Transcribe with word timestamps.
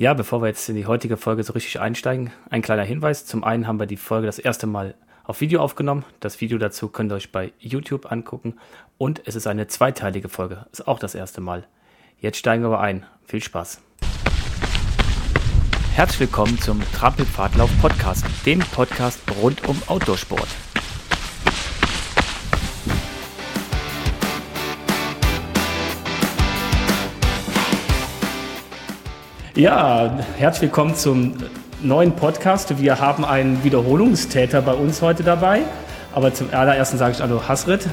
Ja, 0.00 0.14
bevor 0.14 0.40
wir 0.40 0.46
jetzt 0.46 0.66
in 0.70 0.76
die 0.76 0.86
heutige 0.86 1.18
Folge 1.18 1.42
so 1.42 1.52
richtig 1.52 1.78
einsteigen, 1.78 2.32
ein 2.48 2.62
kleiner 2.62 2.84
Hinweis. 2.84 3.26
Zum 3.26 3.44
einen 3.44 3.66
haben 3.66 3.78
wir 3.78 3.84
die 3.84 3.98
Folge 3.98 4.24
das 4.24 4.38
erste 4.38 4.66
Mal 4.66 4.94
auf 5.24 5.42
Video 5.42 5.60
aufgenommen. 5.60 6.06
Das 6.20 6.40
Video 6.40 6.56
dazu 6.56 6.88
könnt 6.88 7.12
ihr 7.12 7.16
euch 7.16 7.32
bei 7.32 7.52
YouTube 7.58 8.10
angucken. 8.10 8.54
Und 8.96 9.20
es 9.26 9.34
ist 9.34 9.46
eine 9.46 9.66
zweiteilige 9.66 10.30
Folge. 10.30 10.64
Ist 10.72 10.88
auch 10.88 10.98
das 10.98 11.14
erste 11.14 11.42
Mal. 11.42 11.66
Jetzt 12.18 12.38
steigen 12.38 12.62
wir 12.62 12.68
aber 12.68 12.80
ein. 12.80 13.04
Viel 13.26 13.42
Spaß. 13.42 13.82
Herzlich 15.92 16.20
willkommen 16.20 16.58
zum 16.60 16.80
Trampelpfadlauf 16.94 17.70
Podcast, 17.82 18.24
dem 18.46 18.60
Podcast 18.60 19.20
rund 19.42 19.68
um 19.68 19.82
Outdoorsport. 19.86 20.48
Ja, 29.60 30.18
herzlich 30.38 30.70
willkommen 30.70 30.94
zum 30.94 31.34
neuen 31.82 32.12
Podcast. 32.12 32.80
Wir 32.80 32.98
haben 32.98 33.26
einen 33.26 33.62
Wiederholungstäter 33.62 34.62
bei 34.62 34.72
uns 34.72 35.02
heute 35.02 35.22
dabei. 35.22 35.60
Aber 36.14 36.32
zum 36.32 36.48
allerersten 36.50 36.96
sage 36.96 37.12
ich 37.12 37.20
Hallo 37.20 37.46
Hasrit. 37.46 37.86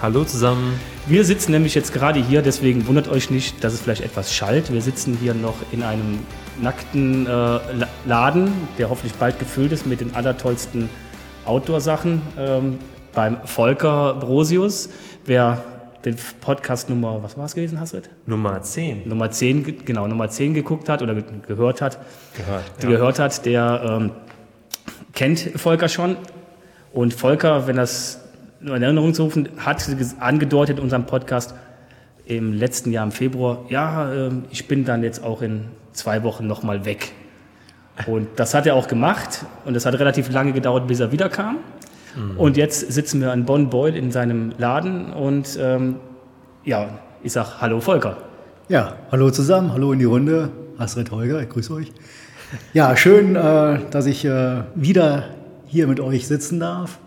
Hallo 0.00 0.22
zusammen. 0.22 0.78
Wir 1.08 1.24
sitzen 1.24 1.50
nämlich 1.50 1.74
jetzt 1.74 1.92
gerade 1.92 2.20
hier, 2.20 2.40
deswegen 2.40 2.86
wundert 2.86 3.08
euch 3.08 3.30
nicht, 3.30 3.64
dass 3.64 3.72
es 3.72 3.80
vielleicht 3.80 4.02
etwas 4.02 4.32
schallt. 4.32 4.72
Wir 4.72 4.80
sitzen 4.80 5.18
hier 5.20 5.34
noch 5.34 5.56
in 5.72 5.82
einem 5.82 6.20
nackten 6.62 7.26
äh, 7.26 7.58
Laden, 8.06 8.52
der 8.78 8.88
hoffentlich 8.88 9.14
bald 9.14 9.40
gefüllt 9.40 9.72
ist 9.72 9.88
mit 9.88 10.00
den 10.00 10.14
allertollsten 10.14 10.88
Outdoor-Sachen. 11.46 12.22
Ähm, 12.38 12.78
beim 13.12 13.38
Volker 13.44 14.14
Brosius. 14.14 14.88
Wer 15.24 15.64
den 16.10 16.16
Podcast 16.40 16.88
Nummer, 16.88 17.22
was 17.22 17.36
war 17.36 17.44
es 17.44 17.54
gewesen, 17.54 17.80
Hasrit? 17.80 18.08
Nummer 18.26 18.62
10. 18.62 19.08
Nummer 19.08 19.30
10, 19.30 19.84
genau, 19.84 20.06
Nummer 20.06 20.28
10 20.28 20.54
geguckt 20.54 20.88
hat 20.88 21.02
oder 21.02 21.14
gehört 21.14 21.80
hat. 21.82 21.98
Gehört. 22.36 22.64
Ja. 22.82 22.88
Gehört 22.88 23.18
hat, 23.18 23.46
der 23.46 23.82
ähm, 23.84 24.10
kennt 25.12 25.40
Volker 25.56 25.88
schon. 25.88 26.16
Und 26.92 27.14
Volker, 27.14 27.66
wenn 27.66 27.76
das 27.76 28.20
nur 28.60 28.76
in 28.76 28.82
Erinnerung 28.82 29.14
zu 29.14 29.24
rufen, 29.24 29.48
hat 29.58 29.86
angedeutet 30.20 30.78
in 30.78 30.82
unserem 30.82 31.06
Podcast 31.06 31.54
im 32.24 32.52
letzten 32.52 32.92
Jahr 32.92 33.04
im 33.04 33.12
Februar, 33.12 33.64
ja, 33.68 34.12
äh, 34.12 34.30
ich 34.50 34.68
bin 34.68 34.84
dann 34.84 35.02
jetzt 35.02 35.22
auch 35.22 35.42
in 35.42 35.66
zwei 35.92 36.22
Wochen 36.22 36.46
nochmal 36.46 36.84
weg. 36.84 37.12
Und 38.06 38.28
das 38.36 38.54
hat 38.54 38.66
er 38.66 38.74
auch 38.74 38.86
gemacht 38.86 39.44
und 39.64 39.74
es 39.74 39.84
hat 39.84 39.94
relativ 39.98 40.30
lange 40.30 40.52
gedauert, 40.52 40.86
bis 40.86 41.00
er 41.00 41.10
wiederkam. 41.10 41.58
Mhm. 42.18 42.36
Und 42.36 42.56
jetzt 42.56 42.92
sitzen 42.92 43.20
wir 43.20 43.32
an 43.32 43.44
Bonn-Beul 43.44 43.94
in 43.94 44.10
seinem 44.10 44.52
Laden 44.58 45.12
und 45.12 45.58
ähm, 45.60 45.96
ja, 46.64 46.98
ich 47.22 47.32
sage 47.32 47.48
Hallo 47.60 47.80
Volker. 47.80 48.18
Ja, 48.68 48.96
hallo 49.10 49.30
zusammen, 49.30 49.72
hallo 49.72 49.92
in 49.92 49.98
die 49.98 50.04
Runde. 50.04 50.50
Astrid 50.76 51.10
Holger, 51.10 51.40
ich 51.40 51.48
grüße 51.48 51.72
euch. 51.72 51.92
Ja, 52.72 52.96
schön, 52.96 53.36
äh, 53.36 53.78
dass 53.90 54.06
ich 54.06 54.24
äh, 54.24 54.62
wieder 54.74 55.24
hier 55.66 55.86
mit 55.86 56.00
euch 56.00 56.26
sitzen 56.26 56.60
darf 56.60 56.98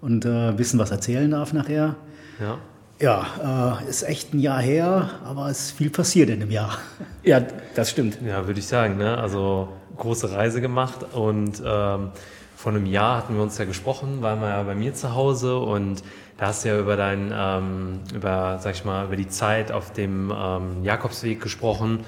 und 0.00 0.24
äh, 0.24 0.48
ein 0.50 0.56
bisschen 0.56 0.78
was 0.78 0.90
erzählen 0.90 1.30
darf 1.30 1.52
nachher. 1.52 1.96
Ja. 2.40 2.58
Ja, 2.98 3.80
äh, 3.84 3.90
ist 3.90 4.04
echt 4.04 4.32
ein 4.32 4.40
Jahr 4.40 4.60
her, 4.60 5.10
aber 5.24 5.50
es 5.50 5.66
ist 5.66 5.70
viel 5.72 5.90
passiert 5.90 6.30
in 6.30 6.40
dem 6.40 6.50
Jahr. 6.50 6.78
Ja, 7.22 7.42
das 7.74 7.90
stimmt. 7.90 8.18
Ja, 8.26 8.46
würde 8.46 8.58
ich 8.58 8.66
sagen. 8.66 8.96
Ne? 8.96 9.18
Also 9.18 9.68
große 9.98 10.32
Reise 10.32 10.60
gemacht 10.62 11.04
und 11.12 11.62
ähm, 11.64 12.10
vor 12.56 12.72
einem 12.72 12.86
Jahr 12.86 13.18
hatten 13.18 13.34
wir 13.34 13.42
uns 13.42 13.58
ja 13.58 13.66
gesprochen, 13.66 14.22
waren 14.22 14.40
wir 14.40 14.48
ja 14.48 14.62
bei 14.62 14.74
mir 14.74 14.94
zu 14.94 15.14
Hause 15.14 15.58
und 15.58 16.02
da 16.38 16.46
hast 16.46 16.64
du 16.64 16.70
ja 16.70 16.78
über 16.78 16.96
dein, 16.96 17.30
ähm, 17.34 18.00
über, 18.14 18.58
sag 18.60 18.74
ich 18.74 18.84
mal, 18.84 19.04
über 19.04 19.16
die 19.16 19.28
Zeit 19.28 19.70
auf 19.70 19.92
dem 19.92 20.32
ähm, 20.34 20.82
Jakobsweg 20.82 21.40
gesprochen. 21.40 22.00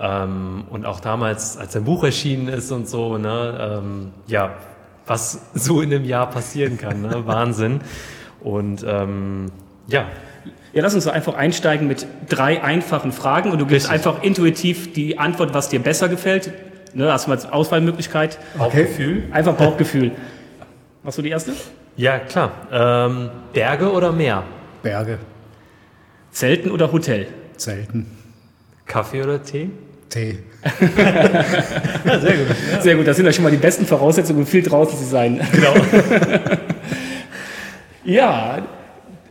Ähm, 0.00 0.64
und 0.70 0.86
auch 0.86 1.00
damals, 1.00 1.58
als 1.58 1.74
dein 1.74 1.84
Buch 1.84 2.04
erschienen 2.04 2.48
ist 2.48 2.72
und 2.72 2.88
so, 2.88 3.18
ne, 3.18 3.80
ähm, 3.82 4.12
ja, 4.26 4.54
was 5.06 5.42
so 5.54 5.82
in 5.82 5.92
einem 5.92 6.06
Jahr 6.06 6.30
passieren 6.30 6.78
kann, 6.78 7.02
ne? 7.02 7.22
Wahnsinn. 7.26 7.80
Und 8.40 8.84
ähm, 8.88 9.52
ja. 9.88 10.06
Ja, 10.72 10.82
lass 10.82 10.94
uns 10.94 11.04
so 11.04 11.10
einfach 11.10 11.34
einsteigen 11.34 11.86
mit 11.86 12.06
drei 12.30 12.64
einfachen 12.64 13.12
Fragen 13.12 13.50
und 13.50 13.58
du 13.58 13.66
gibst 13.66 13.90
einfach 13.90 14.22
intuitiv 14.22 14.94
die 14.94 15.18
Antwort, 15.18 15.52
was 15.52 15.68
dir 15.68 15.80
besser 15.80 16.08
gefällt. 16.08 16.50
Ne, 16.94 17.10
hast 17.10 17.26
du 17.26 17.30
mal 17.30 17.38
Auswahlmöglichkeit. 17.50 18.38
Bauchgefühl. 18.56 19.24
Okay. 19.24 19.32
Einfach 19.32 19.54
Bauchgefühl. 19.54 20.12
Machst 21.02 21.18
du 21.18 21.22
die 21.22 21.30
erste? 21.30 21.52
Ja, 21.96 22.18
klar. 22.18 22.52
Ähm, 22.70 23.30
Berge 23.52 23.90
oder 23.90 24.12
Meer? 24.12 24.44
Berge. 24.82 25.18
Zelten 26.30 26.70
oder 26.70 26.92
Hotel? 26.92 27.26
Zelten. 27.56 28.06
Kaffee 28.86 29.22
oder 29.22 29.42
Tee? 29.42 29.70
Tee. 30.08 30.38
ja, 32.04 32.20
sehr 32.20 32.36
gut. 32.36 32.56
Ja. 32.72 32.80
Sehr 32.80 32.96
gut, 32.96 33.06
das 33.06 33.16
sind 33.16 33.26
ja 33.26 33.32
schon 33.32 33.44
mal 33.44 33.50
die 33.50 33.56
besten 33.56 33.86
Voraussetzungen, 33.86 34.40
um 34.40 34.46
viel 34.46 34.62
draußen 34.62 34.98
zu 34.98 35.04
sein. 35.04 35.40
Genau. 35.52 35.74
ja, 38.04 38.58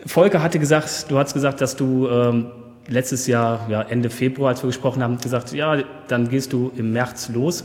Volker 0.06 0.42
hatte 0.42 0.60
gesagt, 0.60 1.06
du 1.10 1.18
hast 1.18 1.34
gesagt, 1.34 1.62
dass 1.62 1.76
du 1.76 2.08
ähm, 2.08 2.52
letztes 2.92 3.26
Jahr, 3.28 3.68
ja, 3.70 3.82
Ende 3.82 4.10
Februar, 4.10 4.50
als 4.50 4.62
wir 4.62 4.68
gesprochen 4.68 5.02
haben, 5.02 5.18
gesagt, 5.18 5.52
ja, 5.54 5.78
dann 6.08 6.30
gehst 6.30 6.54
du 6.54 6.72
im 6.76 6.92
März 6.92 7.30
los. 7.30 7.64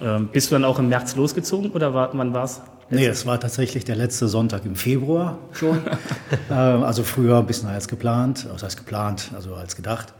Ähm, 0.00 0.28
bist 0.32 0.50
du 0.50 0.54
dann 0.54 0.64
auch 0.64 0.78
im 0.78 0.88
März 0.88 1.16
losgezogen 1.16 1.70
oder 1.72 1.94
war, 1.94 2.10
wann 2.12 2.32
war 2.32 2.44
es? 2.44 2.60
Nee, 2.90 3.06
es 3.06 3.26
war 3.26 3.38
tatsächlich 3.38 3.84
der 3.84 3.96
letzte 3.96 4.28
Sonntag 4.28 4.64
im 4.64 4.76
Februar 4.76 5.38
schon. 5.52 5.78
ähm, 6.50 6.82
also 6.82 7.02
früher 7.02 7.38
ein 7.38 7.46
bisschen 7.46 7.68
als 7.68 7.88
geplant, 7.88 8.46
was 8.50 8.62
heißt 8.62 8.76
geplant, 8.76 9.30
also 9.34 9.54
als 9.54 9.76
gedacht. 9.76 10.14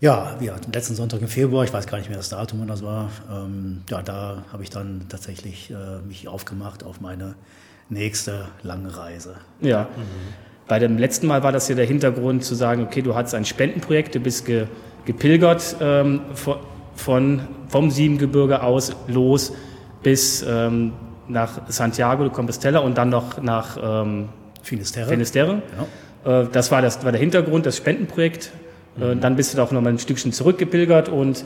Ja, 0.00 0.36
wir 0.38 0.54
hatten 0.54 0.72
letzten 0.72 0.94
Sonntag 0.96 1.20
im 1.22 1.28
Februar, 1.28 1.64
ich 1.64 1.72
weiß 1.72 1.86
gar 1.86 1.98
nicht 1.98 2.08
mehr 2.08 2.18
das 2.18 2.28
Datum, 2.28 2.60
wann 2.60 2.68
das 2.68 2.82
war. 2.82 3.10
Ähm, 3.30 3.82
ja, 3.88 4.02
da 4.02 4.44
habe 4.52 4.62
ich 4.62 4.70
dann 4.70 5.06
tatsächlich 5.08 5.70
äh, 5.70 6.00
mich 6.06 6.26
aufgemacht 6.28 6.82
auf 6.82 7.00
meine 7.00 7.36
nächste 7.88 8.46
lange 8.62 8.96
Reise. 8.96 9.36
Ja. 9.60 9.82
Mhm. 9.96 10.53
Bei 10.66 10.78
dem 10.78 10.98
letzten 10.98 11.26
Mal 11.26 11.42
war 11.42 11.52
das 11.52 11.68
ja 11.68 11.74
der 11.74 11.84
Hintergrund 11.84 12.44
zu 12.44 12.54
sagen, 12.54 12.82
okay, 12.82 13.02
du 13.02 13.14
hattest 13.14 13.34
ein 13.34 13.44
Spendenprojekt, 13.44 14.14
du 14.14 14.20
bist 14.20 14.46
ge, 14.46 14.66
gepilgert 15.04 15.76
ähm, 15.80 16.20
von, 16.94 17.40
vom 17.68 17.90
Siebengebirge 17.90 18.62
aus 18.62 18.96
los 19.06 19.52
bis 20.02 20.44
ähm, 20.48 20.92
nach 21.28 21.62
Santiago 21.68 22.24
de 22.24 22.32
Compostela 22.32 22.80
und 22.80 22.96
dann 22.96 23.10
noch 23.10 23.42
nach 23.42 23.76
ähm, 23.82 24.28
Finisterre. 24.62 25.08
Finisterre. 25.08 25.62
Ja. 26.24 26.42
Äh, 26.42 26.46
das, 26.50 26.70
war 26.70 26.82
das 26.82 27.04
war 27.04 27.12
der 27.12 27.20
Hintergrund, 27.20 27.66
das 27.66 27.76
Spendenprojekt. 27.76 28.52
Äh, 28.98 29.14
mhm. 29.14 29.20
dann 29.20 29.36
bist 29.36 29.56
du 29.56 29.62
auch 29.62 29.72
noch 29.72 29.80
mal 29.80 29.90
ein 29.90 29.98
Stückchen 29.98 30.32
zurückgepilgert 30.32 31.08
und 31.08 31.44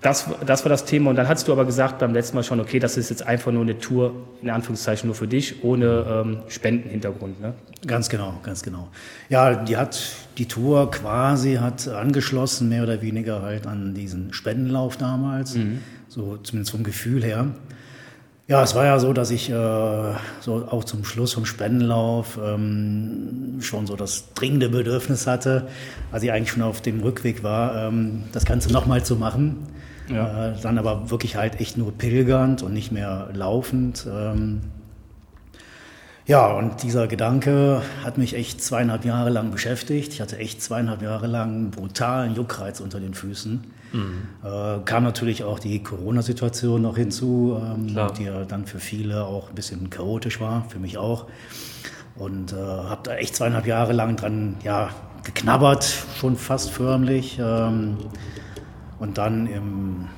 das, 0.00 0.26
das 0.46 0.64
war 0.64 0.70
das 0.70 0.84
Thema. 0.84 1.10
Und 1.10 1.16
dann 1.16 1.28
hast 1.28 1.46
du 1.46 1.52
aber 1.52 1.64
gesagt 1.64 1.98
beim 1.98 2.14
letzten 2.14 2.36
Mal 2.36 2.42
schon, 2.42 2.60
okay, 2.60 2.78
das 2.78 2.96
ist 2.96 3.10
jetzt 3.10 3.26
einfach 3.26 3.52
nur 3.52 3.62
eine 3.62 3.78
Tour, 3.78 4.14
in 4.40 4.50
Anführungszeichen 4.50 5.06
nur 5.06 5.14
für 5.14 5.28
dich, 5.28 5.62
ohne 5.62 6.06
ähm, 6.08 6.38
Spendenhintergrund. 6.48 7.40
Ne? 7.40 7.54
Ganz 7.86 8.08
genau, 8.08 8.34
ganz 8.42 8.62
genau. 8.62 8.88
Ja, 9.28 9.54
die 9.54 9.76
hat 9.76 10.00
die 10.38 10.46
Tour 10.46 10.90
quasi 10.90 11.56
hat 11.56 11.86
angeschlossen, 11.88 12.68
mehr 12.68 12.82
oder 12.82 13.02
weniger 13.02 13.42
halt 13.42 13.66
an 13.66 13.94
diesen 13.94 14.32
Spendenlauf 14.32 14.96
damals, 14.96 15.54
mhm. 15.54 15.80
so 16.08 16.38
zumindest 16.38 16.72
vom 16.72 16.82
Gefühl 16.82 17.22
her. 17.22 17.48
Ja, 18.48 18.64
es 18.64 18.74
war 18.74 18.84
ja 18.84 18.98
so, 18.98 19.12
dass 19.12 19.30
ich 19.30 19.48
äh, 19.48 19.52
so 19.52 20.66
auch 20.68 20.82
zum 20.82 21.04
Schluss 21.04 21.34
vom 21.34 21.46
Spendenlauf 21.46 22.36
ähm, 22.42 23.58
schon 23.60 23.86
so 23.86 23.94
das 23.94 24.32
dringende 24.34 24.70
Bedürfnis 24.70 25.28
hatte, 25.28 25.68
als 26.10 26.24
ich 26.24 26.32
eigentlich 26.32 26.50
schon 26.50 26.62
auf 26.62 26.80
dem 26.80 27.00
Rückweg 27.00 27.44
war, 27.44 27.86
ähm, 27.86 28.24
das 28.32 28.46
Ganze 28.46 28.72
nochmal 28.72 29.04
zu 29.04 29.14
machen. 29.14 29.56
Ja. 30.10 30.48
Äh, 30.48 30.60
dann 30.60 30.78
aber 30.78 31.10
wirklich 31.10 31.36
halt 31.36 31.60
echt 31.60 31.76
nur 31.76 31.92
pilgernd 31.92 32.62
und 32.62 32.72
nicht 32.72 32.92
mehr 32.92 33.28
laufend. 33.32 34.06
Ähm, 34.10 34.60
ja, 36.26 36.46
und 36.52 36.82
dieser 36.84 37.08
Gedanke 37.08 37.82
hat 38.04 38.16
mich 38.16 38.34
echt 38.34 38.62
zweieinhalb 38.62 39.04
Jahre 39.04 39.30
lang 39.30 39.50
beschäftigt. 39.50 40.12
Ich 40.12 40.20
hatte 40.20 40.38
echt 40.38 40.62
zweieinhalb 40.62 41.02
Jahre 41.02 41.26
lang 41.26 41.70
brutalen 41.70 42.36
Juckreiz 42.36 42.80
unter 42.80 43.00
den 43.00 43.14
Füßen. 43.14 43.64
Mhm. 43.92 44.22
Äh, 44.44 44.78
kam 44.84 45.02
natürlich 45.02 45.42
auch 45.42 45.58
die 45.58 45.82
Corona-Situation 45.82 46.82
noch 46.82 46.96
hinzu, 46.96 47.60
ähm, 47.60 47.88
die 48.16 48.24
ja 48.24 48.44
dann 48.44 48.66
für 48.66 48.78
viele 48.78 49.24
auch 49.24 49.48
ein 49.48 49.54
bisschen 49.54 49.90
chaotisch 49.90 50.40
war, 50.40 50.66
für 50.68 50.78
mich 50.78 50.98
auch. 50.98 51.26
Und 52.16 52.52
äh, 52.52 52.56
habe 52.56 53.00
da 53.02 53.16
echt 53.16 53.34
zweieinhalb 53.34 53.66
Jahre 53.66 53.92
lang 53.92 54.16
dran 54.16 54.56
ja, 54.62 54.90
geknabbert, 55.24 55.84
schon 56.16 56.36
fast 56.36 56.70
förmlich. 56.70 57.40
Ähm, 57.42 57.96
und 59.00 59.18
dann 59.18 59.46
im 59.46 60.08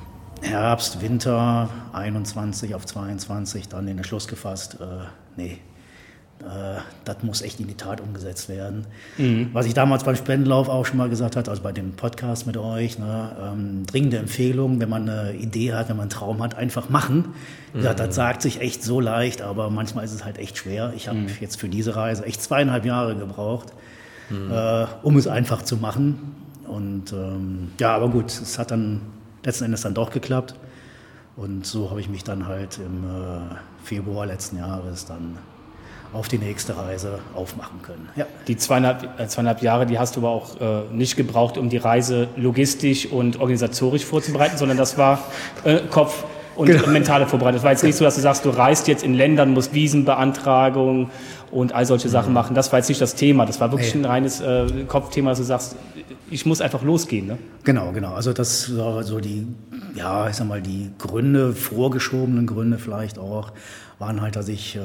Herbst, 0.43 1.01
Winter 1.01 1.71
21 1.93 2.75
auf 2.75 2.85
22 2.85 3.69
dann 3.69 3.87
den 3.87 3.97
Entschluss 3.97 4.27
gefasst, 4.27 4.79
äh, 4.81 5.05
nee, 5.37 5.59
äh, 6.41 6.81
das 7.05 7.23
muss 7.23 7.43
echt 7.43 7.61
in 7.61 7.69
die 7.69 7.77
Tat 7.77 8.01
umgesetzt 8.01 8.49
werden. 8.49 8.87
Mhm. 9.19 9.51
Was 9.53 9.67
ich 9.67 9.75
damals 9.75 10.03
beim 10.03 10.17
Spendenlauf 10.17 10.69
auch 10.69 10.85
schon 10.85 10.97
mal 10.97 11.09
gesagt 11.09 11.37
habe, 11.37 11.49
also 11.49 11.63
bei 11.63 11.71
dem 11.71 11.93
Podcast 11.93 12.47
mit 12.49 12.57
euch, 12.57 12.99
ne, 12.99 13.37
ähm, 13.41 13.87
dringende 13.87 14.19
Empfehlung, 14.19 14.81
wenn 14.81 14.89
man 14.89 15.09
eine 15.09 15.35
Idee 15.35 15.75
hat, 15.75 15.89
wenn 15.89 15.97
man 15.97 16.05
einen 16.05 16.11
Traum 16.11 16.43
hat, 16.43 16.57
einfach 16.57 16.89
machen. 16.89 17.35
Mhm. 17.73 17.85
Ja, 17.85 17.95
das 17.95 18.17
sagt 18.17 18.43
sich 18.43 18.61
echt 18.61 18.83
so 18.83 18.99
leicht, 18.99 19.43
aber 19.43 19.71
manchmal 19.71 20.05
ist 20.05 20.13
es 20.13 20.25
halt 20.25 20.39
echt 20.39 20.59
schwer. 20.59 20.93
Ich 20.97 21.07
habe 21.07 21.19
mhm. 21.19 21.29
jetzt 21.41 21.61
für 21.61 21.69
diese 21.69 21.95
Reise 21.95 22.25
echt 22.25 22.43
zweieinhalb 22.43 22.85
Jahre 22.85 23.15
gebraucht, 23.15 23.73
mhm. 24.29 24.51
äh, 24.51 24.87
um 25.05 25.17
es 25.17 25.29
einfach 25.29 25.63
zu 25.63 25.77
machen. 25.77 26.42
Und 26.67 27.13
ähm, 27.13 27.73
ja, 27.79 27.95
aber 27.95 28.09
gut, 28.09 28.27
es 28.27 28.59
hat 28.59 28.71
dann 28.71 29.01
letzten 29.45 29.65
Endes 29.65 29.83
dann 29.83 29.95
doch 29.95 30.11
geklappt. 30.11 30.55
Und 31.37 31.67
so 31.67 31.91
habe 31.91 32.01
ich 32.01 32.09
mich 32.09 32.25
dann 32.25 32.47
halt 32.47 32.79
im 32.79 33.05
äh, 33.05 33.55
Februar 33.85 34.27
letzten 34.27 34.59
Jahres 34.59 35.07
dann 35.07 35.39
auf 36.13 36.29
die 36.29 36.39
nächste 36.39 36.77
Reise 36.77 37.21
aufmachen 37.35 37.81
können. 37.83 38.09
Ja. 38.17 38.27
Die 38.47 38.57
zweieinhalb, 38.57 39.19
äh, 39.19 39.27
zweieinhalb 39.27 39.63
Jahre, 39.63 39.87
die 39.87 39.99
hast 39.99 40.17
du 40.17 40.21
aber 40.21 40.29
auch 40.29 40.61
äh, 40.61 40.83
nicht 40.93 41.17
gebraucht, 41.17 41.57
um 41.57 41.71
die 41.71 41.79
Reise 41.79 42.29
logistisch 42.37 43.07
und 43.07 43.41
organisatorisch 43.41 44.05
vorzubereiten, 44.05 44.59
sondern 44.59 44.77
das 44.77 44.99
war 44.99 45.21
äh, 45.65 45.81
Kopf 45.91 46.25
und 46.55 46.67
genau. 46.67 46.87
mentale 46.89 47.27
Vorbereitung. 47.27 47.57
Das 47.57 47.65
war 47.65 47.71
jetzt 47.71 47.83
nicht 47.83 47.97
so, 47.97 48.05
dass 48.05 48.17
du 48.17 48.21
sagst, 48.21 48.45
du 48.45 48.51
reist 48.51 48.89
jetzt 48.89 49.03
in 49.03 49.15
Ländern, 49.15 49.53
musst 49.53 49.73
Wiesenbeantragung 49.73 51.11
und 51.53 51.75
all 51.75 51.85
solche 51.87 52.09
Sachen 52.09 52.31
mhm. 52.31 52.35
machen. 52.35 52.55
Das 52.55 52.73
war 52.73 52.79
jetzt 52.79 52.89
nicht 52.89 53.01
das 53.01 53.15
Thema. 53.15 53.47
Das 53.47 53.61
war 53.61 53.71
wirklich 53.71 53.95
ein 53.95 54.05
reines 54.05 54.41
äh, 54.41 54.67
Kopfthema, 54.89 55.31
dass 55.31 55.39
du 55.39 55.45
sagst, 55.45 55.77
ich 56.31 56.47
muss 56.47 56.61
einfach 56.63 56.83
losgehen. 56.83 57.27
Ne? 57.27 57.39
Genau, 57.63 57.93
genau. 57.93 58.15
Also 58.15 58.33
das 58.33 58.77
war 58.77 59.03
so 59.05 59.21
die, 59.21 59.47
ja, 59.95 60.29
ich 60.29 60.37
sag 60.37 60.49
mal, 60.49 60.63
die 60.63 60.91
Gründe, 60.99 61.53
vorgeschobenen 61.53 62.47
Gründe 62.47 62.79
vielleicht 62.79 63.19
auch, 63.19 63.53
waren 63.99 64.23
halt, 64.23 64.35
dass 64.35 64.49
ich 64.49 64.77
äh, 64.77 64.81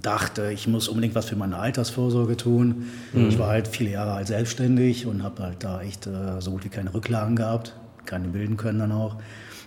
dachte, 0.00 0.52
ich 0.52 0.68
muss 0.68 0.88
unbedingt 0.88 1.16
was 1.16 1.26
für 1.26 1.36
meine 1.36 1.58
Altersvorsorge 1.58 2.36
tun. 2.36 2.86
Mhm. 3.12 3.28
Ich 3.28 3.38
war 3.38 3.48
halt 3.48 3.66
viele 3.66 3.90
Jahre 3.90 4.12
alt 4.12 4.28
selbstständig 4.28 5.06
und 5.06 5.24
habe 5.24 5.42
halt 5.42 5.64
da 5.64 5.82
echt 5.82 6.06
äh, 6.06 6.40
so 6.40 6.52
gut 6.52 6.64
wie 6.64 6.68
keine 6.68 6.94
Rücklagen 6.94 7.34
gehabt, 7.34 7.74
keine 8.06 8.28
bilden 8.28 8.56
können 8.56 8.78
dann 8.78 8.92
auch. 8.92 9.16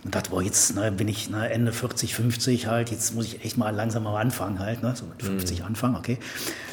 Und 0.04 0.16
dachte, 0.16 0.32
boah, 0.32 0.42
jetzt 0.42 0.76
ne, 0.76 0.92
bin 0.92 1.08
ich 1.08 1.30
ne, 1.30 1.52
Ende 1.52 1.72
40, 1.72 2.16
50 2.16 2.66
halt, 2.66 2.90
jetzt 2.90 3.14
muss 3.14 3.26
ich 3.26 3.46
echt 3.46 3.58
mal 3.58 3.70
langsam 3.70 4.04
mal 4.04 4.20
anfangen 4.20 4.58
halt, 4.58 4.82
ne, 4.82 4.96
so 4.96 5.06
mit 5.06 5.22
50 5.22 5.60
mhm. 5.60 5.66
anfangen, 5.66 5.96
okay. 5.96 6.18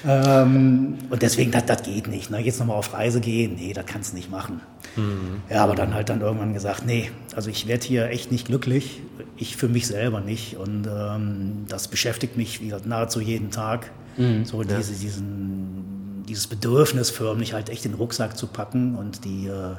Ähm, 0.07 0.97
und 1.11 1.21
deswegen, 1.21 1.51
das, 1.51 1.67
das 1.67 1.83
geht 1.83 2.09
nicht, 2.09 2.31
ne, 2.31 2.39
jetzt 2.39 2.59
nochmal 2.59 2.77
auf 2.77 2.95
Reise 2.95 3.21
gehen, 3.21 3.57
nee, 3.57 3.75
das 3.75 3.85
kannst 3.85 4.13
du 4.13 4.17
nicht 4.17 4.31
machen. 4.31 4.63
Mhm. 4.97 5.43
Ja, 5.51 5.63
aber 5.63 5.75
dann 5.75 5.93
halt 5.93 6.09
dann 6.09 6.23
irgendwann 6.23 6.55
gesagt, 6.55 6.87
nee, 6.87 7.11
also 7.37 7.51
ich 7.51 7.69
werde 7.69 7.85
hier 7.85 8.09
echt 8.09 8.33
nicht 8.33 8.47
glücklich, 8.47 9.03
ich 9.37 9.57
für 9.57 9.69
mich 9.69 9.87
selber 9.87 10.21
nicht 10.21 10.57
und 10.57 10.87
ähm, 10.87 11.67
das 11.69 11.89
beschäftigt 11.89 12.39
mich 12.39 12.63
wieder 12.63 12.81
nahezu 12.83 13.21
jeden 13.21 13.51
Tag, 13.51 13.91
mhm. 14.17 14.47
so 14.47 14.63
ja. 14.63 14.79
diese, 14.79 14.95
diesen, 14.95 16.25
dieses 16.27 16.47
Bedürfnis 16.47 17.11
förmlich 17.11 17.53
halt 17.53 17.69
echt 17.69 17.85
den 17.85 17.93
Rucksack 17.93 18.39
zu 18.39 18.47
packen 18.47 18.95
und 18.95 19.27
die 19.27 19.49
äh, 19.49 19.75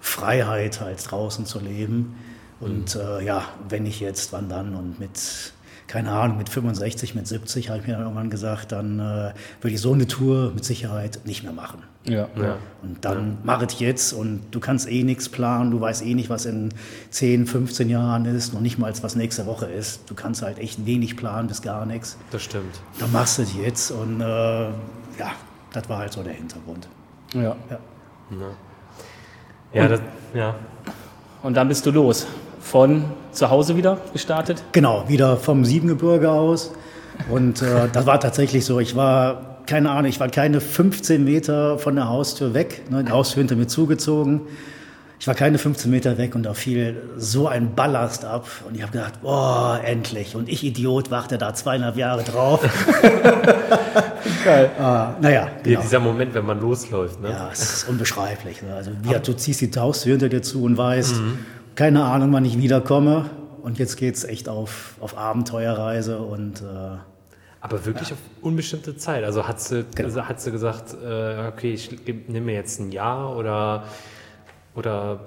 Freiheit 0.00 0.80
halt 0.80 1.04
draußen 1.10 1.44
zu 1.44 1.60
leben. 1.60 2.14
Und 2.60 2.94
äh, 2.96 3.24
ja, 3.24 3.44
wenn 3.68 3.86
ich 3.86 4.00
jetzt, 4.00 4.32
wann 4.32 4.48
dann? 4.48 4.74
Und 4.74 4.98
mit, 5.00 5.52
keine 5.86 6.12
Ahnung, 6.12 6.38
mit 6.38 6.48
65, 6.48 7.14
mit 7.14 7.26
70 7.26 7.68
habe 7.68 7.80
ich 7.80 7.86
mir 7.86 7.94
dann 7.94 8.02
irgendwann 8.02 8.30
gesagt, 8.30 8.72
dann 8.72 8.98
äh, 8.98 9.32
würde 9.60 9.74
ich 9.74 9.80
so 9.80 9.92
eine 9.92 10.06
Tour 10.06 10.52
mit 10.54 10.64
Sicherheit 10.64 11.20
nicht 11.24 11.42
mehr 11.42 11.52
machen. 11.52 11.82
Ja. 12.04 12.28
ja. 12.36 12.58
Und 12.82 13.04
dann 13.04 13.30
ja. 13.30 13.36
mach 13.44 13.62
es 13.62 13.78
jetzt 13.78 14.12
und 14.12 14.42
du 14.50 14.60
kannst 14.60 14.88
eh 14.90 15.02
nichts 15.04 15.28
planen, 15.28 15.70
du 15.70 15.80
weißt 15.80 16.04
eh 16.04 16.14
nicht, 16.14 16.28
was 16.30 16.44
in 16.44 16.70
10, 17.10 17.46
15 17.46 17.88
Jahren 17.88 18.26
ist, 18.26 18.52
noch 18.52 18.60
nicht 18.60 18.78
mal, 18.78 18.92
was 19.02 19.16
nächste 19.16 19.46
Woche 19.46 19.66
ist. 19.66 20.08
Du 20.08 20.14
kannst 20.14 20.42
halt 20.42 20.58
echt 20.58 20.84
wenig 20.86 21.16
planen 21.16 21.48
bis 21.48 21.62
gar 21.62 21.86
nichts. 21.86 22.18
Das 22.30 22.42
stimmt. 22.42 22.80
Dann 22.98 23.10
machst 23.12 23.38
du 23.38 23.42
es 23.42 23.54
jetzt 23.54 23.90
und 23.90 24.20
äh, 24.20 24.24
ja, 24.24 25.32
das 25.72 25.88
war 25.88 25.98
halt 25.98 26.12
so 26.12 26.22
der 26.22 26.34
Hintergrund. 26.34 26.88
Ja. 27.32 27.40
Ja, 27.42 27.56
ja. 28.30 28.50
ja, 29.72 29.88
das, 29.88 30.00
ja. 30.34 30.54
Und 31.44 31.58
dann 31.58 31.68
bist 31.68 31.84
du 31.84 31.90
los 31.90 32.26
von 32.58 33.04
zu 33.32 33.50
Hause 33.50 33.76
wieder 33.76 33.98
gestartet? 34.14 34.64
Genau, 34.72 35.04
wieder 35.08 35.36
vom 35.36 35.66
Siebengebirge 35.66 36.30
aus. 36.30 36.72
Und 37.28 37.60
äh, 37.60 37.86
das 37.92 38.06
war 38.06 38.18
tatsächlich 38.18 38.64
so. 38.64 38.80
Ich 38.80 38.96
war, 38.96 39.58
keine 39.66 39.90
Ahnung, 39.90 40.06
ich 40.06 40.18
war 40.20 40.30
keine 40.30 40.62
15 40.62 41.22
Meter 41.22 41.78
von 41.78 41.96
der 41.96 42.08
Haustür 42.08 42.54
weg. 42.54 42.90
Ne, 42.90 43.04
die 43.04 43.12
Haustür 43.12 43.42
hinter 43.42 43.56
mir 43.56 43.66
zugezogen. 43.66 44.40
Ich 45.20 45.26
war 45.26 45.34
keine 45.34 45.58
15 45.58 45.90
Meter 45.90 46.16
weg 46.16 46.34
und 46.34 46.44
da 46.44 46.54
fiel 46.54 46.96
so 47.18 47.46
ein 47.46 47.74
Ballast 47.74 48.24
ab. 48.24 48.46
Und 48.66 48.74
ich 48.74 48.82
habe 48.82 48.92
gedacht, 48.92 49.20
boah, 49.20 49.78
endlich. 49.84 50.36
Und 50.36 50.48
ich, 50.48 50.64
Idiot, 50.64 51.10
warte 51.10 51.36
da 51.36 51.52
zweieinhalb 51.52 51.98
Jahre 51.98 52.24
drauf. 52.24 52.60
Geil. 54.44 54.70
ah, 54.78 55.14
naja, 55.20 55.48
genau. 55.62 55.80
Dieser 55.80 56.00
Moment, 56.00 56.34
wenn 56.34 56.46
man 56.46 56.60
losläuft. 56.60 57.20
Ne? 57.20 57.30
Ja, 57.30 57.50
es 57.52 57.62
ist 57.62 57.88
unbeschreiblich. 57.88 58.62
Ne? 58.62 58.74
Also, 58.74 58.90
wie, 59.02 59.14
du 59.14 59.36
ziehst 59.36 59.60
die 59.60 59.70
Haustür 59.78 60.12
hinter 60.12 60.28
dir 60.28 60.42
zu 60.42 60.62
und 60.62 60.76
weißt, 60.76 61.16
mhm 61.16 61.38
keine 61.74 62.04
Ahnung, 62.04 62.32
wann 62.32 62.44
ich 62.44 62.58
wiederkomme. 62.58 63.30
Und 63.62 63.78
jetzt 63.78 63.96
geht 63.96 64.14
es 64.14 64.24
echt 64.24 64.48
auf, 64.48 64.96
auf 65.00 65.16
Abenteuerreise 65.16 66.18
und 66.18 66.60
äh, 66.60 66.98
aber 67.60 67.86
wirklich 67.86 68.10
ja. 68.10 68.14
auf 68.14 68.20
unbestimmte 68.42 68.94
Zeit. 68.96 69.24
Also 69.24 69.48
hat 69.48 69.58
sie, 69.58 69.86
genau. 69.94 70.14
hat 70.22 70.38
sie 70.38 70.50
gesagt, 70.50 70.94
äh, 71.02 71.48
okay, 71.48 71.72
ich 71.72 71.90
nehme 72.06 72.46
mir 72.46 72.54
jetzt 72.54 72.78
ein 72.78 72.92
Jahr 72.92 73.34
oder, 73.34 73.84
oder 74.74 75.20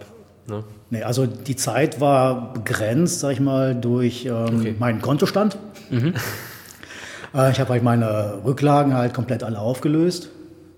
ne? 0.48 0.64
Nee, 0.92 1.02
also 1.02 1.26
die 1.26 1.56
Zeit 1.56 2.00
war 2.00 2.54
begrenzt, 2.54 3.22
sag 3.22 3.32
ich 3.32 3.40
mal, 3.40 3.74
durch 3.74 4.26
ähm, 4.26 4.60
okay. 4.60 4.76
meinen 4.78 5.02
Kontostand. 5.02 5.58
Mhm. 5.90 6.14
äh, 7.34 7.52
ich 7.52 7.60
habe 7.60 7.72
halt 7.72 7.84
meine 7.84 8.42
Rücklagen 8.46 8.94
halt 8.94 9.14
komplett 9.14 9.44
alle 9.44 9.60
aufgelöst 9.60 10.30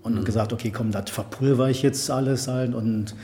und 0.02 0.16
mhm. 0.16 0.24
gesagt, 0.24 0.52
okay, 0.52 0.70
komm, 0.70 0.90
das 0.90 1.10
verpulver 1.10 1.68
ich 1.68 1.82
jetzt 1.82 2.10
alles 2.10 2.48
halt 2.48 2.74
und 2.74 3.14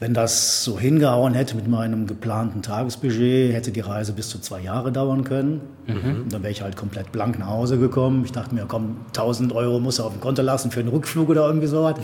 wenn 0.00 0.14
das 0.14 0.64
so 0.64 0.78
hingehauen 0.80 1.34
hätte 1.34 1.54
mit 1.56 1.68
meinem 1.68 2.06
geplanten 2.06 2.62
Tagesbudget, 2.62 3.52
hätte 3.52 3.70
die 3.70 3.80
Reise 3.80 4.14
bis 4.14 4.30
zu 4.30 4.38
zwei 4.38 4.60
Jahre 4.60 4.90
dauern 4.92 5.24
können. 5.24 5.60
Mhm. 5.86 6.30
Dann 6.30 6.42
wäre 6.42 6.50
ich 6.50 6.62
halt 6.62 6.74
komplett 6.74 7.12
blank 7.12 7.38
nach 7.38 7.48
Hause 7.48 7.78
gekommen. 7.78 8.24
Ich 8.24 8.32
dachte 8.32 8.54
mir, 8.54 8.64
komm, 8.66 8.96
1000 9.08 9.52
Euro 9.52 9.78
muss 9.78 9.98
er 9.98 10.06
auf 10.06 10.12
dem 10.12 10.22
Konto 10.22 10.40
lassen 10.40 10.70
für 10.70 10.80
einen 10.80 10.88
Rückflug 10.88 11.28
oder 11.28 11.46
irgendwie 11.46 11.66
sowas. 11.66 11.96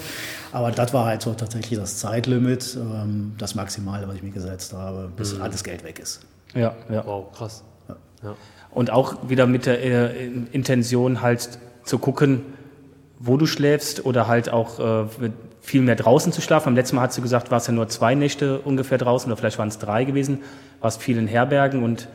Aber 0.53 0.71
das 0.73 0.93
war 0.93 1.07
halt 1.07 1.23
so 1.23 1.33
tatsächlich 1.33 1.79
das 1.79 1.97
Zeitlimit, 1.97 2.77
ähm, 2.79 3.33
das 3.39 3.55
Maximale, 3.55 4.07
was 4.07 4.17
ich 4.17 4.23
mir 4.23 4.31
gesetzt 4.31 4.75
habe, 4.75 5.11
bis 5.17 5.35
mhm. 5.35 5.43
alles 5.43 5.65
Geld 5.65 5.83
weg 5.83 5.99
ist. 5.99 6.21
Ja, 6.53 6.75
ja. 6.91 7.03
Wow, 7.07 7.33
krass. 7.33 7.65
Ja. 7.89 7.97
Ja. 8.23 8.37
Und 8.77 8.91
auch 8.91 9.31
wieder 9.31 9.47
mit 9.47 9.65
der 9.65 9.83
äh, 9.83 10.27
Intention 10.53 11.23
halt 11.23 11.59
zu 11.85 11.99
gucken, 11.99 12.43
wo 13.19 13.39
du 13.39 13.47
schläfst 13.47 14.05
oder 14.05 14.29
halt 14.29 14.51
auch 14.53 14.79
äh, 14.79 15.31
viel 15.63 15.81
mehr 15.81 15.97
draußen 15.97 16.31
zu 16.31 16.43
schlafen. 16.43 16.69
Am 16.69 16.75
letzten 16.75 16.97
Mal 16.97 17.03
hat 17.05 17.15
sie 17.15 17.23
gesagt, 17.23 17.51
war 17.51 17.57
es 17.57 17.67
ja 17.67 17.73
nur 17.73 17.89
zwei 17.89 18.15
Nächte 18.15 18.59
ungefähr 18.59 18.99
draußen 18.99 19.33
oder 19.33 19.39
vielleicht 19.39 19.59
waren 19.59 19.69
es 19.69 19.79
drei 19.79 20.05
gewesen, 20.05 20.41
war 20.83 20.89
es 20.89 20.99
viel 20.99 21.17
in 21.17 21.27
Herbergen 21.27 21.83
und, 21.83 22.09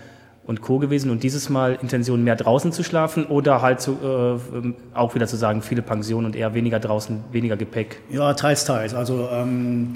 und 0.45 0.61
Co. 0.61 0.77
gewesen. 0.77 1.09
Und 1.09 1.23
dieses 1.23 1.49
Mal 1.49 1.79
Intention 1.81 2.23
mehr 2.23 2.35
draußen 2.35 2.71
zu 2.71 2.83
schlafen 2.83 3.25
oder 3.25 3.63
halt 3.63 3.81
zu, 3.81 3.93
äh, 3.93 4.73
auch 4.93 5.15
wieder 5.15 5.25
zu 5.25 5.37
sagen, 5.37 5.63
viele 5.63 5.81
Pensionen 5.81 6.27
und 6.27 6.35
eher 6.35 6.53
weniger 6.53 6.79
draußen, 6.79 7.23
weniger 7.31 7.57
Gepäck? 7.57 8.01
Ja, 8.11 8.35
teils, 8.35 8.65
teils. 8.65 8.93
Also 8.93 9.27
ähm, 9.31 9.93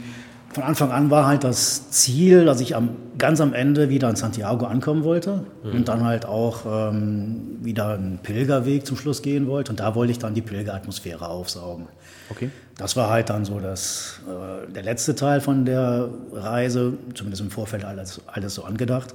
von 0.56 0.64
Anfang 0.64 0.92
an 0.92 1.12
war 1.12 1.28
halt 1.28 1.44
das 1.44 1.92
Ziel, 1.92 2.46
dass 2.46 2.62
ich 2.62 2.78
am, 2.78 2.90
ganz 3.18 3.42
am 3.42 3.54
Ende 3.54 3.90
wieder 3.90 4.10
in 4.10 4.16
Santiago 4.16 4.66
ankommen 4.66 5.04
wollte 5.04 5.44
mhm. 5.64 5.72
und 5.72 5.88
dann 5.90 6.06
halt 6.06 6.26
auch 6.26 6.66
ähm, 6.66 7.58
wieder 7.62 7.90
einen 7.90 8.20
Pilgerweg 8.24 8.86
zum 8.86 8.96
Schluss 8.96 9.22
gehen 9.22 9.48
wollte. 9.48 9.72
Und 9.72 9.82
da 9.82 9.96
wollte 9.96 10.12
ich 10.12 10.20
dann 10.20 10.34
die 10.34 10.42
Pilgeratmosphäre 10.42 11.28
aufsaugen. 11.28 11.88
Okay. 12.30 12.50
Das 12.78 12.96
war 12.96 13.10
halt 13.10 13.30
dann 13.30 13.44
so 13.44 13.60
das, 13.60 14.22
äh, 14.28 14.72
der 14.72 14.84
letzte 14.84 15.14
Teil 15.14 15.42
von 15.42 15.66
der 15.66 16.10
Reise, 16.32 16.94
zumindest 17.14 17.42
im 17.42 17.52
Vorfeld 17.52 17.84
alles, 17.84 18.22
alles 18.26 18.56
so 18.56 18.64
angedacht. 18.64 19.14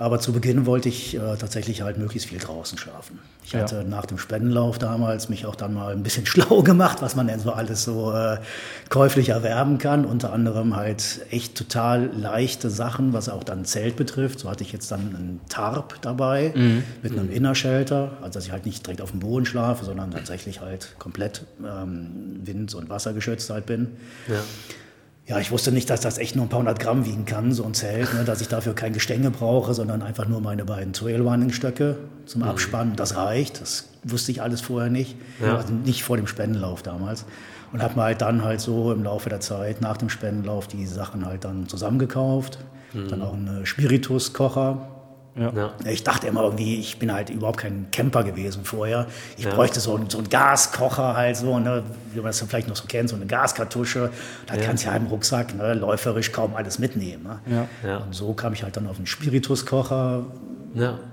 Aber 0.00 0.18
zu 0.18 0.32
Beginn 0.32 0.64
wollte 0.64 0.88
ich 0.88 1.14
äh, 1.14 1.36
tatsächlich 1.36 1.82
halt 1.82 1.98
möglichst 1.98 2.30
viel 2.30 2.38
draußen 2.38 2.78
schlafen. 2.78 3.18
Ich 3.44 3.52
ja. 3.52 3.60
hatte 3.60 3.84
nach 3.84 4.06
dem 4.06 4.16
Spendenlauf 4.16 4.78
damals 4.78 5.28
mich 5.28 5.44
auch 5.44 5.54
dann 5.54 5.74
mal 5.74 5.92
ein 5.92 6.02
bisschen 6.02 6.24
schlau 6.26 6.62
gemacht, 6.62 7.02
was 7.02 7.16
man 7.16 7.26
denn 7.26 7.38
so 7.38 7.52
alles 7.52 7.84
so 7.84 8.10
äh, 8.10 8.38
käuflich 8.88 9.28
erwerben 9.28 9.76
kann. 9.76 10.06
Unter 10.06 10.32
anderem 10.32 10.74
halt 10.74 11.20
echt 11.30 11.54
total 11.54 12.06
leichte 12.16 12.70
Sachen, 12.70 13.12
was 13.12 13.28
auch 13.28 13.44
dann 13.44 13.66
Zelt 13.66 13.96
betrifft. 13.96 14.40
So 14.40 14.48
hatte 14.48 14.64
ich 14.64 14.72
jetzt 14.72 14.90
dann 14.90 15.00
einen 15.00 15.40
Tarp 15.50 16.00
dabei 16.00 16.54
mhm. 16.56 16.82
mit 17.02 17.12
einem 17.12 17.26
mhm. 17.26 17.32
Innershelter, 17.32 18.12
also 18.22 18.38
dass 18.38 18.46
ich 18.46 18.52
halt 18.52 18.64
nicht 18.64 18.86
direkt 18.86 19.02
auf 19.02 19.10
dem 19.10 19.20
Boden 19.20 19.44
schlafe, 19.44 19.84
sondern 19.84 20.12
tatsächlich 20.12 20.62
halt 20.62 20.94
komplett 20.98 21.44
ähm, 21.62 22.40
wind- 22.42 22.74
und 22.74 22.88
wassergeschützt 22.88 23.50
halt 23.50 23.66
bin. 23.66 23.88
Ja. 24.28 24.40
Ja, 25.30 25.38
ich 25.38 25.52
wusste 25.52 25.70
nicht, 25.70 25.88
dass 25.88 26.00
das 26.00 26.18
echt 26.18 26.34
nur 26.34 26.46
ein 26.46 26.48
paar 26.48 26.58
hundert 26.58 26.80
Gramm 26.80 27.06
wiegen 27.06 27.24
kann, 27.24 27.52
so 27.52 27.62
ein 27.62 27.72
Zelt, 27.72 28.12
ne, 28.14 28.24
dass 28.24 28.40
ich 28.40 28.48
dafür 28.48 28.74
kein 28.74 28.92
Gestänge 28.92 29.30
brauche, 29.30 29.74
sondern 29.74 30.02
einfach 30.02 30.26
nur 30.26 30.40
meine 30.40 30.64
beiden 30.64 30.92
Trailrunning-Stöcke 30.92 31.98
zum 32.26 32.42
mhm. 32.42 32.48
Abspannen. 32.48 32.96
Das 32.96 33.14
reicht, 33.14 33.60
das 33.60 33.90
wusste 34.02 34.32
ich 34.32 34.42
alles 34.42 34.60
vorher 34.60 34.90
nicht, 34.90 35.14
ja. 35.40 35.56
also 35.56 35.72
nicht 35.72 36.02
vor 36.02 36.16
dem 36.16 36.26
Spendenlauf 36.26 36.82
damals. 36.82 37.26
Und 37.72 37.80
habe 37.80 37.94
mir 37.94 38.02
halt 38.02 38.22
dann 38.22 38.42
halt 38.42 38.60
so 38.60 38.92
im 38.92 39.04
Laufe 39.04 39.28
der 39.28 39.38
Zeit, 39.38 39.80
nach 39.80 39.98
dem 39.98 40.08
Spendenlauf, 40.08 40.66
die 40.66 40.84
Sachen 40.84 41.24
halt 41.24 41.44
dann 41.44 41.68
zusammengekauft. 41.68 42.58
Mhm. 42.92 43.06
Dann 43.06 43.22
auch 43.22 43.34
einen 43.34 43.64
Spirituskocher, 43.66 44.88
ja. 45.36 45.52
Ja. 45.54 45.72
Ich 45.86 46.04
dachte 46.04 46.26
immer 46.26 46.42
irgendwie, 46.42 46.78
ich 46.80 46.98
bin 46.98 47.12
halt 47.12 47.30
überhaupt 47.30 47.58
kein 47.58 47.90
Camper 47.90 48.24
gewesen 48.24 48.64
vorher. 48.64 49.06
Ich 49.36 49.44
ja. 49.44 49.54
bräuchte 49.54 49.80
so, 49.80 49.98
so 50.08 50.18
einen 50.18 50.28
Gaskocher 50.28 51.16
halt 51.16 51.36
so, 51.36 51.58
ne, 51.58 51.82
wie 52.12 52.18
man 52.18 52.26
das 52.26 52.40
vielleicht 52.40 52.68
noch 52.68 52.76
so 52.76 52.86
kennt, 52.86 53.08
so 53.08 53.16
eine 53.16 53.26
Gaskartusche. 53.26 54.10
Da 54.46 54.56
ja. 54.56 54.62
kannst 54.62 54.84
du 54.84 54.88
ja 54.88 54.96
im 54.96 55.06
Rucksack 55.06 55.54
ne, 55.54 55.74
läuferisch 55.74 56.32
kaum 56.32 56.56
alles 56.56 56.78
mitnehmen. 56.78 57.24
Ne? 57.46 57.68
Ja. 57.84 57.98
Und 57.98 58.14
so 58.14 58.32
kam 58.34 58.52
ich 58.52 58.62
halt 58.62 58.76
dann 58.76 58.86
auf 58.86 58.96
einen 58.96 59.06
Spirituskocher 59.06 60.24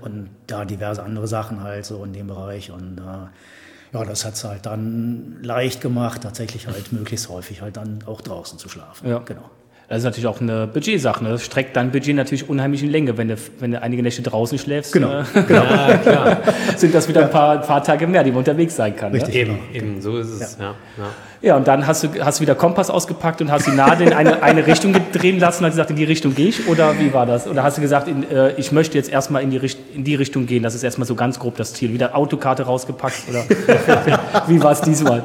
und 0.02 0.30
da 0.46 0.64
diverse 0.64 1.02
andere 1.02 1.26
Sachen 1.26 1.62
halt 1.62 1.84
so 1.84 2.04
in 2.04 2.12
dem 2.12 2.26
Bereich. 2.26 2.70
Und 2.70 2.98
äh, 2.98 3.96
ja, 3.96 4.04
das 4.04 4.24
hat 4.24 4.34
es 4.34 4.44
halt 4.44 4.66
dann 4.66 5.38
leicht 5.42 5.80
gemacht, 5.80 6.22
tatsächlich 6.22 6.66
halt 6.66 6.92
möglichst 6.92 7.28
häufig 7.28 7.62
halt 7.62 7.76
dann 7.76 8.00
auch 8.06 8.20
draußen 8.20 8.58
zu 8.58 8.68
schlafen. 8.68 9.08
Ja. 9.08 9.18
Genau. 9.20 9.50
Das 9.88 9.98
ist 9.98 10.04
natürlich 10.04 10.26
auch 10.26 10.42
eine 10.42 10.66
Budgetsache. 10.66 11.24
Ne? 11.24 11.30
Das 11.30 11.42
streckt 11.42 11.74
dein 11.74 11.90
Budget 11.90 12.14
natürlich 12.14 12.46
unheimlich 12.46 12.82
in 12.82 12.90
Länge. 12.90 13.16
Wenn 13.16 13.28
du, 13.28 13.36
wenn 13.58 13.70
du 13.72 13.80
einige 13.80 14.02
Nächte 14.02 14.20
draußen 14.20 14.58
schläfst, 14.58 14.92
Genau, 14.92 15.20
äh, 15.20 15.24
genau. 15.48 15.64
Ja, 15.64 15.96
klar. 15.96 16.38
sind 16.76 16.94
das 16.94 17.08
wieder 17.08 17.22
ein 17.22 17.30
paar, 17.30 17.58
paar 17.62 17.82
Tage 17.82 18.06
mehr, 18.06 18.22
die 18.22 18.30
man 18.30 18.40
unterwegs 18.40 18.76
sein 18.76 18.94
kann. 18.94 19.12
Richtig. 19.12 19.34
Ne? 19.34 19.40
Eben, 19.40 19.58
eben, 19.72 20.02
so 20.02 20.18
ist 20.18 20.28
es. 20.28 20.58
Ja. 20.60 20.74
Ja, 20.98 21.04
Ja, 21.40 21.56
und 21.56 21.68
dann 21.68 21.86
hast 21.86 22.02
du, 22.02 22.08
hast 22.20 22.38
du 22.38 22.42
wieder 22.42 22.56
Kompass 22.56 22.90
ausgepackt 22.90 23.40
und 23.40 23.50
hast 23.50 23.66
die 23.66 23.70
Nadel 23.70 24.08
in 24.08 24.12
eine, 24.12 24.42
eine 24.42 24.66
Richtung 24.66 24.94
drehen 25.12 25.38
lassen 25.38 25.62
und 25.62 25.66
hast 25.66 25.74
gesagt, 25.74 25.90
in 25.90 25.96
die 25.96 26.04
Richtung 26.04 26.34
gehe 26.34 26.48
ich? 26.48 26.66
Oder 26.66 26.98
wie 26.98 27.12
war 27.12 27.26
das? 27.26 27.46
Oder 27.46 27.62
hast 27.62 27.76
du 27.76 27.80
gesagt, 27.80 28.08
in, 28.08 28.28
äh, 28.28 28.54
ich 28.56 28.72
möchte 28.72 28.98
jetzt 28.98 29.08
erstmal 29.08 29.42
in 29.42 29.50
die, 29.50 29.56
Richt 29.56 29.78
in 29.94 30.02
die 30.02 30.16
Richtung 30.16 30.46
gehen? 30.46 30.64
Das 30.64 30.74
ist 30.74 30.82
erstmal 30.82 31.06
so 31.06 31.14
ganz 31.14 31.38
grob 31.38 31.56
das 31.56 31.74
Ziel. 31.74 31.92
Wieder 31.92 32.16
Autokarte 32.16 32.64
rausgepackt? 32.64 33.22
Oder 33.30 33.44
wie 34.48 34.60
war 34.62 34.72
es 34.72 34.80
diesmal? 34.80 35.22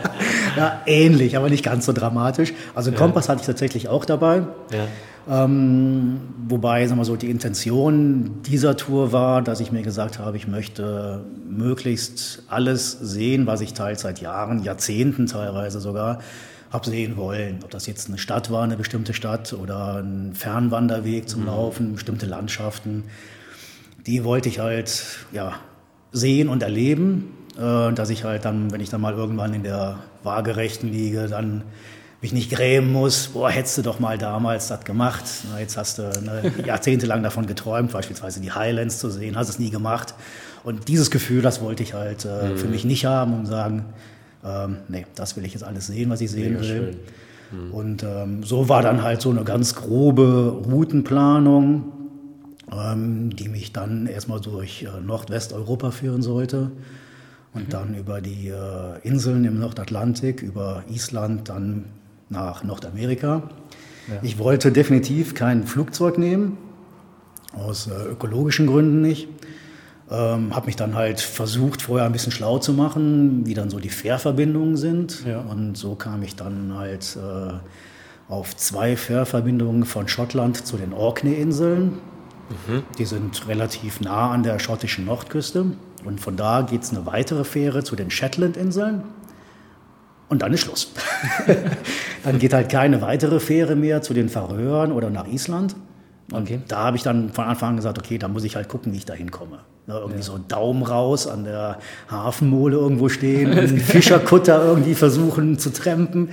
Ja, 0.55 0.81
ähnlich, 0.85 1.35
aber 1.35 1.49
nicht 1.49 1.65
ganz 1.65 1.85
so 1.85 1.93
dramatisch. 1.93 2.53
Also 2.75 2.91
einen 2.91 2.97
Kompass 2.97 3.27
hatte 3.27 3.41
ich 3.41 3.47
tatsächlich 3.47 3.89
auch 3.89 4.05
dabei. 4.05 4.43
ja. 4.71 4.85
Ähm, 5.29 6.19
wobei, 6.49 6.85
sagen 6.85 6.99
wir 6.99 7.05
so, 7.05 7.15
die 7.15 7.29
Intention 7.29 8.41
dieser 8.45 8.75
Tour 8.75 9.11
war, 9.13 9.41
dass 9.41 9.61
ich 9.61 9.71
mir 9.71 9.81
gesagt 9.81 10.19
habe, 10.19 10.35
ich 10.35 10.47
möchte 10.47 11.23
möglichst 11.49 12.43
alles 12.49 12.91
sehen, 12.91 13.47
was 13.47 13.61
ich 13.61 13.73
teils 13.73 14.01
seit 14.01 14.19
Jahren, 14.19 14.63
Jahrzehnten 14.63 15.27
teilweise 15.27 15.79
sogar, 15.79 16.19
habe 16.71 16.89
sehen 16.89 17.15
wollen. 17.15 17.59
Ob 17.63 17.69
das 17.69 17.85
jetzt 17.85 18.09
eine 18.09 18.17
Stadt 18.17 18.51
war, 18.51 18.63
eine 18.63 18.75
bestimmte 18.75 19.13
Stadt 19.13 19.53
oder 19.53 20.01
ein 20.01 20.33
Fernwanderweg 20.33 21.29
zum 21.29 21.45
Laufen, 21.45 21.93
bestimmte 21.93 22.25
Landschaften. 22.25 23.03
Die 24.05 24.25
wollte 24.25 24.49
ich 24.49 24.59
halt, 24.59 25.25
ja, 25.31 25.53
sehen 26.11 26.49
und 26.49 26.61
erleben, 26.63 27.31
äh, 27.57 27.93
dass 27.93 28.09
ich 28.09 28.23
halt 28.25 28.43
dann, 28.43 28.71
wenn 28.71 28.81
ich 28.81 28.89
dann 28.89 29.01
mal 29.01 29.13
irgendwann 29.13 29.53
in 29.53 29.63
der 29.63 29.99
Waagerechten 30.23 30.91
liege, 30.91 31.27
dann 31.27 31.63
mich 32.23 32.33
nicht 32.33 32.49
grämen 32.49 32.91
muss, 32.91 33.27
boah, 33.27 33.49
hättest 33.49 33.77
du 33.77 33.81
doch 33.81 33.99
mal 33.99 34.17
damals 34.17 34.69
das 34.69 34.85
gemacht. 34.85 35.23
Na, 35.51 35.59
jetzt 35.59 35.77
hast 35.77 35.99
du 35.99 36.03
ne, 36.03 36.53
jahrzehntelang 36.65 37.21
davon 37.21 37.45
geträumt, 37.45 37.91
beispielsweise 37.91 38.39
die 38.39 38.51
Highlands 38.51 38.97
zu 38.97 39.09
sehen, 39.09 39.35
hast 39.35 39.49
es 39.49 39.59
nie 39.59 39.69
gemacht. 39.69 40.15
Und 40.63 40.87
dieses 40.87 41.11
Gefühl, 41.11 41.41
das 41.41 41.61
wollte 41.61 41.83
ich 41.83 41.93
halt 41.93 42.23
äh, 42.23 42.55
für 42.55 42.67
mich 42.67 42.85
nicht 42.85 43.05
haben 43.05 43.33
und 43.33 43.45
sagen, 43.45 43.85
ähm, 44.45 44.77
nee, 44.87 45.05
das 45.15 45.35
will 45.35 45.45
ich 45.45 45.53
jetzt 45.53 45.63
alles 45.63 45.87
sehen, 45.87 46.09
was 46.09 46.21
ich 46.21 46.31
sehen 46.31 46.53
Mega 46.53 46.61
will. 46.61 46.97
schön. 47.51 47.71
Und 47.71 48.03
ähm, 48.03 48.41
so 48.41 48.67
war 48.67 48.81
dann 48.81 49.03
halt 49.03 49.21
so 49.21 49.29
eine 49.29 49.43
ganz 49.43 49.75
grobe 49.75 50.63
Routenplanung, 50.65 51.91
ähm, 52.71 53.35
die 53.35 53.49
mich 53.49 53.73
dann 53.73 54.07
erstmal 54.07 54.39
durch 54.39 54.83
äh, 54.83 55.01
Nordwesteuropa 55.05 55.91
führen 55.91 56.23
sollte 56.23 56.71
und 57.53 57.73
dann 57.73 57.93
über 57.95 58.21
die 58.21 58.47
äh, 58.47 58.99
Inseln 59.03 59.45
im 59.45 59.59
Nordatlantik, 59.59 60.41
über 60.41 60.83
Island, 60.89 61.49
dann 61.49 61.85
nach 62.29 62.63
Nordamerika. 62.63 63.43
Ich 64.21 64.37
wollte 64.37 64.71
definitiv 64.71 65.33
kein 65.33 65.63
Flugzeug 65.63 66.17
nehmen, 66.17 66.57
aus 67.53 67.87
äh, 67.87 68.09
ökologischen 68.11 68.67
Gründen 68.67 69.01
nicht. 69.01 69.29
Ähm, 70.11 70.53
habe 70.53 70.65
mich 70.65 70.75
dann 70.75 70.95
halt 70.95 71.21
versucht, 71.21 71.81
vorher 71.81 72.05
ein 72.05 72.11
bisschen 72.11 72.31
schlau 72.31 72.59
zu 72.59 72.73
machen, 72.73 73.45
wie 73.45 73.53
dann 73.53 73.69
so 73.69 73.79
die 73.79 73.89
Fährverbindungen 73.89 74.75
sind. 74.75 75.25
Ja. 75.25 75.39
Und 75.39 75.77
so 75.77 75.95
kam 75.95 76.21
ich 76.23 76.35
dann 76.35 76.73
halt 76.75 77.17
äh, 77.17 77.53
auf 78.27 78.55
zwei 78.57 78.97
Fährverbindungen 78.97 79.85
von 79.85 80.07
Schottland 80.07 80.65
zu 80.65 80.77
den 80.77 80.93
Orkney-Inseln. 80.93 81.99
Die 82.97 83.05
sind 83.05 83.47
relativ 83.47 84.01
nah 84.01 84.31
an 84.31 84.43
der 84.43 84.59
schottischen 84.59 85.05
Nordküste. 85.05 85.65
Und 86.03 86.19
von 86.19 86.35
da 86.35 86.61
geht 86.61 86.83
es 86.83 86.91
eine 86.91 87.05
weitere 87.05 87.45
Fähre 87.45 87.83
zu 87.83 87.95
den 87.95 88.11
Shetland-Inseln. 88.11 89.03
Und 90.29 90.41
dann 90.41 90.53
ist 90.53 90.61
Schluss. 90.61 90.91
dann 92.23 92.39
geht 92.39 92.53
halt 92.53 92.69
keine 92.69 93.01
weitere 93.01 93.39
Fähre 93.39 93.75
mehr 93.75 94.01
zu 94.01 94.13
den 94.13 94.29
Färöern 94.29 94.91
oder 94.91 95.09
nach 95.09 95.27
Island. 95.27 95.75
Und 96.31 96.43
Okay. 96.43 96.59
da 96.67 96.85
habe 96.85 96.97
ich 96.97 97.03
dann 97.03 97.31
von 97.31 97.45
Anfang 97.45 97.69
an 97.71 97.75
gesagt, 97.75 97.99
okay, 97.99 98.17
da 98.17 98.27
muss 98.27 98.43
ich 98.43 98.55
halt 98.55 98.69
gucken, 98.69 98.93
wie 98.93 98.97
ich 98.97 99.05
da 99.05 99.13
hinkomme. 99.13 99.59
Ne, 99.85 99.95
irgendwie 99.99 100.23
so 100.23 100.37
Daumen 100.37 100.81
raus 100.83 101.27
an 101.27 101.43
der 101.43 101.77
Hafenmole 102.09 102.77
irgendwo 102.77 103.09
stehen, 103.09 103.51
einen 103.51 103.77
Fischerkutter 103.79 104.63
irgendwie 104.65 104.95
versuchen 104.95 105.59
zu 105.59 105.71
trampen. 105.71 106.29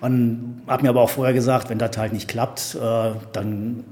Und 0.00 0.62
habe 0.68 0.82
mir 0.84 0.90
aber 0.90 1.00
auch 1.00 1.10
vorher 1.10 1.34
gesagt, 1.34 1.70
wenn 1.70 1.78
das 1.78 1.96
halt 1.98 2.12
nicht 2.12 2.28
klappt, 2.28 2.76
äh, 2.80 3.10
dann 3.32 3.84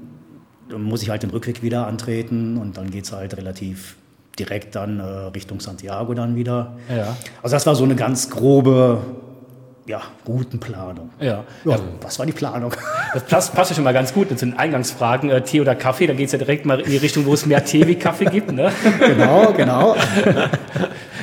muss 0.75 1.03
ich 1.03 1.09
halt 1.09 1.23
den 1.23 1.31
Rückweg 1.31 1.61
wieder 1.61 1.85
antreten 1.87 2.57
und 2.57 2.77
dann 2.77 2.89
geht 2.91 3.03
es 3.05 3.11
halt 3.11 3.35
relativ 3.37 3.97
direkt 4.39 4.75
dann 4.75 4.99
äh, 4.99 5.03
Richtung 5.03 5.59
Santiago 5.59 6.13
dann 6.13 6.35
wieder. 6.35 6.77
Ja. 6.89 7.15
Also 7.43 7.55
das 7.55 7.65
war 7.67 7.75
so 7.75 7.83
eine 7.83 7.95
ganz 7.95 8.29
grobe 8.29 8.99
ja, 9.85 10.01
Routenplanung. 10.25 11.09
Ja. 11.19 11.43
Ja, 11.65 11.77
was 12.01 12.17
war 12.17 12.25
die 12.25 12.31
Planung? 12.31 12.73
Das 13.13 13.23
passt, 13.23 13.53
passt 13.53 13.71
ja 13.71 13.75
schon 13.75 13.83
mal 13.83 13.93
ganz 13.93 14.13
gut 14.13 14.29
zu 14.29 14.35
den 14.45 14.57
Eingangsfragen. 14.57 15.29
Äh, 15.29 15.41
Tee 15.41 15.59
oder 15.59 15.75
Kaffee, 15.75 16.07
da 16.07 16.13
geht 16.13 16.27
es 16.27 16.31
ja 16.31 16.37
direkt 16.37 16.65
mal 16.65 16.79
in 16.79 16.89
die 16.89 16.97
Richtung, 16.97 17.25
wo 17.25 17.33
es 17.33 17.45
mehr 17.45 17.65
Tee 17.65 17.85
wie 17.85 17.95
Kaffee 17.95 18.25
gibt. 18.25 18.51
Ne? 18.51 18.71
genau, 18.99 19.51
genau. 19.53 19.95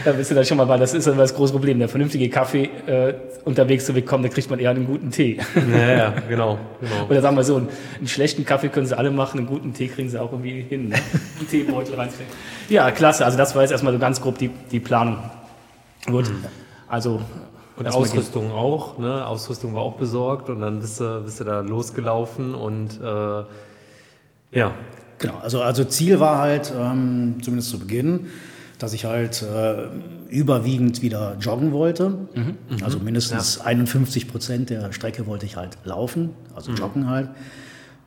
Da 0.02 0.12
bist 0.12 0.30
du 0.30 0.34
da 0.34 0.42
schon 0.42 0.56
mal, 0.56 0.66
weil 0.66 0.78
das 0.78 0.94
ist 0.94 1.06
das 1.06 1.34
große 1.34 1.52
Problem. 1.52 1.78
Der 1.78 1.88
vernünftige 1.88 2.30
Kaffee 2.30 2.70
äh, 2.86 3.12
unterwegs 3.44 3.84
zu 3.84 3.92
bekommen, 3.92 4.22
da 4.22 4.30
kriegt 4.30 4.48
man 4.48 4.58
eher 4.58 4.70
einen 4.70 4.86
guten 4.86 5.10
Tee. 5.10 5.38
Ja, 5.70 5.92
ja, 5.92 6.14
genau. 6.26 6.58
genau. 6.80 7.06
Oder 7.06 7.20
sagen 7.20 7.36
wir 7.36 7.44
so, 7.44 7.56
einen, 7.56 7.68
einen 7.98 8.08
schlechten 8.08 8.46
Kaffee 8.46 8.70
können 8.70 8.86
sie 8.86 8.96
alle 8.96 9.10
machen, 9.10 9.40
einen 9.40 9.46
guten 9.46 9.74
Tee 9.74 9.88
kriegen 9.88 10.08
sie 10.08 10.18
auch 10.18 10.32
irgendwie 10.32 10.62
hin. 10.62 10.88
Ne? 10.88 10.94
Einen 11.38 11.48
Teebeutel 11.50 11.96
reinstecken. 11.96 12.32
Ja, 12.70 12.90
klasse. 12.92 13.26
Also 13.26 13.36
das 13.36 13.54
war 13.54 13.60
jetzt 13.60 13.72
erstmal 13.72 13.92
so 13.92 13.98
ganz 13.98 14.22
grob 14.22 14.38
die, 14.38 14.48
die 14.70 14.80
Planung. 14.80 15.18
Gut. 16.06 16.30
Also 16.88 17.20
Und 17.80 17.88
Ausrüstung 17.88 18.52
auch, 18.52 18.98
ne? 18.98 19.26
Ausrüstung 19.26 19.74
war 19.74 19.82
auch 19.82 19.96
besorgt 19.96 20.48
und 20.50 20.60
dann 20.60 20.80
bist 20.80 21.00
du, 21.00 21.22
bist 21.22 21.40
du 21.40 21.44
da 21.44 21.60
losgelaufen 21.60 22.54
und 22.54 23.00
äh, 23.00 23.44
ja, 24.52 24.72
Genau, 25.20 25.36
also, 25.42 25.60
also 25.60 25.84
Ziel 25.84 26.18
war 26.18 26.38
halt, 26.38 26.72
ähm, 26.76 27.36
zumindest 27.42 27.70
zu 27.70 27.78
Beginn, 27.78 28.28
dass 28.78 28.94
ich 28.94 29.04
halt 29.04 29.42
äh, 29.42 29.88
überwiegend 30.30 31.02
wieder 31.02 31.36
joggen 31.38 31.72
wollte. 31.72 32.26
Also 32.82 32.98
mindestens 32.98 33.60
51 33.60 34.28
Prozent 34.28 34.70
der 34.70 34.92
Strecke 34.92 35.26
wollte 35.26 35.44
ich 35.44 35.56
halt 35.56 35.76
laufen, 35.84 36.30
also 36.54 36.72
joggen 36.72 37.10
halt. 37.10 37.28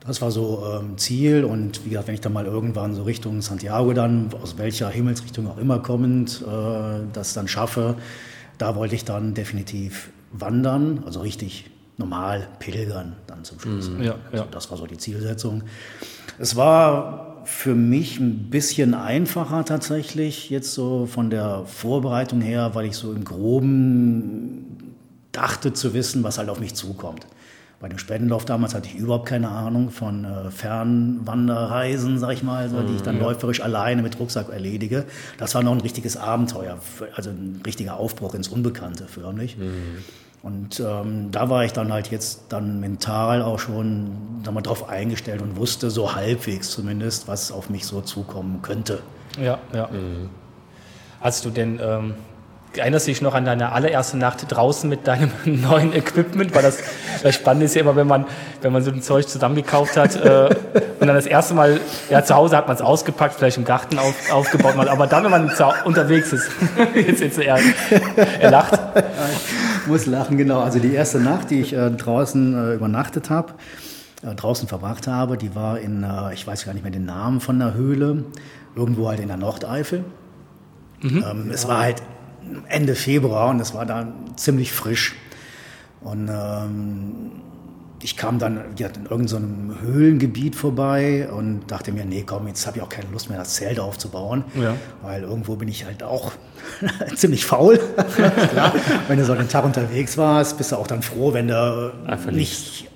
Das 0.06 0.22
war 0.22 0.32
so 0.32 0.64
ähm, 0.66 0.98
Ziel 0.98 1.46
und 1.46 1.86
wie 1.86 1.90
gesagt, 1.90 2.08
wenn 2.08 2.16
ich 2.16 2.22
dann 2.22 2.34
mal 2.34 2.46
irgendwann 2.46 2.96
so 2.96 3.04
Richtung 3.04 3.42
Santiago 3.42 3.94
dann, 3.94 4.32
aus 4.42 4.58
welcher 4.58 4.90
Himmelsrichtung 4.90 5.48
auch 5.48 5.58
immer 5.60 5.80
kommend, 5.80 6.42
äh, 6.42 7.06
das 7.14 7.34
dann 7.34 7.48
schaffe, 7.48 7.96
da 8.58 8.76
wollte 8.76 8.96
ich 8.96 9.06
dann 9.06 9.34
definitiv 9.34 10.10
wandern, 10.32 11.04
also 11.06 11.22
richtig 11.22 11.70
normal 11.98 12.48
pilgern 12.60 13.16
dann 13.28 13.44
zum 13.44 13.60
Schluss. 13.60 13.90
Ja, 14.00 14.06
ja. 14.06 14.16
Also 14.32 14.46
das 14.52 14.72
war 14.72 14.78
so 14.78 14.88
die 14.88 14.98
Zielsetzung. 14.98 15.64
Es 16.40 16.56
war 16.56 17.42
für 17.46 17.76
mich 17.76 18.20
ein 18.20 18.50
bisschen 18.50 18.94
einfacher 18.94 19.66
tatsächlich, 19.66 20.50
jetzt 20.50 20.74
so 20.74 21.06
von 21.06 21.30
der 21.30 21.66
Vorbereitung 21.66 22.42
her, 22.42 22.72
weil 22.74 22.86
ich 22.86 22.96
so 22.96 23.14
im 23.14 23.24
Groben 23.26 24.96
dachte 25.32 25.74
zu 25.74 25.94
wissen, 25.94 26.24
was 26.24 26.38
halt 26.38 26.50
auf 26.50 26.60
mich 26.60 26.74
zukommt. 26.76 27.28
Bei 27.84 27.90
dem 27.90 27.98
Spendenlauf 27.98 28.46
damals 28.46 28.74
hatte 28.74 28.88
ich 28.88 28.96
überhaupt 28.96 29.28
keine 29.28 29.50
Ahnung 29.50 29.90
von 29.90 30.24
äh, 30.24 30.50
Fernwanderreisen, 30.52 32.18
sag 32.18 32.32
ich 32.32 32.42
mal, 32.42 32.70
so, 32.70 32.82
die 32.82 32.96
ich 32.96 33.02
dann 33.02 33.20
läuferisch 33.20 33.60
alleine 33.60 34.02
mit 34.02 34.18
Rucksack 34.22 34.48
erledige. 34.48 35.04
Das 35.38 35.54
war 35.54 35.64
noch 35.64 35.74
ein 35.74 35.82
richtiges 35.82 36.16
Abenteuer, 36.16 36.80
also 37.14 37.32
ein 37.32 37.62
richtiger 37.66 37.98
Aufbruch 37.98 38.36
ins 38.36 38.48
Unbekannte 38.48 39.08
förmlich. 39.08 39.58
Und 40.42 40.80
ähm, 40.80 41.32
da 41.32 41.50
war 41.50 41.66
ich 41.66 41.74
dann 41.74 41.92
halt 41.92 42.10
jetzt 42.10 42.44
dann 42.48 42.80
mental 42.80 43.42
auch 43.42 43.60
schon 43.60 44.12
sag 44.46 44.54
mal, 44.54 44.62
drauf 44.62 44.88
eingestellt 44.88 45.42
und 45.42 45.58
wusste 45.58 45.92
so 45.92 46.16
halbwegs 46.16 46.70
zumindest, 46.70 47.28
was 47.28 47.52
auf 47.52 47.70
mich 47.70 47.86
so 47.86 48.00
zukommen 48.00 48.62
könnte. 48.62 49.00
Ja, 49.38 49.60
ja. 49.74 49.90
Hast 51.20 51.44
du 51.44 51.50
denn, 51.50 51.82
ähm, 51.84 52.14
erinnerst 52.78 53.08
du 53.08 53.12
dich 53.12 53.22
noch 53.22 53.34
an 53.34 53.46
deine 53.46 53.72
allererste 53.72 54.18
Nacht 54.18 54.46
draußen 54.50 54.90
mit 54.90 55.08
deinem 55.08 55.32
neuen 55.46 55.94
Equipment? 55.94 56.54
Weil 56.56 56.64
das, 56.64 56.80
das 57.22 57.36
Spannende 57.36 57.66
ist 57.66 57.76
ja 57.76 57.82
immer, 57.82 57.96
wenn 57.96 58.08
man, 58.08 58.26
wenn 58.62 58.74
man 58.74 58.84
so 58.84 58.92
ein 58.92 59.02
Zeug 59.02 59.28
zusammengekauft 59.28 59.98
hat 59.98 60.16
äh, 60.16 60.50
und 61.00 61.08
dann 61.08 61.16
das 61.16 61.26
erste 61.26 61.54
Mal, 61.54 61.80
ja, 62.10 62.24
zu 62.24 62.36
Hause 62.36 62.58
hat 62.58 62.68
man 62.68 62.76
es 62.76 62.82
ausgepackt, 62.82 63.36
vielleicht 63.36 63.58
im 63.58 63.66
Garten 63.66 64.00
auf, 64.00 64.32
aufgebaut, 64.32 64.76
mal, 64.76 64.90
aber 64.90 65.08
dann, 65.08 65.24
wenn 65.24 65.32
man 65.32 65.52
unterwegs 65.86 66.34
ist, 66.34 66.50
jetzt, 66.96 67.22
jetzt 67.22 67.40
er, 67.40 67.60
er 68.40 68.52
lacht. 68.52 68.80
Ich 69.82 69.88
muss 69.88 70.06
lachen, 70.06 70.38
genau. 70.38 70.62
Also 70.62 70.80
die 70.80 70.94
erste 70.94 71.20
Nacht, 71.20 71.50
die 71.50 71.62
ich 71.62 71.74
äh, 71.74 71.92
draußen 71.92 72.72
äh, 72.72 72.74
übernachtet 72.76 73.30
habe, 73.30 73.54
äh, 74.24 74.34
draußen 74.34 74.68
verbracht 74.68 75.08
habe, 75.08 75.38
die 75.38 75.56
war 75.56 75.80
in, 75.80 76.04
äh, 76.04 76.34
ich 76.34 76.48
weiß 76.48 76.66
gar 76.66 76.74
nicht 76.74 76.84
mehr 76.84 76.92
den 76.92 77.06
Namen 77.06 77.42
von 77.42 77.60
der 77.60 77.74
Höhle, 77.74 78.24
irgendwo 78.76 79.10
halt 79.10 79.20
in 79.20 79.28
der 79.28 79.38
Nordeifel. 79.38 80.04
Ähm, 81.04 81.52
es 81.52 81.68
war 81.68 81.82
halt 81.82 82.02
Ende 82.68 82.96
Februar 82.96 83.50
und 83.50 83.60
es 83.60 83.74
war 83.74 83.86
da 83.86 84.08
ziemlich 84.36 84.72
frisch. 84.72 85.16
Und 86.02 86.30
ähm, 86.30 87.32
ich 88.04 88.18
kam 88.18 88.38
dann 88.38 88.60
ja, 88.78 88.88
in 88.88 89.06
irgendeinem 89.06 89.70
so 89.70 89.82
Höhlengebiet 89.82 90.56
vorbei 90.56 91.30
und 91.32 91.72
dachte 91.72 91.92
mir, 91.92 92.04
nee, 92.06 92.24
komm, 92.26 92.48
jetzt 92.48 92.68
habe 92.68 92.78
ich 92.78 92.84
auch 92.84 92.90
keine 92.90 93.10
Lust 93.12 93.30
mehr, 93.30 93.40
das 93.40 93.56
Zelt 93.56 93.80
aufzubauen. 93.80 94.44
Ja. 94.62 94.76
Weil 95.02 95.24
irgendwo 95.24 95.56
bin 95.56 95.70
ich 95.70 95.86
halt 95.86 96.04
auch 96.04 96.34
ziemlich 97.16 97.46
faul. 97.46 97.80
Klar, 98.52 98.74
wenn 99.08 99.18
du 99.18 99.26
so 99.26 99.34
einen 99.34 99.48
Tag 99.48 99.64
unterwegs 99.64 100.18
warst, 100.18 100.58
bist 100.58 100.74
du 100.74 100.76
auch 100.76 100.88
dann 100.88 101.02
froh, 101.02 101.34
wenn 101.34 101.48
du 101.48 101.94
Einfach 102.06 102.32
nicht 102.32 102.90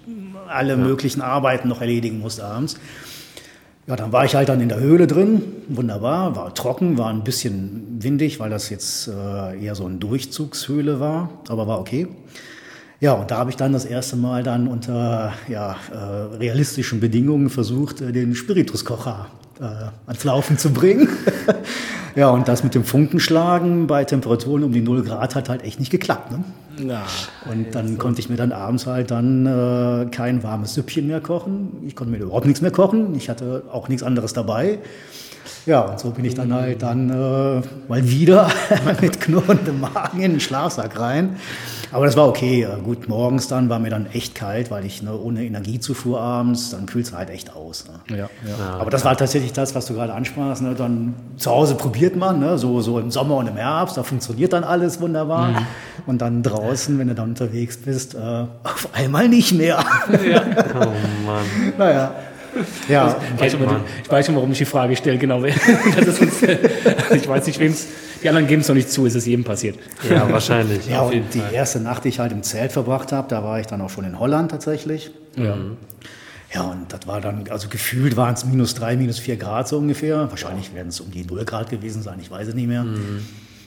alle 0.47 0.77
möglichen 0.77 1.21
Arbeiten 1.21 1.67
noch 1.67 1.81
erledigen 1.81 2.19
musste 2.19 2.45
abends. 2.45 2.79
Ja, 3.87 3.95
dann 3.95 4.11
war 4.11 4.25
ich 4.25 4.35
halt 4.35 4.49
dann 4.49 4.59
in 4.59 4.67
der 4.67 4.81
Höhle 4.81 5.07
drin, 5.07 5.41
wunderbar, 5.69 6.35
war 6.35 6.53
trocken, 6.53 6.97
war 6.97 7.09
ein 7.09 7.23
bisschen 7.23 7.99
windig, 8.03 8.37
weil 8.37 8.49
das 8.49 8.69
jetzt 8.69 9.07
äh, 9.07 9.63
eher 9.63 9.75
so 9.75 9.85
eine 9.85 9.95
Durchzugshöhle 9.95 10.99
war, 10.99 11.29
aber 11.47 11.67
war 11.67 11.79
okay. 11.79 12.09
Ja, 12.99 13.13
und 13.13 13.31
da 13.31 13.37
habe 13.37 13.49
ich 13.49 13.55
dann 13.55 13.71
das 13.71 13.85
erste 13.85 14.17
Mal 14.17 14.43
dann 14.43 14.67
unter 14.67 15.31
ja, 15.47 15.77
äh, 15.89 16.35
realistischen 16.35 16.99
Bedingungen 16.99 17.49
versucht, 17.49 18.01
äh, 18.01 18.11
den 18.11 18.35
Spirituskocher 18.35 19.27
ans 19.59 20.23
Laufen 20.23 20.57
zu 20.57 20.71
bringen. 20.71 21.09
ja, 22.15 22.29
und 22.29 22.47
das 22.47 22.63
mit 22.63 22.75
dem 22.75 22.83
Funkenschlagen 22.83 23.87
bei 23.87 24.03
Temperaturen 24.03 24.63
um 24.63 24.71
die 24.71 24.81
0 24.81 25.03
Grad 25.03 25.35
hat 25.35 25.49
halt 25.49 25.63
echt 25.63 25.79
nicht 25.79 25.91
geklappt. 25.91 26.31
Ne? 26.31 26.43
Na, 26.79 27.03
Und 27.49 27.73
dann 27.73 27.97
konnte 27.97 28.19
ich 28.19 28.29
mir 28.29 28.35
dann 28.35 28.51
abends 28.51 28.85
halt 28.85 29.11
dann 29.11 29.45
äh, 29.45 30.05
kein 30.11 30.43
warmes 30.43 30.75
Süppchen 30.75 31.07
mehr 31.07 31.21
kochen. 31.21 31.83
Ich 31.87 31.95
konnte 31.95 32.11
mir 32.11 32.19
überhaupt 32.19 32.45
nichts 32.45 32.61
mehr 32.61 32.71
kochen. 32.71 33.15
Ich 33.15 33.29
hatte 33.29 33.63
auch 33.71 33.89
nichts 33.89 34.03
anderes 34.03 34.33
dabei. 34.33 34.79
Ja, 35.65 35.81
und 35.81 35.99
so 35.99 36.11
bin 36.11 36.23
ich 36.23 36.33
dann 36.33 36.53
halt 36.53 36.81
dann 36.81 37.09
äh, 37.09 37.61
mal 37.89 38.09
wieder 38.09 38.49
mit 39.01 39.19
knurrendem 39.19 39.81
Magen 39.81 40.21
in 40.21 40.31
den 40.31 40.39
Schlafsack 40.39 40.99
rein. 40.99 41.37
Aber 41.91 42.05
das 42.05 42.17
war 42.17 42.27
okay. 42.27 42.67
Gut, 42.83 43.07
morgens 43.07 43.47
dann 43.47 43.69
war 43.69 43.79
mir 43.79 43.89
dann 43.89 44.07
echt 44.11 44.35
kalt, 44.35 44.71
weil 44.71 44.85
ich 44.85 45.01
ne, 45.01 45.17
ohne 45.17 45.43
Energiezufuhr 45.45 46.19
abends, 46.19 46.71
dann 46.71 46.85
kühlt 46.85 47.05
es 47.05 47.13
halt 47.13 47.29
echt 47.29 47.55
aus. 47.55 47.85
Ne? 47.87 48.17
ja, 48.17 48.29
ja. 48.45 48.77
Aber 48.79 48.89
das 48.89 49.05
war 49.05 49.15
tatsächlich 49.15 49.53
das, 49.53 49.75
was 49.75 49.85
du 49.85 49.93
gerade 49.93 50.13
ansprachst. 50.13 50.61
Ne? 50.61 50.75
Dann 50.75 51.15
zu 51.37 51.51
Hause 51.51 51.75
probiert 51.75 52.15
man, 52.15 52.39
ne? 52.39 52.57
so, 52.57 52.81
so 52.81 52.99
im 52.99 53.11
Sommer 53.11 53.37
und 53.37 53.47
im 53.47 53.57
Herbst, 53.57 53.97
da 53.97 54.03
funktioniert 54.03 54.53
dann 54.53 54.63
alles 54.63 54.99
wunderbar. 55.01 55.49
Mhm. 55.49 55.67
Und 56.05 56.21
dann 56.21 56.43
draußen, 56.43 56.97
wenn 56.99 57.07
du 57.07 57.15
dann 57.15 57.29
unterwegs 57.29 57.77
bist, 57.77 58.15
äh, 58.15 58.17
auf 58.63 58.89
einmal 58.93 59.27
nicht 59.29 59.53
mehr. 59.53 59.83
Oh 60.77 61.25
Mann. 61.25 61.73
naja. 61.77 62.11
Ja, 62.89 63.15
Ich 63.35 63.41
weiß, 63.41 63.51
schon, 63.53 63.61
ich 64.03 64.11
weiß 64.11 64.25
schon, 64.25 64.35
warum 64.35 64.51
ich 64.51 64.57
die 64.57 64.65
Frage 64.65 64.95
stelle, 64.95 65.17
genau. 65.17 65.37
Uns, 65.41 66.41
ich 67.11 67.27
weiß 67.27 67.47
nicht, 67.47 67.59
wem 67.59 67.71
es, 67.71 67.87
die 68.21 68.29
anderen 68.29 68.47
geben 68.47 68.61
es 68.61 68.67
noch 68.67 68.75
nicht 68.75 68.91
zu, 68.91 69.05
es 69.05 69.15
ist 69.15 69.25
jedem 69.27 69.43
passiert. 69.43 69.77
Ja, 70.09 70.29
wahrscheinlich. 70.31 70.87
ja 70.87 71.01
und 71.01 71.33
die 71.33 71.39
Fall. 71.39 71.53
erste 71.53 71.79
Nacht, 71.79 72.03
die 72.03 72.09
ich 72.09 72.19
halt 72.19 72.31
im 72.31 72.43
Zelt 72.43 72.71
verbracht 72.71 73.11
habe, 73.11 73.27
da 73.27 73.43
war 73.43 73.59
ich 73.59 73.67
dann 73.67 73.81
auch 73.81 73.89
schon 73.89 74.05
in 74.05 74.19
Holland 74.19 74.51
tatsächlich. 74.51 75.11
Ja. 75.35 75.55
Ja, 76.53 76.61
und 76.61 76.91
das 76.93 77.05
war 77.05 77.19
dann, 77.19 77.43
also 77.49 77.67
gefühlt 77.67 78.15
waren 78.15 78.33
es 78.33 78.45
minus 78.45 78.73
drei, 78.73 78.95
minus 78.95 79.19
vier 79.19 79.35
Grad 79.35 79.67
so 79.67 79.77
ungefähr. 79.77 80.29
Wahrscheinlich 80.29 80.73
werden 80.73 80.87
es 80.87 81.01
um 81.01 81.11
die 81.11 81.25
null 81.25 81.43
Grad 81.43 81.69
gewesen 81.69 82.01
sein, 82.01 82.19
ich 82.21 82.31
weiß 82.31 82.47
es 82.47 82.53
nicht 82.55 82.67
mehr. 82.67 82.85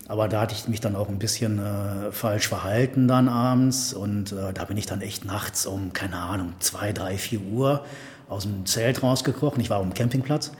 Aber 0.08 0.26
da 0.26 0.40
hatte 0.40 0.56
ich 0.56 0.66
mich 0.66 0.80
dann 0.80 0.96
auch 0.96 1.08
ein 1.08 1.20
bisschen 1.20 1.60
äh, 1.60 2.10
falsch 2.10 2.48
verhalten 2.48 3.06
dann 3.06 3.28
abends. 3.28 3.92
Und 3.92 4.32
äh, 4.32 4.52
da 4.52 4.64
bin 4.64 4.76
ich 4.76 4.86
dann 4.86 5.02
echt 5.02 5.24
nachts 5.24 5.66
um, 5.66 5.92
keine 5.92 6.16
Ahnung, 6.16 6.54
zwei, 6.58 6.92
drei, 6.92 7.16
vier 7.16 7.40
Uhr 7.42 7.84
aus 8.30 8.44
dem 8.44 8.64
Zelt 8.64 9.02
rausgekrochen. 9.02 9.60
Ich 9.60 9.68
war 9.68 9.78
auf 9.78 9.84
dem 9.84 9.92
Campingplatz. 9.92 10.52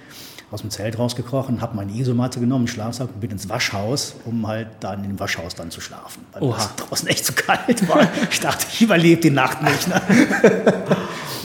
Aus 0.51 0.63
dem 0.63 0.71
Zelt 0.71 0.99
rausgekrochen, 0.99 1.61
habe 1.61 1.77
meine 1.77 1.93
Isomatte 1.93 2.41
genommen, 2.41 2.63
einen 2.63 2.69
Schlafsack 2.69 3.09
und 3.15 3.21
bin 3.21 3.31
ins 3.31 3.49
Waschhaus, 3.49 4.17
um 4.25 4.49
halt 4.49 4.67
dann 4.81 5.05
im 5.05 5.21
Waschhaus 5.21 5.55
dann 5.55 5.71
zu 5.71 5.81
schlafen. 5.81 6.27
Weil 6.33 6.43
Oha. 6.43 6.59
es 6.59 6.75
draußen 6.75 7.07
echt 7.07 7.25
zu 7.25 7.33
kalt 7.35 7.89
war. 7.89 8.09
Ich 8.29 8.41
dachte, 8.41 8.67
ich 8.69 8.83
überlebe 8.83 9.21
die 9.21 9.31
Nacht 9.31 9.63
nicht. 9.63 9.89
Ne? 9.89 10.03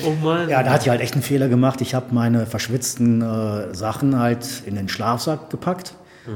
Oh 0.04 0.12
Mann. 0.24 0.50
Ja, 0.50 0.62
da 0.62 0.72
hatte 0.72 0.84
ich 0.84 0.90
halt 0.90 1.02
echt 1.02 1.14
einen 1.14 1.24
Fehler 1.24 1.48
gemacht. 1.48 1.82
Ich 1.82 1.96
habe 1.96 2.08
meine 2.14 2.46
verschwitzten 2.46 3.22
äh, 3.22 3.74
Sachen 3.74 4.20
halt 4.20 4.46
in 4.66 4.76
den 4.76 4.90
Schlafsack 4.90 5.50
gepackt, 5.50 5.94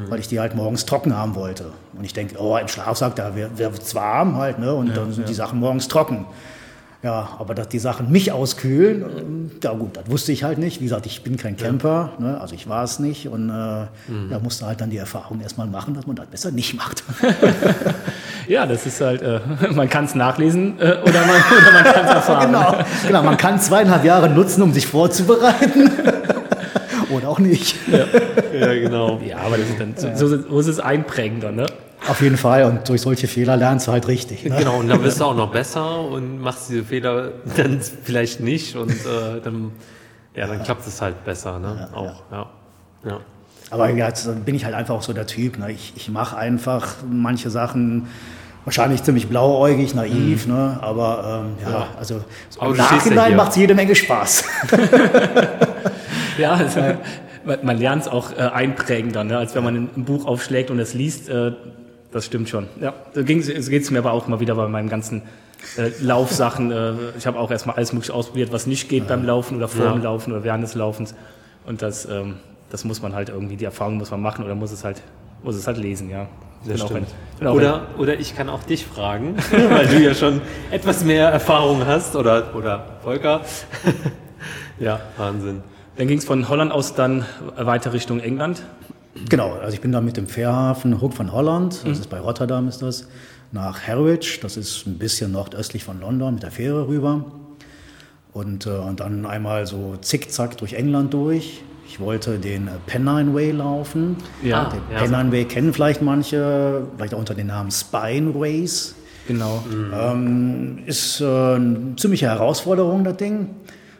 weil 0.07 0.19
ich 0.19 0.27
die 0.27 0.39
halt 0.39 0.55
morgens 0.55 0.85
trocken 0.85 1.15
haben 1.15 1.35
wollte. 1.35 1.73
Und 1.95 2.03
ich 2.03 2.13
denke, 2.13 2.39
oh, 2.39 2.57
im 2.57 2.67
Schlafsack, 2.67 3.15
da 3.15 3.35
wird 3.35 3.81
es 3.83 3.93
warm 3.93 4.37
halt, 4.37 4.59
ne? 4.59 4.73
Und 4.73 4.95
dann 4.95 5.11
sind 5.11 5.27
die 5.27 5.33
Sachen 5.33 5.59
morgens 5.59 5.87
trocken. 5.87 6.25
Ja, 7.01 7.29
aber 7.39 7.55
dass 7.55 7.69
die 7.69 7.79
Sachen 7.79 8.11
mich 8.11 8.31
auskühlen, 8.33 9.03
ähm, 9.17 9.51
ja 9.63 9.71
gut, 9.73 9.95
das 9.95 10.09
wusste 10.09 10.33
ich 10.33 10.43
halt 10.43 10.57
nicht. 10.57 10.81
Wie 10.81 10.83
gesagt, 10.83 11.05
ich 11.05 11.23
bin 11.23 11.37
kein 11.37 11.55
Camper, 11.55 12.11
ne? 12.19 12.39
also 12.41 12.55
ich 12.55 12.67
war 12.67 12.83
es 12.83 12.99
nicht. 12.99 13.29
Und 13.29 13.49
äh, 13.49 13.53
da 13.53 14.39
musste 14.43 14.65
halt 14.65 14.81
dann 14.81 14.89
die 14.89 14.97
Erfahrung 14.97 15.39
erstmal 15.39 15.67
machen, 15.67 15.93
dass 15.93 16.05
man 16.07 16.17
das 16.17 16.27
besser 16.27 16.51
nicht 16.51 16.75
macht. 16.75 17.03
Ja, 18.49 18.65
das 18.65 18.87
ist 18.87 18.99
halt, 18.99 19.21
äh, 19.21 19.39
man 19.75 19.87
kann 19.89 20.05
es 20.05 20.15
nachlesen 20.15 20.79
äh, 20.79 20.97
oder 21.03 21.25
man, 21.25 21.35
oder 21.61 21.71
man 21.71 21.83
kann 21.83 22.05
es 22.05 22.11
erfahren. 22.11 22.47
genau, 22.47 22.75
genau, 23.05 23.23
man 23.23 23.37
kann 23.37 23.59
zweieinhalb 23.59 24.03
Jahre 24.03 24.27
nutzen, 24.27 24.63
um 24.63 24.73
sich 24.73 24.87
vorzubereiten. 24.87 25.91
Oder 27.11 27.29
auch 27.29 27.39
nicht. 27.39 27.75
Ja, 27.91 28.73
genau. 28.73 29.19
Ja, 29.25 29.37
aber 29.37 29.57
das 29.57 29.69
ist 29.69 29.79
dann, 29.79 30.15
so, 30.15 30.27
so, 30.27 30.59
ist 30.59 30.67
es 30.67 30.79
einprägend 30.79 31.43
dann, 31.43 31.55
ne? 31.55 31.65
Auf 32.07 32.21
jeden 32.21 32.37
Fall. 32.37 32.63
Und 32.63 32.87
durch 32.89 33.01
solche 33.01 33.27
Fehler 33.27 33.57
lernst 33.57 33.87
du 33.87 33.91
halt 33.91 34.07
richtig. 34.07 34.43
Ne? 34.45 34.55
Genau, 34.57 34.77
und 34.79 34.87
dann 34.87 35.01
bist 35.01 35.19
du 35.19 35.25
auch 35.25 35.35
noch 35.35 35.51
besser 35.51 35.99
und 36.01 36.39
machst 36.41 36.69
diese 36.69 36.83
Fehler 36.83 37.31
dann 37.57 37.81
vielleicht 37.81 38.39
nicht 38.39 38.75
und 38.75 38.91
äh, 38.91 39.41
dann, 39.43 39.71
ja, 40.35 40.47
dann 40.47 40.63
klappt 40.63 40.87
es 40.87 41.01
halt 41.01 41.23
besser, 41.25 41.59
ne? 41.59 41.89
auch, 41.93 42.23
ja. 42.31 42.45
ja. 43.05 43.19
Aber 43.71 43.89
jetzt 43.91 44.45
bin 44.45 44.55
ich 44.55 44.65
halt 44.65 44.73
einfach 44.73 44.95
auch 44.95 45.03
so 45.03 45.13
der 45.13 45.27
Typ. 45.27 45.59
Ne? 45.59 45.71
Ich, 45.71 45.93
ich 45.95 46.09
mache 46.09 46.35
einfach 46.37 46.95
manche 47.07 47.49
Sachen 47.51 48.07
wahrscheinlich 48.65 49.03
ziemlich 49.03 49.27
blauäugig, 49.27 49.93
naiv, 49.93 50.47
ne? 50.47 50.79
aber 50.81 51.43
ähm, 51.45 51.63
ja, 51.63 51.71
Ja. 51.79 51.87
also 51.99 52.21
so 52.49 52.61
Aber 52.61 52.71
im 52.71 52.77
ja 52.77 52.83
Nachhinein 52.83 53.35
macht 53.35 53.51
es 53.51 53.57
jede 53.57 53.75
Menge 53.75 53.95
Spaß. 53.95 54.43
Ja, 56.37 56.53
also, 56.53 56.79
man- 57.63 57.77
lernt 57.77 58.03
es 58.03 58.07
auch 58.07 58.31
äh, 58.31 58.35
einprägend 58.37 59.13
dann, 59.15 59.27
ne? 59.27 59.37
als 59.37 59.55
wenn 59.55 59.63
man 59.63 59.75
ein, 59.75 59.89
ein 59.97 60.05
Buch 60.05 60.25
aufschlägt 60.25 60.71
und 60.71 60.79
es 60.79 60.93
liest. 60.93 61.27
Äh, 61.27 61.51
das 62.11 62.25
stimmt 62.25 62.49
schon. 62.49 62.67
Ja, 62.81 62.93
so 63.13 63.23
ging 63.23 63.39
es 63.39 63.91
mir 63.91 63.99
aber 63.99 64.11
auch 64.13 64.27
immer 64.27 64.39
wieder 64.39 64.55
bei 64.55 64.67
meinen 64.67 64.89
ganzen 64.89 65.21
äh, 65.77 65.89
Laufsachen. 66.01 66.71
Äh, 66.71 66.93
ich 67.17 67.27
habe 67.27 67.37
auch 67.39 67.51
erstmal 67.51 67.75
alles 67.75 67.93
mögliche 67.93 68.13
ausprobiert, 68.13 68.51
was 68.51 68.65
nicht 68.67 68.89
geht 68.89 69.07
beim 69.07 69.25
Laufen 69.25 69.57
oder 69.57 69.67
vor 69.67 69.85
Ja. 69.85 69.91
dem 69.93 70.03
Laufen 70.03 70.31
oder 70.33 70.43
während 70.43 70.63
des 70.63 70.75
Laufens. 70.75 71.13
Und 71.65 71.81
das, 71.81 72.05
ähm, 72.05 72.37
das 72.71 72.83
muss 72.85 73.01
man 73.01 73.13
halt 73.13 73.29
irgendwie, 73.29 73.57
die 73.57 73.65
Erfahrung 73.65 73.97
muss 73.97 74.09
man 74.11 74.21
machen 74.21 74.43
oder 74.45 74.55
muss 74.55 74.71
es 74.71 74.83
halt, 74.83 75.01
muss 75.43 75.55
es 75.55 75.67
halt 75.67 75.77
lesen, 75.77 76.09
ja. 76.09 76.27
Das 76.65 76.81
stimmt. 76.81 77.07
ein- 77.39 77.47
Oder, 77.47 77.83
oder 77.97 78.19
ich 78.19 78.35
kann 78.35 78.49
auch 78.49 78.63
dich 78.63 78.85
fragen, 78.85 79.35
weil 79.69 79.87
du 79.87 79.97
ja 80.01 80.13
schon 80.13 80.41
etwas 80.71 81.05
mehr 81.05 81.29
Erfahrung 81.29 81.85
hast 81.85 82.15
oder, 82.17 82.53
oder 82.53 82.85
Volker. 83.01 83.41
ja, 84.79 84.99
Wahnsinn. 85.17 85.61
Dann 85.97 86.07
ging 86.07 86.17
es 86.17 86.25
von 86.25 86.49
Holland 86.49 86.71
aus 86.71 86.95
dann 86.95 87.25
weiter 87.57 87.93
Richtung 87.93 88.19
England. 88.19 88.63
Genau, 89.27 89.53
also 89.53 89.73
ich 89.73 89.81
bin 89.81 89.91
dann 89.91 90.05
mit 90.05 90.17
dem 90.17 90.27
Fährhafen 90.27 91.01
Hook 91.01 91.13
von 91.13 91.31
Holland, 91.31 91.81
das 91.85 91.99
ist 91.99 92.09
bei 92.09 92.19
Rotterdam 92.19 92.67
ist 92.67 92.81
das, 92.81 93.07
nach 93.51 93.87
Harwich, 93.87 94.39
das 94.41 94.57
ist 94.57 94.85
ein 94.85 94.97
bisschen 94.97 95.31
nordöstlich 95.31 95.83
von 95.83 95.99
London, 95.99 96.35
mit 96.35 96.43
der 96.43 96.51
Fähre 96.51 96.87
rüber. 96.87 97.25
Und, 98.31 98.67
äh, 98.67 98.69
und 98.69 98.99
dann 98.99 99.25
einmal 99.25 99.65
so 99.65 99.95
zickzack 99.99 100.57
durch 100.57 100.73
England 100.73 101.13
durch. 101.13 101.61
Ich 101.87 101.99
wollte 101.99 102.37
den 102.37 102.69
Pennine 102.85 103.33
Way 103.33 103.51
laufen. 103.51 104.17
Ja, 104.43 104.65
den 104.65 104.81
ja. 104.91 104.99
Pennine 104.99 105.31
Way 105.31 105.45
kennen 105.45 105.73
vielleicht 105.73 106.03
manche, 106.03 106.83
vielleicht 106.95 107.15
auch 107.15 107.19
unter 107.19 107.33
dem 107.33 107.47
Namen 107.47 107.71
Spine 107.71 108.31
Race. 108.35 108.93
Genau. 109.27 109.63
Ähm, 109.93 110.79
ist 110.85 111.21
äh, 111.21 111.25
eine 111.25 111.95
ziemliche 111.97 112.27
Herausforderung, 112.27 113.03
das 113.03 113.17
Ding. 113.17 113.49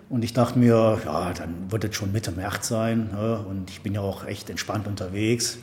Und 0.10 0.24
ich 0.24 0.34
dachte 0.34 0.58
mir, 0.58 1.00
ja, 1.06 1.34
dann 1.34 1.72
wird 1.72 1.84
es 1.86 1.96
schon 1.96 2.12
Mitte 2.12 2.32
März 2.32 2.68
sein. 2.68 3.10
Ne? 3.14 3.40
Und 3.48 3.70
ich 3.70 3.82
bin 3.82 3.94
ja 3.94 4.02
auch 4.02 4.26
echt 4.26 4.50
entspannt 4.50 4.88
unterwegs. 4.88 5.60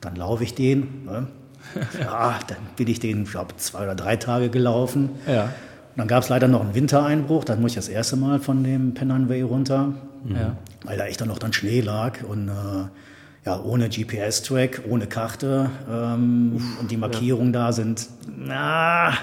Dann 0.00 0.14
laufe 0.14 0.44
ich 0.44 0.54
den. 0.54 1.04
Ne? 1.04 1.26
ja, 2.00 2.38
dann 2.46 2.58
bin 2.76 2.86
ich 2.86 3.00
den, 3.00 3.24
ich 3.24 3.30
glaube, 3.32 3.56
zwei 3.56 3.82
oder 3.82 3.96
drei 3.96 4.16
Tage 4.16 4.50
gelaufen. 4.50 5.10
Ja. 5.26 5.44
Und 5.44 5.50
dann 5.96 6.06
gab 6.08 6.22
es 6.22 6.28
leider 6.28 6.46
noch 6.46 6.60
einen 6.60 6.74
Wintereinbruch. 6.74 7.42
Dann 7.44 7.60
muss 7.60 7.72
ich 7.72 7.76
das 7.76 7.88
erste 7.88 8.14
Mal 8.16 8.38
von 8.38 8.62
dem 8.62 8.94
Pennine 8.94 9.28
Way 9.28 9.42
runter, 9.42 9.94
Ja. 10.28 10.56
weil 10.84 10.96
da 10.96 11.06
echt 11.06 11.20
dann 11.20 11.28
noch 11.28 11.38
dann 11.38 11.52
Schnee 11.52 11.80
lag. 11.80 12.22
Und 12.22 12.48
äh, 12.48 12.52
ja, 13.48 13.62
ohne 13.62 13.88
GPS-Track, 13.88 14.82
ohne 14.90 15.06
Karte. 15.06 15.70
Ähm, 15.90 16.60
und 16.80 16.90
die 16.90 16.98
Markierungen 16.98 17.52
da 17.52 17.72
sind 17.72 18.06
na, 18.36 19.14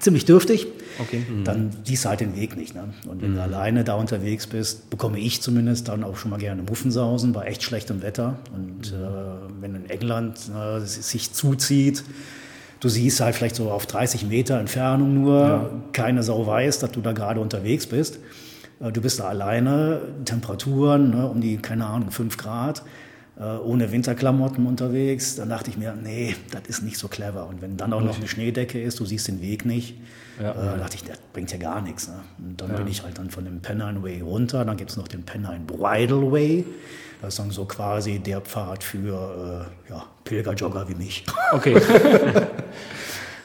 ziemlich 0.00 0.24
dürftig. 0.24 0.66
Okay. 0.98 1.22
Dann 1.44 1.70
siehst 1.84 2.04
du 2.04 2.08
halt 2.08 2.20
den 2.20 2.34
Weg 2.34 2.56
nicht. 2.56 2.74
Ne? 2.74 2.94
Und 3.06 3.20
wenn 3.20 3.34
du 3.34 3.42
alleine 3.42 3.84
da 3.84 3.94
unterwegs 3.94 4.46
bist, 4.46 4.88
bekomme 4.88 5.18
ich 5.18 5.42
zumindest 5.42 5.88
dann 5.88 6.02
auch 6.02 6.16
schon 6.16 6.30
mal 6.30 6.38
gerne 6.38 6.62
Muffensausen 6.62 7.32
bei 7.34 7.44
echt 7.44 7.62
schlechtem 7.62 8.00
Wetter. 8.00 8.38
Und 8.54 8.92
äh, 8.92 9.60
wenn 9.60 9.74
in 9.74 9.90
England 9.90 10.38
äh, 10.48 10.80
sich 10.80 11.34
zuzieht, 11.34 12.04
du 12.80 12.88
siehst 12.88 13.20
halt 13.20 13.34
vielleicht 13.34 13.56
so 13.56 13.70
auf 13.70 13.84
30 13.84 14.24
Meter 14.26 14.58
Entfernung 14.58 15.12
nur, 15.12 15.82
keine 15.92 16.22
Sau 16.22 16.46
weiß, 16.46 16.78
dass 16.78 16.92
du 16.92 17.02
da 17.02 17.12
gerade 17.12 17.40
unterwegs 17.40 17.86
bist. 17.86 18.18
Äh, 18.80 18.92
Du 18.92 19.02
bist 19.02 19.20
da 19.20 19.24
alleine, 19.24 20.00
Temperaturen 20.24 21.10
ne, 21.10 21.28
um 21.28 21.42
die, 21.42 21.58
keine 21.58 21.84
Ahnung, 21.86 22.10
5 22.10 22.36
Grad, 22.38 22.82
ohne 23.36 23.90
Winterklamotten 23.90 24.64
unterwegs. 24.66 25.36
Dann 25.36 25.48
dachte 25.48 25.70
ich 25.70 25.76
mir, 25.76 25.94
nee, 26.00 26.36
das 26.52 26.62
ist 26.68 26.82
nicht 26.82 26.98
so 26.98 27.08
clever. 27.08 27.46
Und 27.46 27.60
wenn 27.62 27.76
dann 27.76 27.92
auch 27.92 28.00
noch 28.00 28.16
eine 28.16 28.28
Schneedecke 28.28 28.80
ist, 28.80 29.00
du 29.00 29.04
siehst 29.04 29.26
den 29.28 29.40
Weg 29.42 29.64
nicht, 29.64 29.96
Ja. 30.40 30.74
äh, 30.74 30.78
dachte 30.78 30.96
ich, 30.96 31.04
das 31.04 31.18
bringt 31.32 31.50
ja 31.50 31.58
gar 31.58 31.80
nichts. 31.80 32.08
Ne? 32.08 32.14
Und 32.38 32.60
dann 32.60 32.74
bin 32.76 32.86
ich 32.88 33.02
halt 33.02 33.18
dann 33.18 33.30
von 33.30 33.44
dem 33.44 33.60
Pennine 33.60 34.02
Way 34.02 34.20
runter, 34.20 34.64
dann 34.64 34.76
gibt 34.76 34.90
es 34.90 34.96
noch 34.96 35.08
den 35.08 35.24
Pennine 35.24 35.60
Bridle 35.66 36.30
Way. 36.30 36.64
Das 37.22 37.34
ist 37.34 37.38
dann 37.38 37.50
so 37.50 37.64
quasi 37.64 38.18
der 38.18 38.40
Pfad 38.40 38.84
für 38.84 39.66
äh, 39.88 39.90
ja, 39.90 40.04
Pilgerjogger 40.24 40.88
wie 40.88 40.94
mich. 40.94 41.24
Okay. 41.52 41.74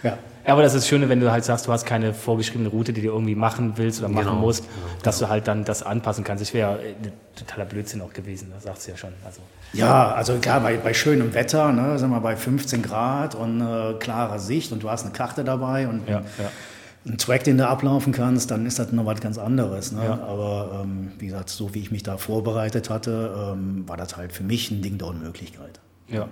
Ja. 0.04 0.18
Ja, 0.48 0.54
aber 0.54 0.62
das 0.64 0.74
ist 0.74 0.84
das 0.84 0.88
Schöne, 0.88 1.10
wenn 1.10 1.20
du 1.20 1.30
halt 1.32 1.44
sagst, 1.44 1.68
du 1.68 1.72
hast 1.74 1.86
keine 1.86 2.14
vorgeschriebene 2.14 2.70
Route, 2.70 2.94
die 2.94 3.02
du 3.02 3.10
irgendwie 3.10 3.36
machen 3.36 3.74
willst 3.76 4.00
oder 4.00 4.08
machen 4.08 4.28
Genau, 4.28 4.40
musst, 4.40 4.64
dass 5.04 5.20
du 5.20 5.28
halt 5.28 5.48
dann 5.48 5.66
das 5.66 5.84
anpassen 5.84 6.24
kannst. 6.24 6.42
Das 6.42 6.54
wäre 6.54 6.82
äh, 6.82 6.94
totaler 7.36 7.66
Blödsinn 7.66 8.02
auch 8.02 8.14
gewesen, 8.14 8.50
das 8.56 8.64
sagst 8.64 8.88
du 8.88 8.92
ja 8.92 8.98
schon. 8.98 9.12
Also, 9.26 9.42
Ja, 9.74 10.14
also 10.14 10.38
klar, 10.38 10.62
bei, 10.62 10.78
bei 10.78 10.94
schönem 10.94 11.34
Wetter, 11.34 11.72
ne, 11.72 12.00
sagen 12.00 12.12
wir 12.12 12.22
bei 12.22 12.36
15 12.36 12.82
Grad 12.82 13.36
und 13.36 13.62
äh, 13.62 13.94
klarer 14.00 14.40
Sicht 14.40 14.72
und 14.72 14.84
du 14.84 14.90
hast 14.90 15.04
eine 15.04 15.14
Karte 15.14 15.44
dabei 15.44 15.88
und 15.88 16.08
ja, 16.08 16.22
ja. 16.22 16.52
einen 17.06 17.18
Track, 17.18 17.44
den 17.44 17.58
du 17.58 17.68
ablaufen 17.68 18.12
kannst, 18.12 18.52
dann 18.52 18.66
ist 18.66 18.80
das 18.80 18.92
noch 18.92 19.06
was 19.06 19.20
ganz 19.20 19.38
anderes. 19.38 19.92
Ne? 19.92 20.04
Ja. 20.04 20.20
Aber 20.24 20.82
ähm, 20.84 21.12
wie 21.20 21.28
gesagt, 21.28 21.50
so 21.50 21.74
wie 21.74 21.80
ich 21.80 21.92
mich 21.92 22.04
da 22.04 22.18
vorbereitet 22.18 22.90
hatte, 22.90 23.54
ähm, 23.54 23.88
war 23.88 23.98
das 23.98 24.18
halt 24.18 24.34
für 24.34 24.44
mich 24.44 24.72
ein 24.72 24.82
Ding 24.82 24.98
der 24.98 25.08
Unmöglichkeit. 25.08 25.80
ja. 26.08 26.28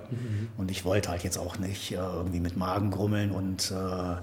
Und 0.58 0.71
ich 0.71 0.84
wollte 0.86 1.10
halt 1.10 1.23
jetzt 1.23 1.38
auch 1.38 1.60
nicht 1.60 1.91
äh, 1.91 1.95
irgendwie 1.95 2.39
mit 2.39 2.58
Magengrummeln 2.58 3.32
und 3.32 3.71
äh, 3.71 4.15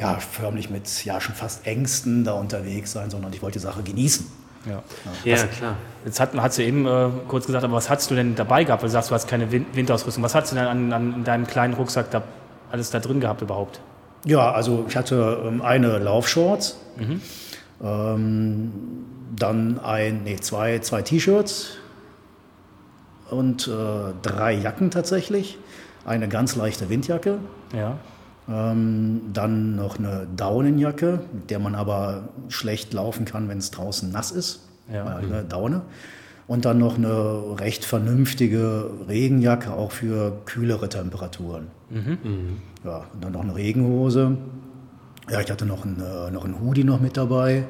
ja, 0.00 0.18
förmlich 0.18 0.70
mit 0.70 1.04
ja 1.04 1.20
schon 1.20 1.34
fast 1.34 1.66
Ängsten 1.66 2.24
da 2.24 2.32
unterwegs 2.32 2.92
sein, 2.92 3.10
sondern 3.10 3.32
ich 3.32 3.40
wollte 3.42 3.58
die 3.58 3.62
Sache 3.62 3.82
genießen. 3.82 4.26
Ja. 4.66 4.82
Ja, 5.24 5.36
klar. 5.46 5.76
Jetzt 6.04 6.20
hat, 6.20 6.30
hast 6.36 6.58
du 6.58 6.62
eben 6.64 6.86
äh, 6.86 7.08
kurz 7.28 7.46
gesagt, 7.46 7.64
aber 7.64 7.74
was 7.74 7.90
hast 7.90 8.10
du 8.10 8.14
denn 8.14 8.34
dabei 8.34 8.64
gehabt? 8.64 8.82
Weil 8.82 8.88
du 8.88 8.92
sagst, 8.92 9.10
du 9.10 9.14
hast 9.14 9.28
keine 9.28 9.50
Win 9.52 9.66
Winterausrüstung. 9.72 10.22
Was 10.22 10.34
hast 10.34 10.52
du 10.52 10.56
denn 10.56 10.66
an, 10.66 10.92
an 10.92 11.14
in 11.14 11.24
deinem 11.24 11.46
kleinen 11.46 11.74
Rucksack 11.74 12.10
da 12.10 12.22
alles 12.70 12.90
da 12.90 13.00
drin 13.00 13.20
gehabt 13.20 13.42
überhaupt? 13.42 13.80
Ja, 14.24 14.52
also 14.52 14.84
ich 14.88 14.96
hatte 14.96 15.42
ähm, 15.46 15.62
eine 15.62 15.98
Laufshorts, 15.98 16.78
ähm, 17.82 18.72
dann 19.34 19.80
ein, 19.80 20.24
nee, 20.24 20.36
zwei, 20.36 20.78
zwei 20.80 21.02
T-Shirts 21.02 21.78
und 23.30 23.66
äh, 23.68 23.70
drei 24.22 24.52
Jacken 24.52 24.90
tatsächlich. 24.90 25.58
Eine 26.04 26.28
ganz 26.28 26.56
leichte 26.56 26.88
Windjacke, 26.88 27.38
Ja. 27.74 27.98
Ähm, 28.50 29.20
dann 29.32 29.76
noch 29.76 29.98
eine 29.98 30.26
Daunenjacke, 30.36 31.20
mit 31.32 31.50
der 31.50 31.58
man 31.58 31.74
aber 31.74 32.28
schlecht 32.48 32.92
laufen 32.92 33.24
kann, 33.24 33.48
wenn 33.48 33.58
es 33.58 33.70
draußen 33.70 34.10
nass 34.10 34.30
ist. 34.30 34.68
Ja. 34.92 35.20
Äh, 35.20 35.22
eine 35.22 35.44
Daune. 35.44 35.82
Und 36.46 36.64
dann 36.64 36.78
noch 36.78 36.98
eine 36.98 37.60
recht 37.60 37.84
vernünftige 37.84 38.90
Regenjacke, 39.08 39.72
auch 39.72 39.92
für 39.92 40.32
kühlere 40.46 40.88
Temperaturen. 40.88 41.68
Ja, 42.84 43.04
und 43.12 43.22
dann 43.22 43.32
noch 43.32 43.42
eine 43.42 43.54
Regenhose. 43.54 44.36
Ja, 45.30 45.40
ich 45.40 45.50
hatte 45.50 45.64
noch 45.64 45.84
einen, 45.84 46.00
äh, 46.00 46.30
noch 46.32 46.44
einen 46.44 46.60
Hoodie 46.60 46.82
noch 46.82 47.00
mit 47.00 47.16
dabei, 47.16 47.66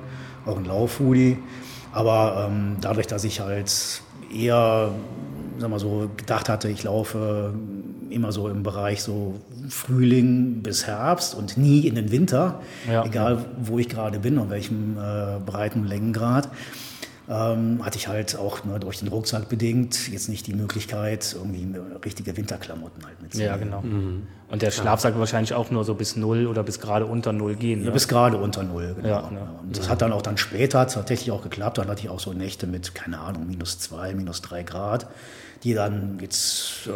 auch 0.46 0.56
ein 0.56 0.64
Laufhoodie. 0.64 1.36
Aber 1.92 2.48
ähm, 2.48 2.76
dadurch, 2.80 3.06
dass 3.06 3.24
ich 3.24 3.40
halt 3.40 4.02
eher, 4.34 4.92
sag 5.58 5.68
mal 5.68 5.78
so, 5.78 6.08
gedacht 6.16 6.48
hatte, 6.48 6.70
ich 6.70 6.82
laufe 6.82 7.52
immer 8.08 8.32
so 8.32 8.48
im 8.48 8.62
Bereich 8.62 9.02
so 9.02 9.34
Frühling 9.70 10.62
bis 10.62 10.86
Herbst 10.86 11.34
und 11.34 11.56
nie 11.56 11.86
in 11.86 11.94
den 11.94 12.10
Winter, 12.10 12.60
Ja. 12.90 13.04
egal 13.04 13.44
wo 13.62 13.78
ich 13.78 13.88
gerade 13.88 14.18
bin 14.18 14.38
und 14.38 14.50
welchem 14.50 14.96
äh, 14.98 15.38
breiten 15.44 15.84
Längengrad, 15.86 16.48
ähm, 17.28 17.84
hatte 17.84 17.96
ich 17.96 18.08
halt 18.08 18.36
auch 18.36 18.64
nur 18.64 18.80
durch 18.80 18.98
den 18.98 19.06
Rucksack 19.06 19.48
bedingt 19.48 20.10
jetzt 20.10 20.28
nicht 20.28 20.48
die 20.48 20.54
Möglichkeit, 20.54 21.36
irgendwie 21.38 21.64
richtige 22.04 22.36
Winterklamotten 22.36 23.06
halt 23.06 23.22
mitzunehmen. 23.22 23.50
Ja, 23.52 23.56
genau. 23.56 23.84
Und 24.50 24.62
der 24.62 24.72
Schlafsack 24.72 25.12
wird 25.12 25.20
wahrscheinlich 25.20 25.54
auch 25.54 25.70
nur 25.70 25.84
so 25.84 25.94
bis 25.94 26.16
null 26.16 26.48
oder 26.48 26.64
bis 26.64 26.80
gerade 26.80 27.06
unter 27.06 27.32
null 27.32 27.54
gehen. 27.54 27.80
Ja, 27.82 27.86
Ne? 27.86 27.92
bis 27.92 28.08
gerade 28.08 28.36
unter 28.36 28.64
Null, 28.64 28.94
genau. 28.96 29.08
Ja, 29.08 29.30
ne. 29.30 29.46
Und 29.62 29.78
das 29.78 29.88
hat 29.88 30.02
dann 30.02 30.12
auch 30.12 30.22
dann 30.22 30.38
später 30.38 30.84
tatsächlich 30.88 31.30
auch 31.30 31.42
geklappt. 31.42 31.78
Dann 31.78 31.86
hatte 31.86 32.00
ich 32.00 32.08
auch 32.08 32.18
so 32.18 32.32
Nächte 32.32 32.66
mit, 32.66 32.96
keine 32.96 33.20
Ahnung, 33.20 33.46
minus 33.46 33.78
zwei, 33.78 34.12
minus 34.12 34.42
drei 34.42 34.64
Grad, 34.64 35.06
die 35.62 35.74
dann 35.74 36.18
jetzt 36.20 36.86
äh, 36.88 36.90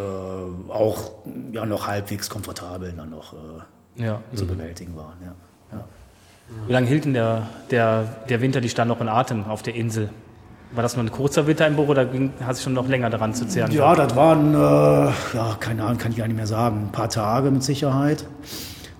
auch 0.72 1.12
ja, 1.53 1.66
noch 1.66 1.87
halbwegs 1.87 2.31
komfortabel 2.31 2.92
dann 2.96 3.11
noch 3.11 3.35
äh, 3.35 4.03
Ja. 4.05 4.20
zu 4.35 4.46
bewältigen 4.46 4.96
waren. 4.96 5.16
Ja. 5.22 5.35
Ja. 5.77 5.85
Wie 6.66 6.72
lange 6.72 6.87
hielt 6.87 7.05
denn 7.05 7.14
der, 7.14 7.48
der, 7.70 8.05
der 8.29 8.40
Winter 8.40 8.61
die 8.61 8.68
stand 8.68 8.88
noch 8.88 9.00
in 9.00 9.09
Atem 9.09 9.44
auf 9.44 9.62
der 9.62 9.74
Insel? 9.74 10.11
War 10.72 10.83
das 10.83 10.96
nur 10.96 11.05
ein 11.05 11.12
kurzer 11.12 11.46
Winter 11.46 11.66
im 11.66 11.77
Büro 11.77 11.88
oder 11.92 12.05
ging, 12.05 12.33
hast 12.44 12.61
du 12.61 12.64
schon 12.64 12.72
noch 12.72 12.88
länger 12.88 13.09
daran 13.09 13.33
zu 13.33 13.46
zehren? 13.46 13.70
Ja, 13.70 13.94
das 13.94 14.16
waren, 14.16 14.55
äh, 14.55 14.57
ja, 15.37 15.57
keine 15.61 15.85
Ahnung, 15.85 15.98
kann 15.98 16.11
ich 16.12 16.18
gar 16.18 16.27
nicht 16.27 16.37
mehr 16.37 16.46
sagen, 16.46 16.87
ein 16.87 16.92
paar 16.92 17.09
Tage 17.09 17.50
mit 17.50 17.62
Sicherheit, 17.62 18.27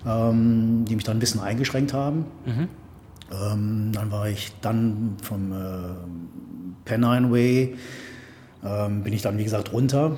ähm, 0.07 0.85
die 0.87 0.95
mich 0.95 1.03
dann 1.03 1.17
ein 1.17 1.19
bisschen 1.19 1.41
eingeschränkt 1.41 1.93
haben. 1.93 2.25
Ähm, 2.47 3.91
dann 3.93 4.11
war 4.11 4.27
ich 4.29 4.53
dann 4.61 5.17
vom 5.21 5.51
äh, 5.51 5.55
Pennine 6.85 7.31
Way, 7.31 7.75
ähm, 8.65 9.03
bin 9.03 9.13
ich 9.13 9.21
dann, 9.21 9.37
wie 9.37 9.43
gesagt, 9.43 9.71
runter. 9.73 10.17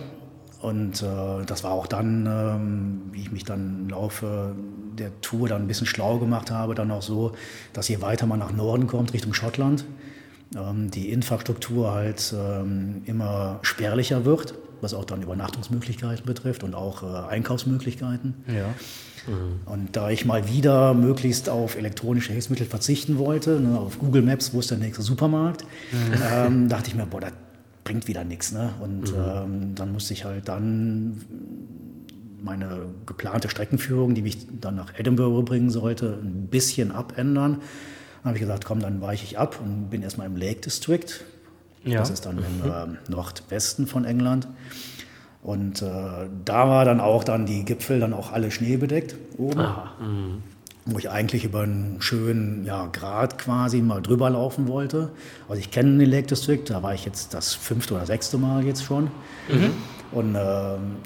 Und 0.62 1.04
äh, 1.04 1.46
das 1.46 1.64
war 1.64 1.72
auch 1.72 1.88
dann, 1.88 2.26
ähm, 2.26 3.02
wie 3.12 3.22
ich 3.22 3.32
mich 3.32 3.44
dann 3.44 3.82
im 3.82 3.90
Laufe 3.90 4.56
der 4.98 5.22
Tour 5.22 5.48
dann 5.48 5.64
ein 5.64 5.68
bisschen 5.68 5.86
schlau 5.86 6.18
gemacht 6.18 6.50
habe, 6.50 6.74
dann 6.74 6.90
auch 6.90 7.04
so, 7.04 7.34
dass 7.74 7.88
je 7.88 8.02
weiter 8.02 8.26
man 8.26 8.40
nach 8.40 8.52
Norden 8.52 8.88
kommt, 8.88 9.14
Richtung 9.14 9.34
Schottland, 9.34 9.86
ähm, 10.56 10.90
die 10.90 11.12
Infrastruktur 11.12 11.92
halt 11.92 12.34
ähm, 12.36 13.04
immer 13.06 13.60
spärlicher 13.62 14.26
wird, 14.26 14.56
was 14.82 14.96
auch 14.96 15.06
dann 15.06 15.22
Übernachtungsmöglichkeiten 15.22 16.26
betrifft 16.26 16.64
und 16.64 16.74
auch 16.74 17.04
äh, 17.04 17.30
Einkaufsmöglichkeiten. 17.30 18.34
Ja. 18.48 18.74
Und 19.66 19.98
da 19.98 20.10
ich 20.10 20.26
mal 20.26 20.48
wieder 20.48 20.94
möglichst 20.94 21.50
auf 21.50 21.76
elektronische 21.76 22.32
Hilfsmittel 22.32 22.66
verzichten 22.66 23.18
wollte, 23.18 23.60
ne, 23.60 23.78
auf 23.78 24.00
Google 24.00 24.22
Maps, 24.22 24.54
wo 24.54 24.60
ist 24.62 24.72
der 24.72 24.78
nächste 24.78 25.04
Supermarkt, 25.04 25.66
ähm, 26.34 26.70
dachte 26.70 26.88
ich 26.88 26.96
mir, 26.96 27.06
boah, 27.06 27.20
das 27.20 27.34
bringt 27.88 28.10
wieder 28.10 28.26
nichts. 28.26 28.52
Ne? 28.52 28.74
Und 28.82 29.14
ähm, 29.14 29.74
dann 29.74 29.94
musste 29.94 30.14
ich 30.14 30.26
halt 30.26 30.50
dann 30.50 31.22
meine 32.42 32.90
geplante 33.06 33.50
Streckenführung, 33.50 34.14
die 34.14 34.22
mich 34.22 34.46
dann 34.60 34.76
nach 34.76 35.00
Edinburgh 35.00 35.42
bringen 35.44 35.70
sollte, 35.70 36.20
ein 36.22 36.48
bisschen 36.48 36.92
abändern. 36.92 37.54
Dann 37.54 38.26
habe 38.26 38.36
ich 38.36 38.42
gesagt, 38.42 38.66
komm, 38.66 38.82
dann 38.82 39.00
weiche 39.00 39.24
ich 39.24 39.40
ab 39.40 39.60
und 39.64 39.90
bin 39.90 40.04
erstmal 40.04 40.28
im 40.28 40.36
Lake 40.36 40.60
District. 40.60 41.06
Ja. 41.86 42.00
Das 42.00 42.10
ist 42.10 42.26
dann 42.26 42.40
im 42.40 42.70
ähm, 42.70 42.98
Nordwesten 43.08 43.88
von 43.88 44.04
England. 44.04 44.50
Und 45.42 45.82
äh, 45.82 46.28
da 46.44 46.68
war 46.68 46.84
dann 46.84 47.00
auch 47.00 47.24
dann 47.24 47.46
die 47.46 47.64
Gipfel 47.64 48.02
dann 48.02 48.12
auch 48.12 48.34
alle 48.34 48.52
schneebedeckt 48.52 49.16
oben, 49.38 49.60
wo 50.88 50.98
ich 51.00 51.10
eigentlich 51.10 51.44
über 51.44 51.62
einen 51.62 51.98
schönen 52.00 52.66
ja, 52.66 52.88
Grad 52.88 53.38
quasi 53.38 53.82
mal 53.82 54.02
drüber 54.02 54.30
laufen 54.30 54.68
wollte. 54.68 55.10
Also 55.48 55.60
ich 55.60 55.72
kenne 55.72 55.98
den 55.98 56.10
Lake 56.10 56.28
District, 56.28 56.62
da 56.66 56.82
war 56.84 56.94
ich 56.94 57.06
jetzt 57.06 57.34
das 57.34 57.54
fünfte 57.54 57.94
oder 57.96 58.06
sechste 58.06 58.38
Mal 58.38 58.66
jetzt 58.66 58.84
schon. 58.84 59.12
Und 60.12 60.36
äh, 60.36 60.40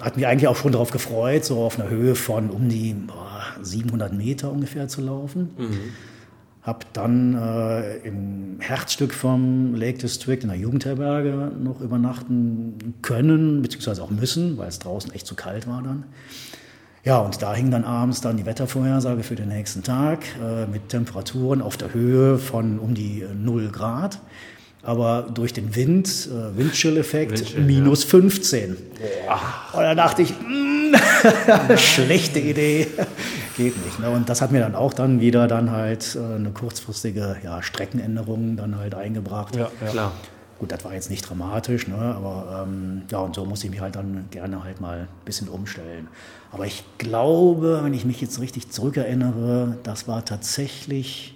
hat 0.02 0.16
mich 0.16 0.28
eigentlich 0.28 0.48
auch 0.48 0.56
schon 0.56 0.72
darauf 0.74 0.92
gefreut, 0.92 1.44
so 1.44 1.64
auf 1.64 1.80
einer 1.80 1.90
Höhe 1.90 2.16
von 2.16 2.50
um 2.52 2.70
die 2.70 2.94
boah, 2.94 3.42
700 3.62 4.14
Meter 4.14 4.52
ungefähr 4.52 4.88
zu 4.88 5.02
laufen. 5.02 5.50
Hab 6.62 6.94
dann 6.94 7.34
äh, 7.34 7.98
im 8.08 8.58
Herzstück 8.60 9.16
vom 9.16 9.74
Lake 9.74 9.98
District 9.98 10.38
in 10.44 10.50
der 10.50 10.58
Jugendherberge 10.58 11.52
noch 11.60 11.82
übernachten 11.82 12.94
können, 13.02 13.64
beziehungsweise 13.64 14.04
auch 14.04 14.12
müssen, 14.12 14.60
weil 14.60 14.68
es 14.68 14.78
draußen 14.78 15.12
echt 15.14 15.26
zu 15.26 15.34
kalt 15.34 15.66
war 15.68 15.82
dann. 15.82 16.04
Ja, 17.04 17.18
und 17.18 17.42
da 17.42 17.54
hing 17.56 17.72
dann 17.72 17.84
abends 17.84 18.22
dann 18.22 18.38
die 18.38 18.46
Wettervorhersage 18.46 19.24
für 19.24 19.36
den 19.36 19.50
nächsten 19.50 19.82
Tag 19.82 20.20
äh, 20.40 20.68
mit 20.68 20.90
Temperaturen 20.90 21.62
auf 21.62 21.76
der 21.76 21.94
Höhe 21.94 22.38
von 22.38 22.78
um 22.78 22.94
die 22.94 23.22
äh, 23.22 23.34
0 23.34 23.70
Grad. 23.70 24.20
Aber 24.84 25.28
durch 25.34 25.54
den 25.54 25.76
Wind, 25.76 26.08
äh, 26.32 26.58
Windchill-Effekt, 26.58 27.40
Windchill, 27.40 27.64
minus 27.64 28.04
15. 28.04 28.72
Und 28.72 28.78
da 29.74 29.96
dachte 29.96 30.24
ich, 30.24 30.32
mm, 30.32 30.96
schlechte 31.78 32.40
Idee, 32.40 32.88
geht 33.58 33.84
nicht. 33.84 34.00
Ne? 34.00 34.10
Und 34.10 34.30
das 34.30 34.42
hat 34.42 34.52
mir 34.52 34.60
dann 34.60 34.76
auch 34.76 34.94
dann 34.94 35.22
wieder 35.22 35.48
dann 35.48 35.72
halt 35.72 36.16
äh, 36.16 36.36
eine 36.36 36.52
kurzfristige 36.52 37.38
ja, 37.44 37.62
Streckenänderung 37.62 38.58
dann 38.58 38.78
halt 38.78 38.96
eingebracht. 38.96 39.56
Ja, 39.56 39.72
ja. 39.84 39.92
Klar. 39.92 40.12
Gut, 40.62 40.72
das 40.72 40.86
war 40.86 40.94
jetzt 40.94 41.10
nicht 41.10 41.28
dramatisch, 41.28 41.88
ne? 41.88 41.96
aber 41.96 42.68
ähm, 42.68 43.02
ja, 43.10 43.18
und 43.18 43.34
so 43.34 43.46
muss 43.46 43.64
ich 43.64 43.72
mich 43.72 43.82
halt 43.82 43.96
dann 43.96 44.28
gerne 44.30 44.64
halt 44.64 44.80
mal 44.80 45.00
ein 45.00 45.08
bisschen 45.26 45.50
umstellen. 45.50 46.08
Aber 46.52 46.68
ich 46.68 46.84
glaube, 47.00 47.80
wenn 47.82 47.96
ich 47.96 48.06
mich 48.06 48.22
jetzt 48.22 48.40
richtig 48.40 48.70
zurückerinnere, 48.70 49.80
das 49.82 50.08
war 50.08 50.24
tatsächlich 50.24 51.34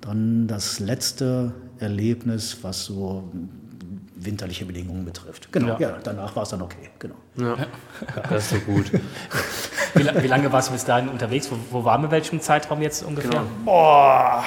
dann 0.00 0.46
das 0.46 0.78
letzte 0.78 1.54
Erlebnis, 1.80 2.58
was 2.62 2.84
so 2.84 3.24
winterliche 4.14 4.64
Bedingungen 4.64 5.04
betrifft. 5.04 5.50
Genau, 5.50 5.74
Ja. 5.80 5.80
ja, 5.80 5.98
danach 6.00 6.36
war 6.36 6.44
es 6.44 6.50
dann 6.50 6.62
okay, 6.62 6.90
genau. 7.00 7.16
Ja. 7.36 7.56
Das 8.30 8.44
ist 8.44 8.50
so 8.50 8.72
gut. 8.72 8.92
Wie, 9.94 10.22
wie 10.22 10.28
lange 10.28 10.52
warst 10.52 10.68
du 10.68 10.72
bis 10.72 10.84
dahin 10.84 11.08
unterwegs? 11.08 11.50
Wo, 11.50 11.56
wo 11.80 11.84
waren 11.84 12.00
wir 12.02 12.12
welchem 12.12 12.40
Zeitraum 12.40 12.80
jetzt 12.80 13.02
ungefähr? 13.02 13.30
Genau. 13.30 13.44
Boah, 13.64 14.44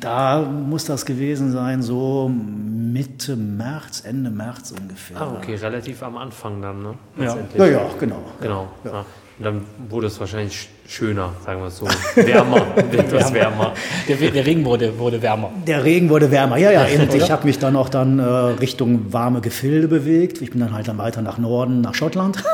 da 0.00 0.40
muss 0.42 0.84
das 0.84 1.06
gewesen 1.06 1.52
sein, 1.52 1.82
so 1.82 2.30
Mitte 2.30 3.36
März, 3.36 4.02
Ende 4.04 4.30
März 4.30 4.72
ungefähr. 4.78 5.20
Ah, 5.20 5.32
okay, 5.36 5.54
relativ 5.54 6.02
am 6.02 6.16
Anfang 6.16 6.60
dann, 6.62 6.82
ne? 6.82 6.94
Ja. 7.18 7.36
Ja, 7.56 7.66
ja, 7.66 7.80
genau. 7.98 8.22
Genau. 8.40 8.68
Ja. 8.84 8.90
Ja. 8.92 9.04
Und 9.38 9.46
dann 9.46 9.60
wurde 9.88 10.08
es 10.08 10.20
wahrscheinlich 10.20 10.68
schöner, 10.86 11.32
sagen 11.44 11.60
wir 11.60 11.68
es 11.68 11.78
so. 11.78 11.86
Wärmer, 12.14 12.66
etwas 12.76 13.32
wärmer. 13.32 13.72
Der, 14.06 14.16
der, 14.16 14.46
Regen 14.46 14.64
wurde, 14.64 14.98
wurde 14.98 15.22
wärmer. 15.22 15.50
Der 15.66 15.82
Regen 15.82 16.10
wurde 16.10 16.30
wärmer, 16.30 16.58
ja, 16.58 16.70
ja. 16.70 16.82
Und 16.82 17.14
ich 17.14 17.30
habe 17.30 17.46
mich 17.46 17.58
dann 17.58 17.74
auch 17.74 17.88
dann 17.88 18.18
äh, 18.18 18.22
Richtung 18.22 19.12
warme 19.12 19.40
Gefilde 19.40 19.88
bewegt. 19.88 20.42
Ich 20.42 20.50
bin 20.50 20.60
dann 20.60 20.74
halt 20.74 20.86
dann 20.86 20.98
weiter 20.98 21.22
nach 21.22 21.38
Norden, 21.38 21.80
nach 21.80 21.94
Schottland. 21.94 22.44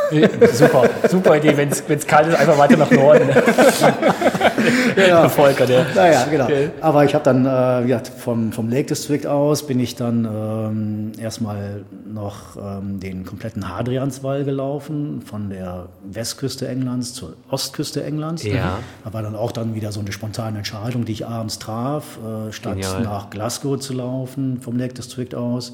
super, 0.53 0.89
super 1.09 1.37
Idee, 1.37 1.57
wenn 1.57 1.69
es 1.69 2.07
kalt 2.07 2.29
ist, 2.29 2.37
einfach 2.37 2.59
weiter 2.59 2.77
nach 2.77 2.91
Norden. 2.91 3.29
Der 4.97 5.29
Volker, 5.29 5.67
der. 5.67 5.87
Naja, 5.95 6.25
genau. 6.31 6.49
Aber 6.81 7.05
ich 7.05 7.15
habe 7.15 7.25
dann 7.25 7.45
äh, 7.45 7.89
ja, 7.89 8.01
vom, 8.01 8.53
vom 8.53 8.69
Lake 8.69 8.87
District 8.87 9.27
aus 9.27 9.67
bin 9.67 9.81
ich 9.81 9.97
dann 9.97 10.25
ähm, 10.25 11.13
erstmal 11.21 11.85
noch 12.07 12.57
ähm, 12.57 13.01
den 13.01 13.25
kompletten 13.25 13.69
Hadrianswall 13.69 14.45
gelaufen, 14.45 15.23
von 15.23 15.51
der 15.51 15.89
Westküste 16.05 16.69
Englands 16.69 17.15
zur 17.15 17.35
Ostküste 17.51 18.03
Englands. 18.03 18.43
Ja. 18.45 18.79
Da 19.05 19.13
war 19.13 19.23
dann 19.23 19.37
auch 19.37 19.53
dann 19.53 19.75
wieder 19.75 19.93
so 19.93 20.01
eine 20.01 20.13
spontane 20.13 20.59
Entscheidung, 20.59 21.05
die 21.05 21.13
ich 21.13 21.27
abends 21.27 21.59
traf, 21.59 22.19
äh, 22.19 22.53
statt 22.53 22.75
Genial. 22.75 23.03
nach 23.03 23.31
Glasgow 23.31 23.79
zu 23.79 23.95
laufen, 23.95 24.61
vom 24.61 24.77
Lake 24.77 24.95
District 24.95 25.35
aus. 25.35 25.73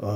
Äh, 0.00 0.06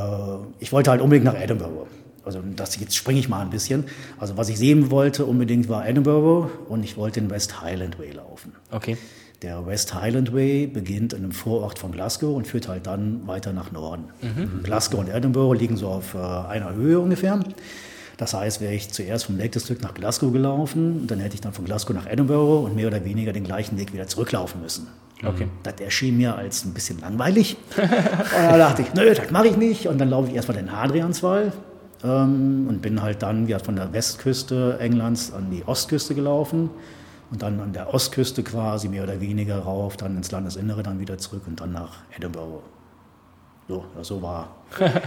ich 0.60 0.72
wollte 0.72 0.90
halt 0.90 1.00
unbedingt 1.00 1.24
nach 1.24 1.40
Edinburgh. 1.40 1.86
Also 2.24 2.42
das, 2.56 2.78
jetzt 2.80 2.96
springe 2.96 3.20
ich 3.20 3.28
mal 3.28 3.40
ein 3.40 3.50
bisschen. 3.50 3.84
Also 4.18 4.36
was 4.36 4.48
ich 4.48 4.58
sehen 4.58 4.90
wollte 4.90 5.26
unbedingt 5.26 5.68
war 5.68 5.86
Edinburgh 5.86 6.50
und 6.68 6.84
ich 6.84 6.96
wollte 6.96 7.20
den 7.20 7.30
West 7.30 7.60
Highland 7.60 7.98
Way 7.98 8.12
laufen. 8.12 8.52
Okay. 8.70 8.96
Der 9.42 9.66
West 9.66 9.94
Highland 9.94 10.32
Way 10.32 10.66
beginnt 10.68 11.12
in 11.12 11.24
einem 11.24 11.32
Vorort 11.32 11.78
von 11.78 11.92
Glasgow 11.92 12.34
und 12.34 12.46
führt 12.46 12.68
halt 12.68 12.86
dann 12.86 13.26
weiter 13.26 13.52
nach 13.52 13.72
Norden. 13.72 14.04
Mhm. 14.22 14.62
Glasgow 14.62 15.00
und 15.00 15.08
Edinburgh 15.08 15.58
liegen 15.58 15.76
so 15.76 15.88
auf 15.88 16.14
äh, 16.14 16.18
einer 16.18 16.72
Höhe 16.74 16.98
ungefähr. 16.98 17.40
Das 18.16 18.32
heißt, 18.32 18.60
wäre 18.60 18.72
ich 18.74 18.90
zuerst 18.90 19.26
vom 19.26 19.36
Lake 19.36 19.50
District 19.50 19.78
nach 19.82 19.92
Glasgow 19.92 20.32
gelaufen, 20.32 21.06
dann 21.06 21.18
hätte 21.18 21.34
ich 21.34 21.40
dann 21.40 21.52
von 21.52 21.64
Glasgow 21.64 21.94
nach 21.94 22.06
Edinburgh 22.06 22.64
und 22.64 22.76
mehr 22.76 22.86
oder 22.86 23.04
weniger 23.04 23.32
den 23.32 23.44
gleichen 23.44 23.76
Weg 23.76 23.92
wieder 23.92 24.06
zurücklaufen 24.06 24.62
müssen. 24.62 24.86
Okay. 25.22 25.48
Das 25.62 25.74
erschien 25.80 26.16
mir 26.16 26.36
als 26.36 26.64
ein 26.64 26.74
bisschen 26.74 27.00
langweilig. 27.00 27.56
und 27.76 27.90
da 28.32 28.56
dachte 28.58 28.82
ich, 28.82 28.94
nö, 28.94 29.12
das 29.14 29.30
mache 29.30 29.48
ich 29.48 29.56
nicht. 29.56 29.88
Und 29.88 29.98
dann 29.98 30.10
laufe 30.10 30.28
ich 30.28 30.34
erstmal 30.34 30.56
den 30.56 30.72
Hadrianswall 30.72 31.52
ähm, 32.04 32.66
und 32.68 32.82
bin 32.82 33.02
halt 33.02 33.22
dann 33.22 33.48
ja, 33.48 33.58
von 33.58 33.76
der 33.76 33.92
Westküste 33.92 34.78
Englands 34.78 35.32
an 35.32 35.50
die 35.50 35.64
Ostküste 35.66 36.14
gelaufen 36.14 36.70
und 37.30 37.42
dann 37.42 37.60
an 37.60 37.72
der 37.72 37.92
Ostküste 37.92 38.42
quasi 38.42 38.88
mehr 38.88 39.02
oder 39.02 39.20
weniger 39.20 39.58
rauf, 39.58 39.96
dann 39.96 40.16
ins 40.16 40.30
Landesinnere, 40.30 40.82
dann 40.82 41.00
wieder 41.00 41.18
zurück 41.18 41.42
und 41.46 41.60
dann 41.60 41.72
nach 41.72 41.98
Edinburgh. 42.16 42.62
So, 43.66 43.82
so 44.02 44.20
war 44.20 44.56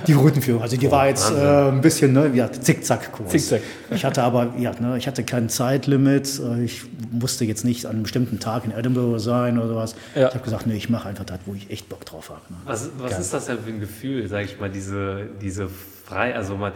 die 0.07 0.13
Routenführung. 0.13 0.63
Also 0.63 0.77
die 0.77 0.87
oh, 0.87 0.91
war 0.91 1.07
jetzt 1.07 1.29
äh, 1.29 1.69
ein 1.69 1.81
bisschen 1.81 2.13
ne, 2.13 2.31
ja, 2.33 2.51
Zickzack-Kurs. 2.51 3.29
Zickzack. 3.29 3.61
Ich 3.91 4.03
hatte 4.03 4.23
aber 4.23 4.53
ja, 4.57 4.71
ne, 4.79 4.97
ich 4.97 5.07
hatte 5.07 5.23
kein 5.23 5.47
Zeitlimit. 5.47 6.39
Äh, 6.39 6.63
ich 6.63 6.85
musste 7.11 7.45
jetzt 7.45 7.65
nicht 7.65 7.85
an 7.85 7.91
einem 7.91 8.03
bestimmten 8.03 8.39
Tag 8.39 8.65
in 8.65 8.71
Edinburgh 8.71 9.19
sein 9.19 9.59
oder 9.59 9.67
sowas. 9.67 9.95
Ja. 10.15 10.29
Ich 10.29 10.33
habe 10.33 10.43
gesagt, 10.43 10.65
nee, 10.65 10.75
ich 10.75 10.89
mache 10.89 11.07
einfach 11.07 11.25
das, 11.25 11.39
wo 11.45 11.53
ich 11.53 11.69
echt 11.69 11.87
Bock 11.87 12.03
drauf 12.05 12.29
habe. 12.29 12.41
Ne? 12.49 12.57
Was, 12.65 12.89
was 12.97 13.19
ist 13.19 13.31
das 13.31 13.45
denn 13.45 13.59
für 13.59 13.69
ein 13.69 13.79
Gefühl, 13.79 14.27
sage 14.27 14.45
ich 14.45 14.59
mal, 14.59 14.71
diese, 14.71 15.27
diese 15.39 15.69
frei, 16.07 16.35
also 16.35 16.55
mal, 16.55 16.73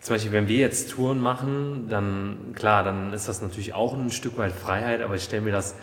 zum 0.00 0.14
Beispiel, 0.14 0.32
wenn 0.32 0.48
wir 0.48 0.58
jetzt 0.58 0.90
Touren 0.90 1.20
machen, 1.20 1.86
dann 1.88 2.52
klar, 2.54 2.84
dann 2.84 3.12
ist 3.12 3.28
das 3.28 3.42
natürlich 3.42 3.74
auch 3.74 3.94
ein 3.94 4.10
Stück 4.10 4.38
weit 4.38 4.52
Freiheit, 4.52 5.02
aber 5.02 5.16
ich 5.16 5.24
stelle 5.24 5.42
mir 5.42 5.52
das 5.52 5.74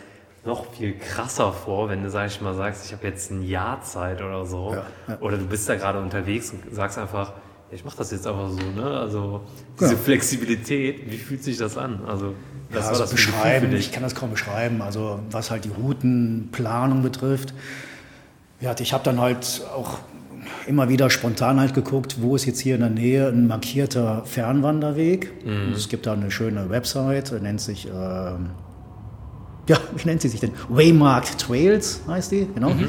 noch 0.44 0.72
viel 0.74 0.96
krasser 0.96 1.52
vor, 1.52 1.88
wenn 1.88 2.02
du, 2.02 2.10
sag 2.10 2.28
ich 2.28 2.40
mal, 2.40 2.54
sagst, 2.54 2.86
ich 2.86 2.92
habe 2.92 3.06
jetzt 3.06 3.30
ein 3.30 3.42
Jahr 3.42 3.82
Zeit 3.82 4.22
oder 4.22 4.46
so, 4.46 4.72
ja, 4.72 4.86
ja. 5.08 5.18
oder 5.20 5.36
du 5.36 5.44
bist 5.44 5.68
da 5.68 5.74
gerade 5.74 6.00
unterwegs 6.00 6.50
und 6.52 6.74
sagst 6.74 6.98
einfach, 6.98 7.32
ich 7.70 7.84
mache 7.84 7.96
das 7.96 8.12
jetzt 8.12 8.26
einfach 8.26 8.48
so, 8.50 8.80
ne? 8.80 8.84
Also 8.84 9.42
diese 9.80 9.94
ja. 9.94 9.98
Flexibilität, 9.98 11.10
wie 11.10 11.18
fühlt 11.18 11.42
sich 11.42 11.56
das 11.56 11.76
an? 11.76 12.00
Also 12.06 12.34
was 12.70 12.84
ja, 12.84 12.88
also 12.90 13.00
das 13.02 13.10
beschreiben, 13.10 13.74
ich 13.74 13.90
kann 13.90 14.04
das 14.04 14.14
kaum 14.14 14.30
beschreiben. 14.30 14.82
Also 14.82 15.18
was 15.30 15.50
halt 15.50 15.64
die 15.64 15.70
Routenplanung 15.70 17.02
betrifft, 17.02 17.54
ja, 18.60 18.74
ich 18.78 18.92
habe 18.92 19.02
dann 19.04 19.20
halt 19.20 19.62
auch 19.74 19.98
immer 20.66 20.88
wieder 20.88 21.10
spontan 21.10 21.60
halt 21.60 21.74
geguckt, 21.74 22.16
wo 22.20 22.36
ist 22.36 22.46
jetzt 22.46 22.60
hier 22.60 22.74
in 22.74 22.80
der 22.80 22.90
Nähe 22.90 23.28
ein 23.28 23.46
markierter 23.46 24.22
Fernwanderweg. 24.24 25.32
Mhm. 25.44 25.72
Es 25.72 25.88
gibt 25.88 26.06
da 26.06 26.12
eine 26.12 26.30
schöne 26.30 26.70
Website, 26.70 27.40
nennt 27.42 27.60
sich, 27.60 27.86
äh, 27.86 27.90
ja, 29.68 29.78
wie 29.96 30.06
nennt 30.06 30.22
sie 30.22 30.28
sich 30.28 30.40
denn? 30.40 30.52
Waymarked 30.68 31.38
Trails 31.38 32.00
heißt 32.06 32.32
die, 32.32 32.48
genau. 32.54 32.70
Mhm. 32.70 32.88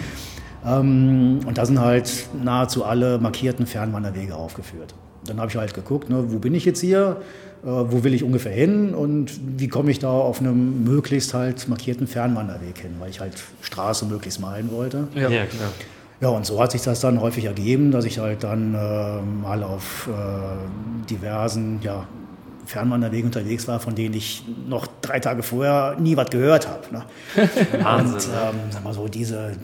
Ähm, 0.66 1.40
und 1.46 1.58
da 1.58 1.66
sind 1.66 1.80
halt 1.80 2.28
nahezu 2.44 2.84
alle 2.84 3.20
markierten 3.20 3.66
Fernwanderwege 3.66 4.36
aufgeführt. 4.36 4.94
Dann 5.26 5.40
habe 5.40 5.50
ich 5.50 5.58
halt 5.58 5.74
geguckt, 5.74 6.10
ne, 6.10 6.26
wo 6.32 6.40
bin 6.40 6.56
ich 6.56 6.66
jetzt 6.66 6.80
hier, 6.82 7.22
äh, 7.64 7.68
wo 7.68 8.04
will 8.04 8.14
ich 8.14 8.24
ungefähr 8.24 8.52
hin 8.52 8.94
und 8.94 9.32
wie 9.58 9.68
komme 9.68 9.92
ich 9.92 10.00
da 10.00 10.10
auf 10.10 10.40
einem 10.40 10.84
möglichst 10.84 11.34
halt 11.34 11.68
markierten 11.68 12.08
Fernwanderweg 12.08 12.80
hin, 12.80 12.96
weil 13.00 13.10
ich 13.10 13.20
halt 13.20 13.34
Straße 13.62 14.06
möglichst 14.06 14.40
meiden 14.40 14.72
wollte. 14.72 15.08
Ja, 15.16 15.30
ja 15.30 15.46
klar. 15.46 15.70
Ja, 16.20 16.30
und 16.30 16.46
so 16.46 16.60
hat 16.62 16.72
sich 16.72 16.82
das 16.82 17.00
dann 17.00 17.22
häufig 17.22 17.46
ergeben, 17.46 17.92
dass 17.92 18.06
ich 18.06 18.18
halt 18.18 18.44
dann 18.44 18.74
äh, 18.74 19.22
mal 19.22 19.64
auf 19.64 20.08
äh, 20.08 21.06
diversen 21.08 21.80
ja, 21.84 22.08
Fernwanderwegen 22.66 23.28
unterwegs 23.28 23.68
war, 23.68 23.80
von 23.80 23.94
denen 23.94 24.16
ich 24.16 24.44
noch 24.68 24.88
drei 25.02 25.20
Tage 25.20 25.44
vorher 25.44 25.96
nie 26.00 26.18
was 26.18 26.30
gehört 26.30 26.68
habe. 26.68 26.82
Ne? 26.92 27.04
Wahnsinn. 27.84 28.16
Und 28.16 28.26
ähm, 28.26 28.60
sag 28.72 28.84
mal 28.84 28.94
so, 28.94 29.08
diese 29.08 29.56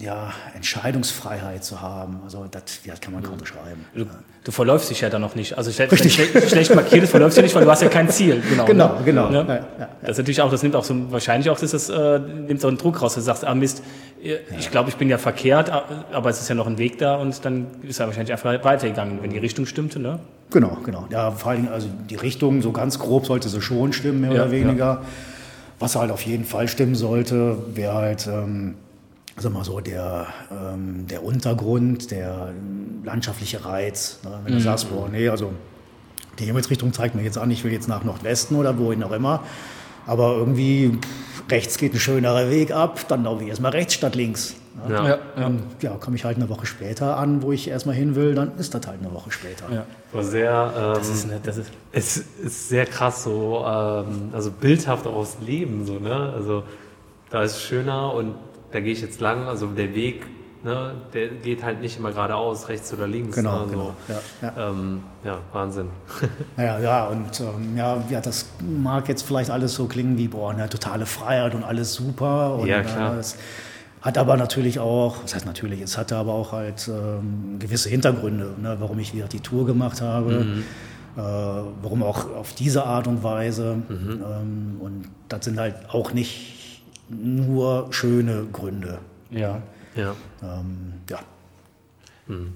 ja, 0.00 0.32
Entscheidungsfreiheit 0.54 1.64
zu 1.64 1.80
haben. 1.80 2.20
Also 2.24 2.46
das, 2.50 2.62
das 2.86 3.00
kann 3.00 3.12
man 3.12 3.22
kaum 3.22 3.38
beschreiben. 3.38 3.84
Du, 3.94 4.06
du, 4.44 4.52
verläufst 4.52 4.90
dich 4.90 5.00
ja 5.00 5.08
dann 5.08 5.20
noch 5.20 5.34
nicht. 5.34 5.56
Also 5.56 5.70
schlecht, 5.70 5.96
schlecht, 5.96 6.48
schlecht 6.48 6.74
markiert 6.74 7.08
verläufst 7.08 7.38
du 7.38 7.42
nicht, 7.42 7.54
weil 7.54 7.64
du 7.64 7.70
hast 7.70 7.82
ja 7.82 7.88
kein 7.88 8.08
Ziel. 8.08 8.42
Genau, 8.48 8.64
genau. 8.64 8.98
Ne? 8.98 9.04
genau. 9.04 9.30
Ja? 9.30 9.44
Ja, 9.46 9.88
das 10.00 10.10
ist 10.10 10.18
natürlich 10.18 10.40
auch, 10.40 10.50
das 10.50 10.62
nimmt 10.62 10.76
auch 10.76 10.84
so 10.84 10.94
wahrscheinlich 11.10 11.50
auch 11.50 11.58
das, 11.58 11.70
das 11.70 11.88
äh, 11.88 12.18
nimmt 12.18 12.60
so 12.60 12.68
einen 12.68 12.78
Druck 12.78 13.00
raus. 13.02 13.14
Du 13.14 13.20
sagst, 13.20 13.44
ah 13.44 13.54
Mist, 13.54 13.82
ich 14.58 14.70
glaube, 14.70 14.90
ich 14.90 14.96
bin 14.96 15.08
ja 15.08 15.18
verkehrt, 15.18 15.70
aber 16.12 16.30
es 16.30 16.40
ist 16.40 16.48
ja 16.48 16.54
noch 16.54 16.66
ein 16.66 16.78
Weg 16.78 16.98
da 16.98 17.16
und 17.16 17.44
dann 17.44 17.66
ist 17.82 18.00
er 18.00 18.06
wahrscheinlich 18.06 18.32
einfach 18.32 18.64
weitergegangen, 18.64 19.22
wenn 19.22 19.30
die 19.30 19.38
Richtung 19.38 19.66
stimmte, 19.66 19.98
ne? 19.98 20.18
Genau, 20.50 20.78
genau. 20.84 21.06
Ja, 21.10 21.30
vor 21.32 21.52
allem, 21.52 21.68
also 21.68 21.88
die 22.08 22.14
Richtung, 22.14 22.62
so 22.62 22.72
ganz 22.72 22.98
grob 22.98 23.26
sollte 23.26 23.48
sie 23.48 23.60
schon 23.60 23.92
stimmen, 23.92 24.20
mehr 24.20 24.32
oder 24.32 24.50
weniger. 24.50 25.02
Was 25.78 25.94
halt 25.96 26.10
auf 26.10 26.22
jeden 26.22 26.44
Fall 26.44 26.68
stimmen 26.68 26.94
sollte, 26.94 27.58
wäre 27.74 27.94
halt 27.94 28.26
ähm, 28.26 28.76
sag 29.36 29.52
mal 29.52 29.64
so, 29.64 29.80
der, 29.80 30.26
ähm, 30.50 31.06
der 31.08 31.22
Untergrund, 31.22 32.10
der 32.10 32.52
landschaftliche 33.04 33.64
Reiz. 33.64 34.20
Ne? 34.24 34.40
Wenn 34.44 34.52
du 34.54 34.58
mhm. 34.58 34.64
sagst, 34.64 34.90
boah, 34.90 35.08
nee, 35.08 35.28
also 35.28 35.52
die 36.38 36.44
Himmelsrichtung 36.44 36.92
zeigt 36.92 37.14
mir 37.14 37.22
jetzt 37.22 37.38
an, 37.38 37.50
ich 37.50 37.64
will 37.64 37.72
jetzt 37.72 37.88
nach 37.88 38.04
Nordwesten 38.04 38.56
oder 38.56 38.78
wohin 38.78 39.02
auch 39.02 39.12
immer. 39.12 39.42
Aber 40.06 40.36
irgendwie 40.36 40.98
rechts 41.50 41.78
geht 41.78 41.94
ein 41.94 42.00
schönerer 42.00 42.50
Weg 42.50 42.70
ab, 42.70 43.00
dann 43.08 43.24
laufe 43.24 43.42
ich 43.42 43.48
erstmal 43.48 43.72
rechts 43.72 43.94
statt 43.94 44.14
links. 44.14 44.54
Ne? 44.86 44.94
Ja. 44.94 45.08
Ja, 45.08 45.18
ja. 45.38 45.52
Ja, 45.80 45.90
komme 45.96 46.16
ich 46.16 46.24
halt 46.24 46.36
eine 46.36 46.48
Woche 46.48 46.66
später 46.66 47.16
an, 47.16 47.42
wo 47.42 47.52
ich 47.52 47.68
erstmal 47.68 47.94
hin 47.94 48.14
will, 48.14 48.34
dann 48.34 48.56
ist 48.58 48.74
das 48.74 48.86
halt 48.86 49.00
eine 49.00 49.12
Woche 49.12 49.30
später. 49.30 49.64
Ja. 49.70 50.22
Sehr, 50.22 50.72
ähm, 50.76 50.94
das 50.94 51.08
ist, 51.08 51.26
ne, 51.26 51.40
das 51.42 51.56
ist, 51.56 51.70
es 51.92 52.16
ist 52.42 52.68
sehr 52.68 52.86
krass 52.86 53.24
so, 53.24 53.64
ähm, 53.66 54.30
also 54.32 54.50
bildhaft 54.50 55.06
auch 55.06 55.16
aufs 55.16 55.38
Leben 55.44 55.84
so, 55.86 55.98
ne? 55.98 56.32
Also 56.34 56.62
da 57.30 57.42
ist 57.42 57.52
es 57.52 57.62
schöner 57.62 58.14
und 58.14 58.34
da 58.72 58.80
gehe 58.80 58.92
ich 58.92 59.00
jetzt 59.00 59.20
lang, 59.20 59.46
also 59.46 59.66
der 59.66 59.94
Weg, 59.94 60.26
ne, 60.64 60.94
der 61.14 61.28
geht 61.28 61.62
halt 61.62 61.80
nicht 61.80 61.98
immer 61.98 62.10
geradeaus, 62.10 62.68
rechts 62.68 62.92
oder 62.92 63.06
links. 63.06 63.36
Genau, 63.36 63.60
also, 63.60 63.66
genau. 63.66 63.94
Ja, 64.08 64.48
ja. 64.48 64.70
Ähm, 64.70 65.02
ja 65.24 65.38
Wahnsinn. 65.52 65.88
ja, 66.56 66.78
ja, 66.78 67.06
und 67.06 67.40
ähm, 67.40 67.76
ja, 67.76 68.02
ja, 68.10 68.20
das 68.20 68.46
mag 68.60 69.08
jetzt 69.08 69.22
vielleicht 69.22 69.50
alles 69.50 69.74
so 69.74 69.86
klingen 69.86 70.18
wie, 70.18 70.28
boah, 70.28 70.50
eine 70.50 70.68
totale 70.68 71.06
Freiheit 71.06 71.54
und 71.54 71.62
alles 71.62 71.94
super. 71.94 72.56
Und, 72.56 72.66
ja, 72.66 72.82
klar. 72.82 73.18
Äh, 73.18 73.22
hat 74.02 74.18
aber 74.18 74.36
natürlich 74.36 74.78
auch, 74.78 75.16
was 75.24 75.34
heißt 75.34 75.46
natürlich, 75.46 75.80
es 75.80 75.98
hatte 75.98 76.16
aber 76.16 76.32
auch 76.32 76.52
halt 76.52 76.88
ähm, 76.88 77.58
gewisse 77.58 77.88
Hintergründe, 77.88 78.54
ne, 78.60 78.76
warum 78.78 78.98
ich 78.98 79.14
wieder 79.14 79.26
die 79.26 79.40
Tour 79.40 79.66
gemacht 79.66 80.00
habe. 80.00 80.44
Mhm. 80.44 80.64
Äh, 81.16 81.20
warum 81.20 82.02
auch 82.02 82.32
auf 82.34 82.52
diese 82.52 82.84
Art 82.84 83.06
und 83.06 83.22
Weise. 83.22 83.78
Mhm. 83.88 84.22
Ähm, 84.22 84.76
und 84.80 85.04
das 85.28 85.46
sind 85.46 85.58
halt 85.58 85.74
auch 85.88 86.12
nicht 86.12 86.55
nur 87.08 87.88
schöne 87.90 88.46
Gründe. 88.52 88.98
Ja. 89.30 89.62
Ja. 89.94 90.14
Ähm, 90.42 90.94
ja. 91.08 91.18
Hm. 92.26 92.52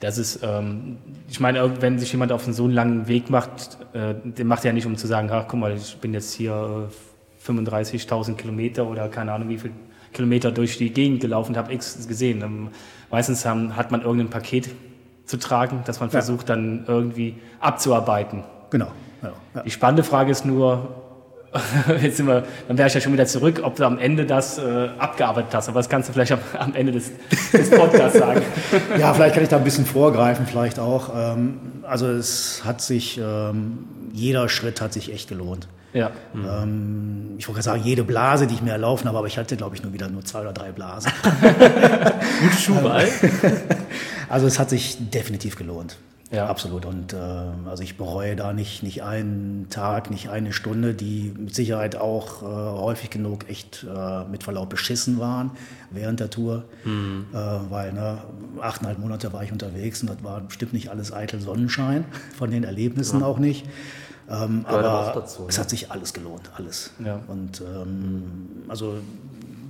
Das 0.00 0.18
ist, 0.18 0.40
ähm, 0.42 0.98
ich 1.28 1.38
meine, 1.38 1.80
wenn 1.80 1.98
sich 1.98 2.10
jemand 2.10 2.32
auf 2.32 2.44
einen 2.44 2.54
so 2.54 2.66
langen 2.66 3.06
Weg 3.06 3.30
macht, 3.30 3.78
äh, 3.92 4.14
den 4.24 4.48
macht 4.48 4.64
er 4.64 4.70
ja 4.70 4.72
nicht, 4.72 4.86
um 4.86 4.96
zu 4.96 5.06
sagen, 5.06 5.30
ach, 5.30 5.46
guck 5.46 5.60
mal, 5.60 5.76
ich 5.76 5.96
bin 5.98 6.12
jetzt 6.12 6.32
hier 6.32 6.88
äh, 6.90 7.48
35.000 7.50 8.34
Kilometer 8.34 8.86
oder 8.86 9.08
keine 9.08 9.32
Ahnung 9.32 9.48
wie 9.48 9.58
viel 9.58 9.70
Kilometer 10.12 10.50
durch 10.50 10.76
die 10.76 10.92
Gegend 10.92 11.20
gelaufen 11.20 11.52
und 11.52 11.56
habe 11.56 11.72
X 11.72 12.06
gesehen. 12.08 12.42
Ähm, 12.42 12.68
meistens 13.10 13.46
haben, 13.46 13.76
hat 13.76 13.92
man 13.92 14.02
irgendein 14.02 14.30
Paket 14.30 14.70
zu 15.24 15.38
tragen, 15.38 15.82
das 15.86 16.00
man 16.00 16.08
ja. 16.08 16.14
versucht 16.14 16.48
dann 16.48 16.84
irgendwie 16.88 17.36
abzuarbeiten. 17.60 18.42
Genau. 18.70 18.90
Ja, 19.22 19.32
ja. 19.54 19.62
Die 19.62 19.70
spannende 19.70 20.02
Frage 20.02 20.32
ist 20.32 20.44
nur, 20.44 21.01
jetzt 22.02 22.16
sind 22.16 22.26
wir, 22.26 22.44
dann 22.68 22.78
wäre 22.78 22.88
ich 22.88 22.94
ja 22.94 23.00
schon 23.00 23.12
wieder 23.12 23.26
zurück, 23.26 23.60
ob 23.62 23.76
du 23.76 23.84
am 23.84 23.98
Ende 23.98 24.24
das 24.24 24.58
äh, 24.58 24.88
abgearbeitet 24.98 25.54
hast. 25.54 25.68
Aber 25.68 25.80
das 25.80 25.88
kannst 25.88 26.08
du 26.08 26.12
vielleicht 26.12 26.32
am, 26.32 26.40
am 26.58 26.74
Ende 26.74 26.92
des, 26.92 27.10
des 27.52 27.70
Podcasts 27.70 28.18
sagen. 28.18 28.42
ja, 28.98 29.12
vielleicht 29.12 29.34
kann 29.34 29.42
ich 29.42 29.50
da 29.50 29.58
ein 29.58 29.64
bisschen 29.64 29.86
vorgreifen, 29.86 30.46
vielleicht 30.46 30.78
auch. 30.78 31.10
Ähm, 31.14 31.60
also 31.82 32.08
es 32.08 32.62
hat 32.64 32.80
sich 32.80 33.18
ähm, 33.18 33.86
jeder 34.12 34.48
Schritt 34.48 34.80
hat 34.80 34.92
sich 34.92 35.12
echt 35.12 35.28
gelohnt. 35.28 35.68
Ja. 35.92 36.10
Ähm, 36.34 37.34
ich 37.36 37.48
wollte 37.48 37.56
gerade 37.56 37.64
sagen, 37.64 37.82
jede 37.84 38.04
Blase, 38.04 38.46
die 38.46 38.54
ich 38.54 38.62
mir 38.62 38.72
erlaufen 38.72 39.06
habe, 39.08 39.18
aber 39.18 39.26
ich 39.26 39.36
hatte, 39.36 39.56
glaube 39.56 39.76
ich, 39.76 39.82
nur 39.82 39.92
wieder 39.92 40.08
nur 40.08 40.24
zwei 40.24 40.40
oder 40.40 40.52
drei 40.52 40.72
Blasen. 40.72 41.12
Gute 42.42 42.56
Schuhwahl. 42.56 43.08
Also 44.28 44.46
es 44.46 44.58
hat 44.58 44.70
sich 44.70 44.96
definitiv 45.10 45.56
gelohnt. 45.56 45.96
Ja. 46.32 46.46
Absolut. 46.46 46.86
Und 46.86 47.12
äh, 47.12 47.16
also 47.16 47.82
ich 47.82 47.98
bereue 47.98 48.34
da 48.36 48.54
nicht, 48.54 48.82
nicht 48.82 49.02
einen 49.02 49.68
Tag, 49.68 50.10
nicht 50.10 50.30
eine 50.30 50.54
Stunde, 50.54 50.94
die 50.94 51.34
mit 51.36 51.54
Sicherheit 51.54 51.94
auch 51.94 52.42
äh, 52.42 52.46
häufig 52.46 53.10
genug 53.10 53.50
echt 53.50 53.84
äh, 53.84 54.24
mit 54.24 54.42
Verlaub 54.42 54.70
beschissen 54.70 55.18
waren 55.18 55.50
während 55.90 56.20
der 56.20 56.30
Tour. 56.30 56.64
Äh, 56.86 57.36
weil 57.70 57.92
ne, 57.92 58.18
achteinhalb 58.60 58.98
Monate 58.98 59.32
war 59.34 59.44
ich 59.44 59.52
unterwegs 59.52 60.00
und 60.00 60.08
das 60.08 60.24
war 60.24 60.40
bestimmt 60.40 60.72
nicht 60.72 60.88
alles 60.88 61.12
eitel 61.12 61.38
Sonnenschein, 61.38 62.06
von 62.36 62.50
den 62.50 62.64
Erlebnissen 62.64 63.22
auch 63.22 63.38
nicht. 63.38 63.66
Ähm, 64.30 64.64
aber 64.66 65.12
dazu, 65.14 65.44
es 65.48 65.56
ne? 65.56 65.60
hat 65.62 65.70
sich 65.70 65.90
alles 65.90 66.14
gelohnt, 66.14 66.50
alles. 66.56 66.92
Ja. 67.04 67.20
Und 67.28 67.60
ähm, 67.60 68.62
also 68.68 68.94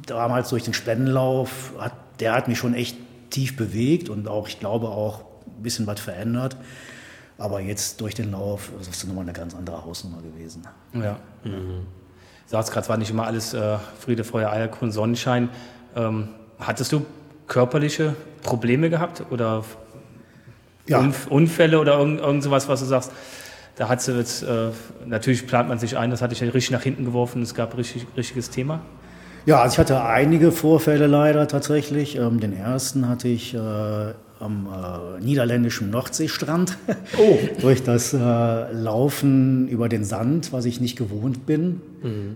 damals 0.06 0.50
durch 0.50 0.62
den 0.62 0.74
Spendenlauf, 0.74 1.72
hat, 1.78 1.94
der 2.20 2.34
hat 2.34 2.46
mich 2.46 2.58
schon 2.58 2.74
echt 2.74 2.96
tief 3.30 3.56
bewegt 3.56 4.08
und 4.08 4.28
auch, 4.28 4.46
ich 4.46 4.60
glaube, 4.60 4.88
auch 4.88 5.31
ein 5.62 5.64
bisschen 5.64 5.86
was 5.86 6.00
verändert. 6.00 6.56
Aber 7.38 7.60
jetzt 7.60 8.00
durch 8.00 8.14
den 8.14 8.32
Lauf 8.32 8.70
ist 8.80 8.90
es 8.90 9.04
nochmal 9.04 9.22
eine 9.22 9.32
ganz 9.32 9.54
andere 9.54 9.84
Hausnummer 9.84 10.20
gewesen. 10.22 10.62
Ja. 10.92 11.16
Du 11.44 11.50
sagst 12.46 12.70
gerade, 12.72 12.84
es 12.84 12.88
war 12.88 12.98
nicht 12.98 13.10
immer 13.10 13.26
alles 13.26 13.54
äh, 13.54 13.78
Friede, 13.98 14.24
Feuer, 14.24 14.50
Eierkuchen, 14.50 14.92
Sonnenschein. 14.92 15.48
Ähm, 15.96 16.28
hattest 16.58 16.92
du 16.92 17.06
körperliche 17.48 18.14
Probleme 18.42 18.90
gehabt 18.90 19.24
oder 19.30 19.64
Ja. 20.86 20.98
Unf 20.98 21.26
Unfälle 21.28 21.80
oder 21.80 21.98
irgend, 21.98 22.20
irgend 22.20 22.42
sowas, 22.42 22.68
was 22.68 22.80
du 22.80 22.86
sagst? 22.86 23.12
Da 23.76 23.88
hat 23.88 24.02
sie 24.02 24.16
jetzt, 24.16 24.42
äh, 24.42 24.70
natürlich 25.06 25.46
plant 25.46 25.68
man 25.68 25.78
sich 25.78 25.96
ein, 25.96 26.10
das 26.10 26.20
hatte 26.20 26.34
ich 26.34 26.40
ja 26.40 26.46
richtig 26.48 26.72
nach 26.72 26.82
hinten 26.82 27.04
geworfen, 27.04 27.40
es 27.42 27.54
gab 27.54 27.76
richtig 27.76 28.06
richtiges 28.16 28.50
Thema. 28.50 28.80
Ja, 29.46 29.60
also 29.62 29.74
ich 29.74 29.78
hatte 29.78 30.04
einige 30.04 30.52
Vorfälle 30.52 31.06
leider 31.06 31.48
tatsächlich. 31.48 32.16
Ähm, 32.16 32.38
den 32.38 32.56
ersten 32.56 33.08
hatte 33.08 33.28
ich 33.28 33.54
äh, 33.54 33.58
am 34.42 34.66
äh, 34.66 35.22
niederländischen 35.24 35.90
Nordseestrand. 35.90 36.76
Oh. 37.18 37.38
Durch 37.60 37.82
das 37.82 38.12
äh, 38.14 38.18
Laufen 38.72 39.68
über 39.68 39.88
den 39.88 40.02
Sand, 40.04 40.52
was 40.52 40.64
ich 40.64 40.80
nicht 40.80 40.96
gewohnt 40.96 41.46
bin. 41.46 41.80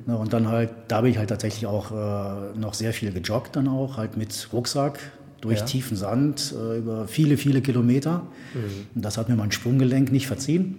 Na, 0.06 0.16
und 0.16 0.32
dann 0.32 0.48
halt, 0.48 0.70
da 0.88 1.00
bin 1.00 1.10
ich 1.10 1.18
halt 1.18 1.30
tatsächlich 1.30 1.66
auch 1.66 1.90
äh, 1.90 2.58
noch 2.58 2.74
sehr 2.74 2.92
viel 2.92 3.10
gejoggt 3.12 3.56
dann 3.56 3.68
auch, 3.68 3.96
halt 3.96 4.16
mit 4.16 4.48
Rucksack 4.52 4.98
durch 5.40 5.58
Ja. 5.60 5.64
tiefen 5.64 5.96
Sand 5.96 6.54
äh, 6.56 6.78
über 6.78 7.08
viele, 7.08 7.36
viele 7.36 7.60
Kilometer. 7.62 8.22
Und 8.94 9.04
das 9.04 9.16
hat 9.18 9.28
mir 9.28 9.36
mein 9.36 9.50
Sprunggelenk 9.50 10.12
nicht 10.12 10.26
verziehen. 10.26 10.78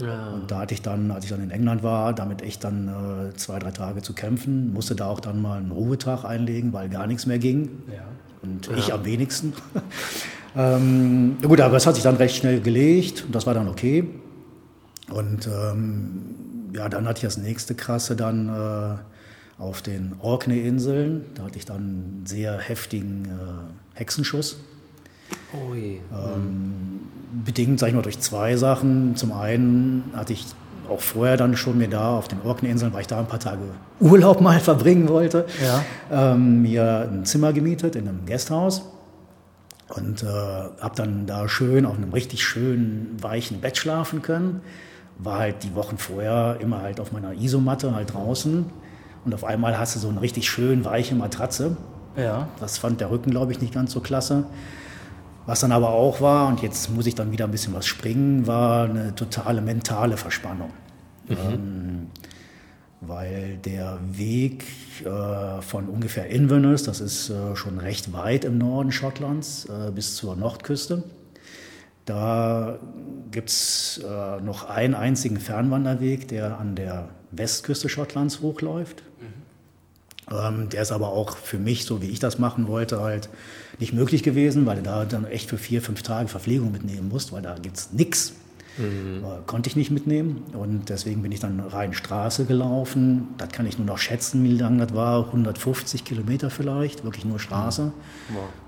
Ja. 0.00 0.30
Und 0.34 0.50
da 0.50 0.60
hatte 0.60 0.74
ich 0.74 0.82
dann, 0.82 1.10
als 1.10 1.24
ich 1.24 1.30
dann 1.30 1.42
in 1.42 1.50
England 1.50 1.82
war, 1.82 2.12
damit 2.12 2.42
echt 2.42 2.62
dann 2.64 2.88
äh, 2.88 3.34
zwei, 3.36 3.58
drei 3.58 3.70
Tage 3.70 4.02
zu 4.02 4.12
kämpfen, 4.14 4.72
musste 4.72 4.94
da 4.94 5.06
auch 5.06 5.20
dann 5.20 5.40
mal 5.42 5.58
einen 5.58 5.70
Ruhetag 5.72 6.24
einlegen, 6.24 6.72
weil 6.72 6.88
gar 6.88 7.06
nichts 7.06 7.26
mehr 7.26 7.38
ging. 7.38 7.70
Ja. 7.88 8.02
Und 8.42 8.70
ich 8.76 8.92
am 8.92 9.04
wenigsten. 9.04 9.52
ähm, 10.56 11.36
ja 11.40 11.48
gut, 11.48 11.60
aber 11.60 11.76
es 11.76 11.86
hat 11.86 11.94
sich 11.94 12.04
dann 12.04 12.16
recht 12.16 12.36
schnell 12.36 12.60
gelegt 12.60 13.24
und 13.26 13.34
das 13.34 13.46
war 13.46 13.54
dann 13.54 13.68
okay. 13.68 14.08
Und 15.10 15.46
ähm, 15.46 16.70
ja, 16.72 16.88
dann 16.88 17.06
hatte 17.06 17.18
ich 17.18 17.24
das 17.24 17.38
nächste 17.38 17.74
krasse 17.74 18.14
dann 18.16 18.48
äh, 18.48 19.62
auf 19.62 19.82
den 19.82 20.14
Orkney-Inseln. 20.20 21.24
Da 21.34 21.44
hatte 21.44 21.58
ich 21.58 21.64
dann 21.64 21.76
einen 21.76 22.22
sehr 22.26 22.58
heftigen 22.58 23.24
äh, 23.24 23.98
Hexenschuss. 23.98 24.58
Ui. 25.52 26.00
bedingt, 27.44 27.78
sag 27.78 27.88
ich 27.88 27.94
mal, 27.94 28.02
durch 28.02 28.20
zwei 28.20 28.56
Sachen. 28.56 29.16
Zum 29.16 29.32
einen 29.32 30.04
hatte 30.14 30.32
ich 30.32 30.46
auch 30.90 31.00
vorher 31.00 31.36
dann 31.36 31.56
schon 31.56 31.78
mir 31.78 31.88
da 31.88 32.16
auf 32.16 32.28
den 32.28 32.40
Orkney-Inseln, 32.42 32.92
weil 32.92 33.02
ich 33.02 33.06
da 33.06 33.18
ein 33.18 33.26
paar 33.26 33.40
Tage 33.40 33.60
Urlaub 34.00 34.40
mal 34.42 34.60
verbringen 34.60 35.08
wollte, 35.08 35.46
Ja. 35.62 36.32
ähm, 36.32 36.62
mir 36.62 37.08
ein 37.10 37.24
Zimmer 37.24 37.52
gemietet 37.52 37.96
in 37.96 38.08
einem 38.08 38.26
Gasthaus 38.26 38.82
und 39.94 40.22
äh, 40.22 40.26
habe 40.26 40.94
dann 40.96 41.26
da 41.26 41.48
schön 41.48 41.86
auf 41.86 41.96
einem 41.96 42.12
richtig 42.12 42.42
schönen, 42.44 43.16
weichen 43.20 43.60
Bett 43.60 43.76
schlafen 43.78 44.22
können. 44.22 44.60
War 45.18 45.38
halt 45.38 45.62
die 45.64 45.74
Wochen 45.74 45.98
vorher 45.98 46.58
immer 46.60 46.82
halt 46.82 47.00
auf 47.00 47.10
meiner 47.12 47.32
Isomatte 47.32 47.94
halt 47.94 48.12
draußen 48.14 48.66
und 49.24 49.34
auf 49.34 49.44
einmal 49.44 49.78
hast 49.78 49.96
du 49.96 49.98
so 50.00 50.08
eine 50.08 50.20
richtig 50.20 50.48
schön 50.48 50.84
weiche 50.84 51.14
Matratze. 51.14 51.76
Ja. 52.16 52.48
Das 52.60 52.78
fand 52.78 53.00
der 53.00 53.10
Rücken, 53.10 53.30
glaube 53.30 53.52
ich, 53.52 53.60
nicht 53.60 53.74
ganz 53.74 53.92
so 53.92 54.00
klasse. 54.00 54.44
Was 55.48 55.60
dann 55.60 55.72
aber 55.72 55.88
auch 55.88 56.20
war, 56.20 56.46
und 56.48 56.60
jetzt 56.60 56.90
muss 56.90 57.06
ich 57.06 57.14
dann 57.14 57.32
wieder 57.32 57.46
ein 57.46 57.50
bisschen 57.50 57.72
was 57.72 57.86
springen, 57.86 58.46
war 58.46 58.84
eine 58.84 59.14
totale 59.14 59.62
mentale 59.62 60.18
Verspannung. 60.18 60.72
Ähm, 61.54 62.08
weil 63.00 63.56
der 63.56 63.98
Weg 64.12 64.66
äh, 65.06 65.62
von 65.62 65.88
ungefähr 65.88 66.26
Inverness, 66.26 66.82
das 66.82 67.00
ist 67.00 67.30
äh, 67.30 67.56
schon 67.56 67.78
recht 67.78 68.12
weit 68.12 68.44
im 68.44 68.58
Norden 68.58 68.92
Schottlands, 68.92 69.64
äh, 69.64 69.90
bis 69.90 70.16
zur 70.16 70.36
Nordküste, 70.36 71.02
da 72.04 72.78
gibt 73.30 73.48
es 73.48 74.04
äh, 74.04 74.42
noch 74.42 74.68
einen 74.68 74.94
einzigen 74.94 75.40
Fernwanderweg, 75.40 76.28
der 76.28 76.60
an 76.60 76.74
der 76.74 77.08
Westküste 77.30 77.88
Schottlands 77.88 78.42
hochläuft. 78.42 79.02
Ähm, 80.30 80.68
der 80.68 80.82
ist 80.82 80.92
aber 80.92 81.08
auch 81.08 81.36
für 81.36 81.58
mich, 81.58 81.84
so 81.84 82.02
wie 82.02 82.06
ich 82.06 82.18
das 82.18 82.38
machen 82.38 82.68
wollte, 82.68 83.00
halt 83.00 83.28
nicht 83.78 83.92
möglich 83.92 84.22
gewesen, 84.22 84.66
weil 84.66 84.76
du 84.76 84.82
da 84.82 85.04
dann 85.04 85.24
echt 85.24 85.48
für 85.48 85.58
vier, 85.58 85.82
fünf 85.82 86.02
Tage 86.02 86.28
Verpflegung 86.28 86.72
mitnehmen 86.72 87.08
musst, 87.08 87.32
weil 87.32 87.42
da 87.42 87.54
gibt's 87.60 87.90
nix. 87.92 88.34
Äh, 88.78 89.40
konnte 89.46 89.68
ich 89.68 89.74
nicht 89.74 89.90
mitnehmen 89.90 90.44
und 90.52 90.88
deswegen 90.88 91.20
bin 91.22 91.32
ich 91.32 91.40
dann 91.40 91.58
rein 91.58 91.92
Straße 91.92 92.44
gelaufen. 92.44 93.28
Das 93.36 93.48
kann 93.48 93.66
ich 93.66 93.76
nur 93.76 93.86
noch 93.86 93.98
schätzen, 93.98 94.44
wie 94.44 94.56
lang 94.56 94.78
das 94.78 94.94
war. 94.94 95.26
150 95.26 96.04
Kilometer 96.04 96.48
vielleicht, 96.48 97.02
wirklich 97.02 97.24
nur 97.24 97.40
Straße. 97.40 97.92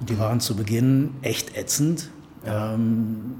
Und 0.00 0.10
die 0.10 0.18
waren 0.18 0.40
zu 0.40 0.56
Beginn 0.56 1.10
echt 1.22 1.56
ätzend. 1.56 2.10
Ähm, 2.44 3.36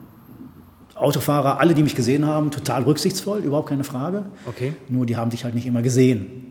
Autofahrer, 0.94 1.58
alle, 1.58 1.74
die 1.74 1.82
mich 1.82 1.96
gesehen 1.96 2.26
haben, 2.26 2.50
total 2.52 2.84
rücksichtsvoll, 2.84 3.40
überhaupt 3.40 3.70
keine 3.70 3.84
Frage. 3.84 4.26
Okay. 4.46 4.74
Nur 4.88 5.06
die 5.06 5.16
haben 5.16 5.30
dich 5.30 5.44
halt 5.44 5.54
nicht 5.54 5.66
immer 5.66 5.82
gesehen. 5.82 6.49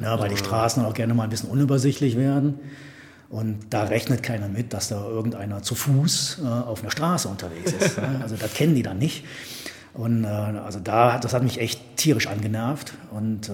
Ja, 0.00 0.18
weil 0.18 0.28
die 0.28 0.36
Straßen 0.36 0.84
auch 0.84 0.94
gerne 0.94 1.14
mal 1.14 1.24
ein 1.24 1.30
bisschen 1.30 1.50
unübersichtlich 1.50 2.16
werden. 2.16 2.58
Und 3.30 3.58
da 3.70 3.84
rechnet 3.84 4.22
keiner 4.22 4.48
mit, 4.48 4.72
dass 4.72 4.88
da 4.88 5.06
irgendeiner 5.06 5.62
zu 5.62 5.74
Fuß 5.74 6.40
äh, 6.42 6.46
auf 6.46 6.82
einer 6.82 6.90
Straße 6.90 7.28
unterwegs 7.28 7.72
ist. 7.72 7.98
ne? 7.98 8.20
Also 8.22 8.36
das 8.36 8.54
kennen 8.54 8.74
die 8.74 8.82
dann 8.82 8.98
nicht. 8.98 9.24
Und 9.92 10.24
äh, 10.24 10.28
also 10.28 10.80
da, 10.80 11.18
das 11.18 11.34
hat 11.34 11.42
mich 11.42 11.60
echt 11.60 11.96
tierisch 11.96 12.26
angenervt. 12.26 12.94
Und 13.10 13.48
äh, 13.48 13.52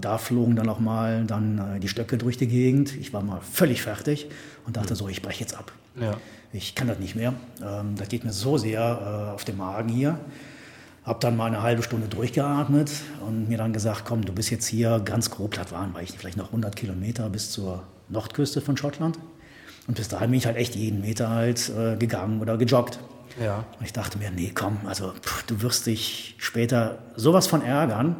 da 0.00 0.18
flogen 0.18 0.56
dann 0.56 0.68
auch 0.68 0.80
mal 0.80 1.24
dann 1.24 1.76
äh, 1.76 1.80
die 1.80 1.88
Stöcke 1.88 2.18
durch 2.18 2.36
die 2.36 2.48
Gegend. 2.48 2.96
Ich 2.96 3.12
war 3.12 3.22
mal 3.22 3.40
völlig 3.40 3.82
fertig 3.82 4.28
und 4.66 4.76
dachte 4.76 4.96
so, 4.96 5.08
ich 5.08 5.22
breche 5.22 5.40
jetzt 5.40 5.56
ab. 5.56 5.70
Ja. 6.00 6.16
Ich 6.52 6.74
kann 6.74 6.88
das 6.88 6.98
nicht 6.98 7.14
mehr. 7.14 7.34
Ähm, 7.62 7.94
das 7.96 8.08
geht 8.08 8.24
mir 8.24 8.32
so 8.32 8.58
sehr 8.58 8.80
äh, 8.80 9.34
auf 9.34 9.44
den 9.44 9.56
Magen 9.56 9.88
hier. 9.88 10.18
Hab 11.04 11.20
dann 11.20 11.36
mal 11.36 11.46
eine 11.46 11.62
halbe 11.62 11.82
Stunde 11.82 12.06
durchgeatmet 12.06 12.90
und 13.26 13.48
mir 13.48 13.58
dann 13.58 13.72
gesagt, 13.72 14.04
komm, 14.04 14.24
du 14.24 14.32
bist 14.32 14.50
jetzt 14.50 14.66
hier 14.66 15.00
ganz 15.04 15.30
grob, 15.30 15.54
das 15.54 15.72
waren 15.72 15.94
weil 15.94 16.04
ich 16.04 16.12
vielleicht 16.12 16.36
noch 16.36 16.46
100 16.46 16.76
Kilometer 16.76 17.28
bis 17.28 17.50
zur 17.50 17.82
Nordküste 18.08 18.60
von 18.60 18.76
Schottland. 18.76 19.18
Und 19.88 19.96
bis 19.96 20.08
dahin 20.08 20.30
bin 20.30 20.38
ich 20.38 20.46
halt 20.46 20.56
echt 20.56 20.76
jeden 20.76 21.00
Meter 21.00 21.28
halt 21.28 21.70
äh, 21.70 21.96
gegangen 21.96 22.40
oder 22.40 22.56
gejoggt. 22.56 23.00
Ja. 23.42 23.64
Und 23.78 23.84
ich 23.84 23.92
dachte 23.92 24.18
mir, 24.18 24.30
nee, 24.30 24.52
komm, 24.54 24.78
also 24.86 25.12
pff, 25.12 25.42
du 25.44 25.60
wirst 25.62 25.86
dich 25.86 26.36
später 26.38 26.98
sowas 27.16 27.46
von 27.46 27.62
ärgern, 27.62 28.16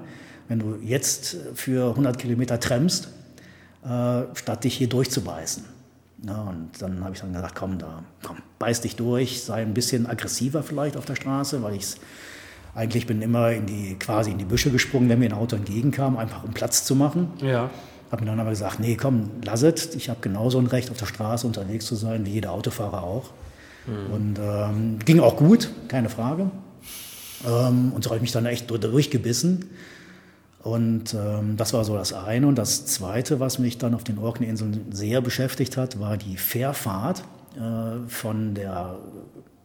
wenn 0.49 0.59
du 0.59 0.79
jetzt 0.83 1.37
für 1.55 1.91
100 1.91 2.19
Kilometer 2.19 2.59
tremmst, 2.59 3.09
äh, 3.85 4.23
statt 4.35 4.65
dich 4.65 4.75
hier 4.75 4.89
durchzubeißen. 4.89 5.65
Ja, 6.27 6.43
und 6.43 6.71
dann 6.81 7.03
habe 7.03 7.15
ich 7.15 7.21
dann 7.21 7.33
gesagt, 7.33 7.55
komm, 7.55 7.79
da, 7.79 8.03
komm, 8.23 8.39
beiß 8.59 8.81
dich 8.81 8.97
durch, 8.97 9.43
sei 9.43 9.63
ein 9.63 9.75
bisschen 9.75 10.07
aggressiver 10.07 10.63
vielleicht 10.63 10.97
auf 10.97 11.05
der 11.05 11.17
Straße, 11.17 11.63
weil 11.63 11.75
ich 11.75 11.97
eigentlich 12.75 13.07
bin 13.07 13.21
immer 13.23 13.53
in 13.53 13.67
die, 13.67 13.97
quasi 13.99 14.31
in 14.31 14.39
die 14.39 14.45
Büsche 14.45 14.71
gesprungen, 14.71 15.09
wenn 15.09 15.19
mir 15.19 15.27
ein 15.27 15.33
Auto 15.35 15.57
entgegenkam, 15.57 16.17
einfach 16.17 16.45
um 16.45 16.53
Platz 16.53 16.85
zu 16.85 16.95
machen. 16.95 17.29
Ja. 17.43 17.71
Habe 18.11 18.25
mir 18.25 18.31
dann 18.31 18.41
aber 18.41 18.51
gesagt, 18.51 18.81
nee, 18.81 18.97
komm, 18.97 19.31
lass 19.45 19.63
es. 19.63 19.95
Ich 19.95 20.09
habe 20.09 20.21
genauso 20.21 20.59
ein 20.59 20.67
Recht, 20.67 20.91
auf 20.91 20.97
der 20.99 21.07
Straße 21.07 21.47
unterwegs 21.47 21.87
zu 21.87 21.95
sein, 21.95 22.27
wie 22.27 22.31
jeder 22.31 22.53
Autofahrer 22.53 23.03
auch. 23.03 23.31
Und 24.15 24.39
ähm, 24.41 24.99
ging 25.05 25.19
auch 25.21 25.37
gut, 25.37 25.69
keine 25.89 26.09
Frage. 26.09 26.51
Ähm, 27.47 27.93
und 27.95 28.05
so 28.05 28.11
habe 28.11 28.17
ich 28.17 28.23
mich 28.23 28.33
dann 28.33 28.47
echt 28.47 28.71
dur- 28.71 28.79
durchgebissen. 28.79 29.71
Und 30.63 31.15
ähm, 31.15 31.57
das 31.57 31.73
war 31.73 31.85
so 31.85 31.97
das 31.97 32.13
eine. 32.13 32.47
Und 32.47 32.57
das 32.57 32.87
zweite, 32.87 33.41
was 33.41 33.59
mich 33.59 33.79
dann 33.79 33.95
auf 33.95 34.05
den 34.05 34.19
Orkney-Inseln 34.19 34.93
sehr 34.93 35.21
beschäftigt 35.21 35.77
hat, 35.77 35.99
war 35.99 36.17
die 36.17 36.37
Fährfahrt 36.37 37.25
äh, 37.57 38.09
von, 38.09 38.55
der, 38.55 38.99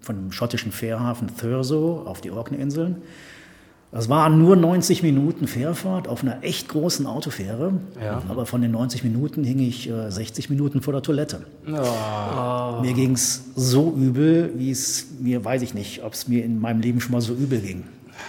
von 0.07 0.15
dem 0.15 0.31
schottischen 0.31 0.71
Fährhafen 0.71 1.29
Thurso 1.37 2.03
auf 2.05 2.21
die 2.21 2.31
Orkney-Inseln. 2.31 2.95
Das 3.91 4.09
waren 4.09 4.37
nur 4.37 4.55
90 4.55 5.01
Minuten 5.01 5.47
Fährfahrt 5.47 6.07
auf 6.07 6.21
einer 6.21 6.43
echt 6.43 6.67
großen 6.67 7.05
Autofähre. 7.05 7.73
Ja. 8.03 8.21
Aber 8.27 8.45
von 8.45 8.61
den 8.61 8.71
90 8.71 9.03
Minuten 9.03 9.43
hing 9.43 9.59
ich 9.59 9.89
äh, 9.89 10.09
60 10.09 10.49
Minuten 10.49 10.81
vor 10.81 10.93
der 10.93 11.01
Toilette. 11.01 11.45
Mir 11.65 12.93
ging 12.93 13.13
es 13.13 13.45
so 13.55 13.93
übel, 13.95 14.51
wie 14.55 14.71
es 14.71 15.07
mir, 15.19 15.43
weiß 15.43 15.61
ich 15.61 15.73
nicht, 15.73 16.03
ob 16.03 16.13
es 16.13 16.27
mir 16.27 16.43
in 16.43 16.59
meinem 16.59 16.81
Leben 16.81 16.99
schon 16.99 17.13
mal 17.13 17.21
so 17.21 17.33
übel 17.33 17.59
ging. 17.59 17.83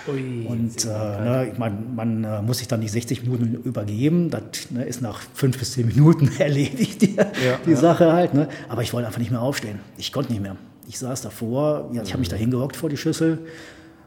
Ui, 0.06 0.46
und 0.46 0.84
äh, 0.84 0.88
ne, 0.88 1.52
man, 1.58 1.94
man 1.94 2.24
äh, 2.24 2.42
muss 2.42 2.58
sich 2.58 2.68
dann 2.68 2.80
die 2.80 2.88
60 2.88 3.22
Minuten 3.22 3.54
übergeben. 3.64 4.30
Das 4.30 4.70
ne, 4.70 4.84
ist 4.84 5.00
nach 5.02 5.20
fünf 5.34 5.58
bis 5.58 5.72
zehn 5.72 5.86
Minuten 5.86 6.30
erledigt, 6.38 7.02
die, 7.02 7.16
ja, 7.16 7.24
die 7.66 7.70
ja. 7.70 7.76
Sache 7.76 8.12
halt. 8.12 8.34
Ne? 8.34 8.48
Aber 8.68 8.82
ich 8.82 8.92
wollte 8.92 9.06
einfach 9.06 9.20
nicht 9.20 9.30
mehr 9.30 9.42
aufstehen. 9.42 9.80
Ich 9.96 10.12
konnte 10.12 10.32
nicht 10.32 10.42
mehr. 10.42 10.56
Ich 10.88 10.98
saß 10.98 11.20
davor, 11.20 11.90
ja, 11.92 12.02
ich 12.02 12.12
habe 12.12 12.20
mich 12.20 12.30
da 12.30 12.36
hingehockt 12.36 12.74
vor 12.74 12.88
die 12.88 12.96
Schüssel 12.96 13.46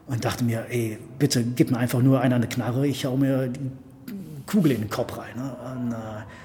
und 0.08 0.24
dachte 0.24 0.42
mir, 0.42 0.66
ey, 0.68 0.98
bitte 1.18 1.44
gib 1.44 1.70
mir 1.70 1.78
einfach 1.78 2.02
nur 2.02 2.20
einer 2.20 2.34
eine 2.36 2.48
Knarre, 2.48 2.86
ich 2.88 3.04
hau 3.04 3.16
mir 3.16 3.48
die 3.48 3.70
Kugel 4.46 4.72
in 4.72 4.80
den 4.80 4.90
Kopf 4.90 5.16
rein. 5.16 5.36
Ne? 5.36 5.56
Und, 5.74 5.92
äh, 5.92 5.94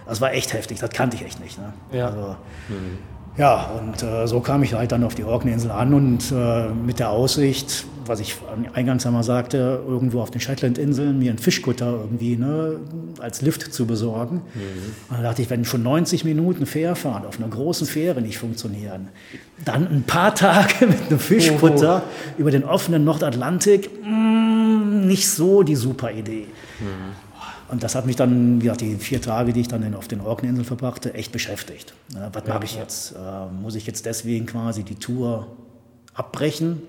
das 0.05 0.21
war 0.21 0.31
echt 0.31 0.53
heftig, 0.53 0.79
das 0.79 0.91
kannte 0.91 1.17
ich 1.17 1.25
echt 1.25 1.39
nicht. 1.39 1.57
Ne? 1.57 1.73
Ja. 1.91 2.09
Also, 2.09 2.35
mhm. 2.69 2.99
Ja, 3.37 3.69
und 3.77 4.01
äh, 4.01 4.27
so 4.27 4.39
kam 4.39 4.63
ich 4.63 4.73
halt 4.73 4.91
dann 4.91 5.03
auf 5.03 5.13
die 5.13 5.23
Orkney-Insel 5.23 5.69
an 5.69 5.93
und 5.93 6.31
äh, 6.31 6.69
mit 6.69 6.97
der 6.97 7.11
Aussicht, 7.11 7.85
was 8.07 8.19
ich 8.19 8.35
eingangs 8.73 9.05
einmal 9.05 9.23
sagte, 9.23 9.83
irgendwo 9.87 10.21
auf 10.21 10.31
den 10.31 10.41
Shetland-Inseln 10.41 11.19
mir 11.19 11.29
einen 11.29 11.37
Fischkutter 11.37 11.99
irgendwie 12.01 12.35
ne, 12.35 12.79
als 13.19 13.43
Lift 13.43 13.71
zu 13.71 13.85
besorgen. 13.85 14.37
Mhm. 14.55 14.93
Und 15.09 15.17
dann 15.17 15.23
dachte 15.23 15.43
ich, 15.43 15.51
wenn 15.51 15.65
schon 15.65 15.83
90 15.83 16.25
Minuten 16.25 16.65
Fährfahrt 16.65 17.27
auf 17.27 17.37
einer 17.37 17.49
großen 17.49 17.85
Fähre 17.85 18.21
nicht 18.23 18.39
funktionieren, 18.39 19.09
dann 19.63 19.87
ein 19.87 20.03
paar 20.03 20.33
Tage 20.33 20.87
mit 20.87 21.07
einem 21.07 21.19
Fischkutter 21.19 22.03
oh. 22.05 22.39
über 22.39 22.49
den 22.49 22.63
offenen 22.63 23.03
Nordatlantik, 23.03 23.91
mh, 24.03 24.09
mm, 24.09 25.05
nicht 25.05 25.29
so 25.29 25.61
die 25.61 25.75
super 25.75 26.11
Idee. 26.11 26.47
Mhm. 26.79 27.26
Und 27.69 27.83
das 27.83 27.95
hat 27.95 28.05
mich 28.05 28.15
dann, 28.15 28.61
ja, 28.61 28.75
die 28.75 28.95
vier 28.95 29.21
Tage, 29.21 29.51
die 29.51 29.61
ich 29.61 29.67
dann 29.67 29.93
auf 29.93 30.07
den 30.07 30.21
Orkneyinseln 30.21 30.65
verbrachte, 30.65 31.13
echt 31.13 31.31
beschäftigt. 31.31 31.93
Was 32.09 32.43
ja, 32.47 32.53
mache 32.53 32.65
ich 32.65 32.75
ja. 32.75 32.81
jetzt? 32.81 33.13
Äh, 33.13 33.61
muss 33.61 33.75
ich 33.75 33.85
jetzt 33.85 34.05
deswegen 34.05 34.45
quasi 34.45 34.83
die 34.83 34.95
Tour 34.95 35.47
abbrechen 36.13 36.81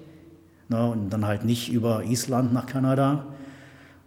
und 0.69 1.11
dann 1.11 1.27
halt 1.27 1.45
nicht 1.45 1.71
über 1.73 2.05
Island 2.05 2.53
nach 2.53 2.67
Kanada? 2.67 3.27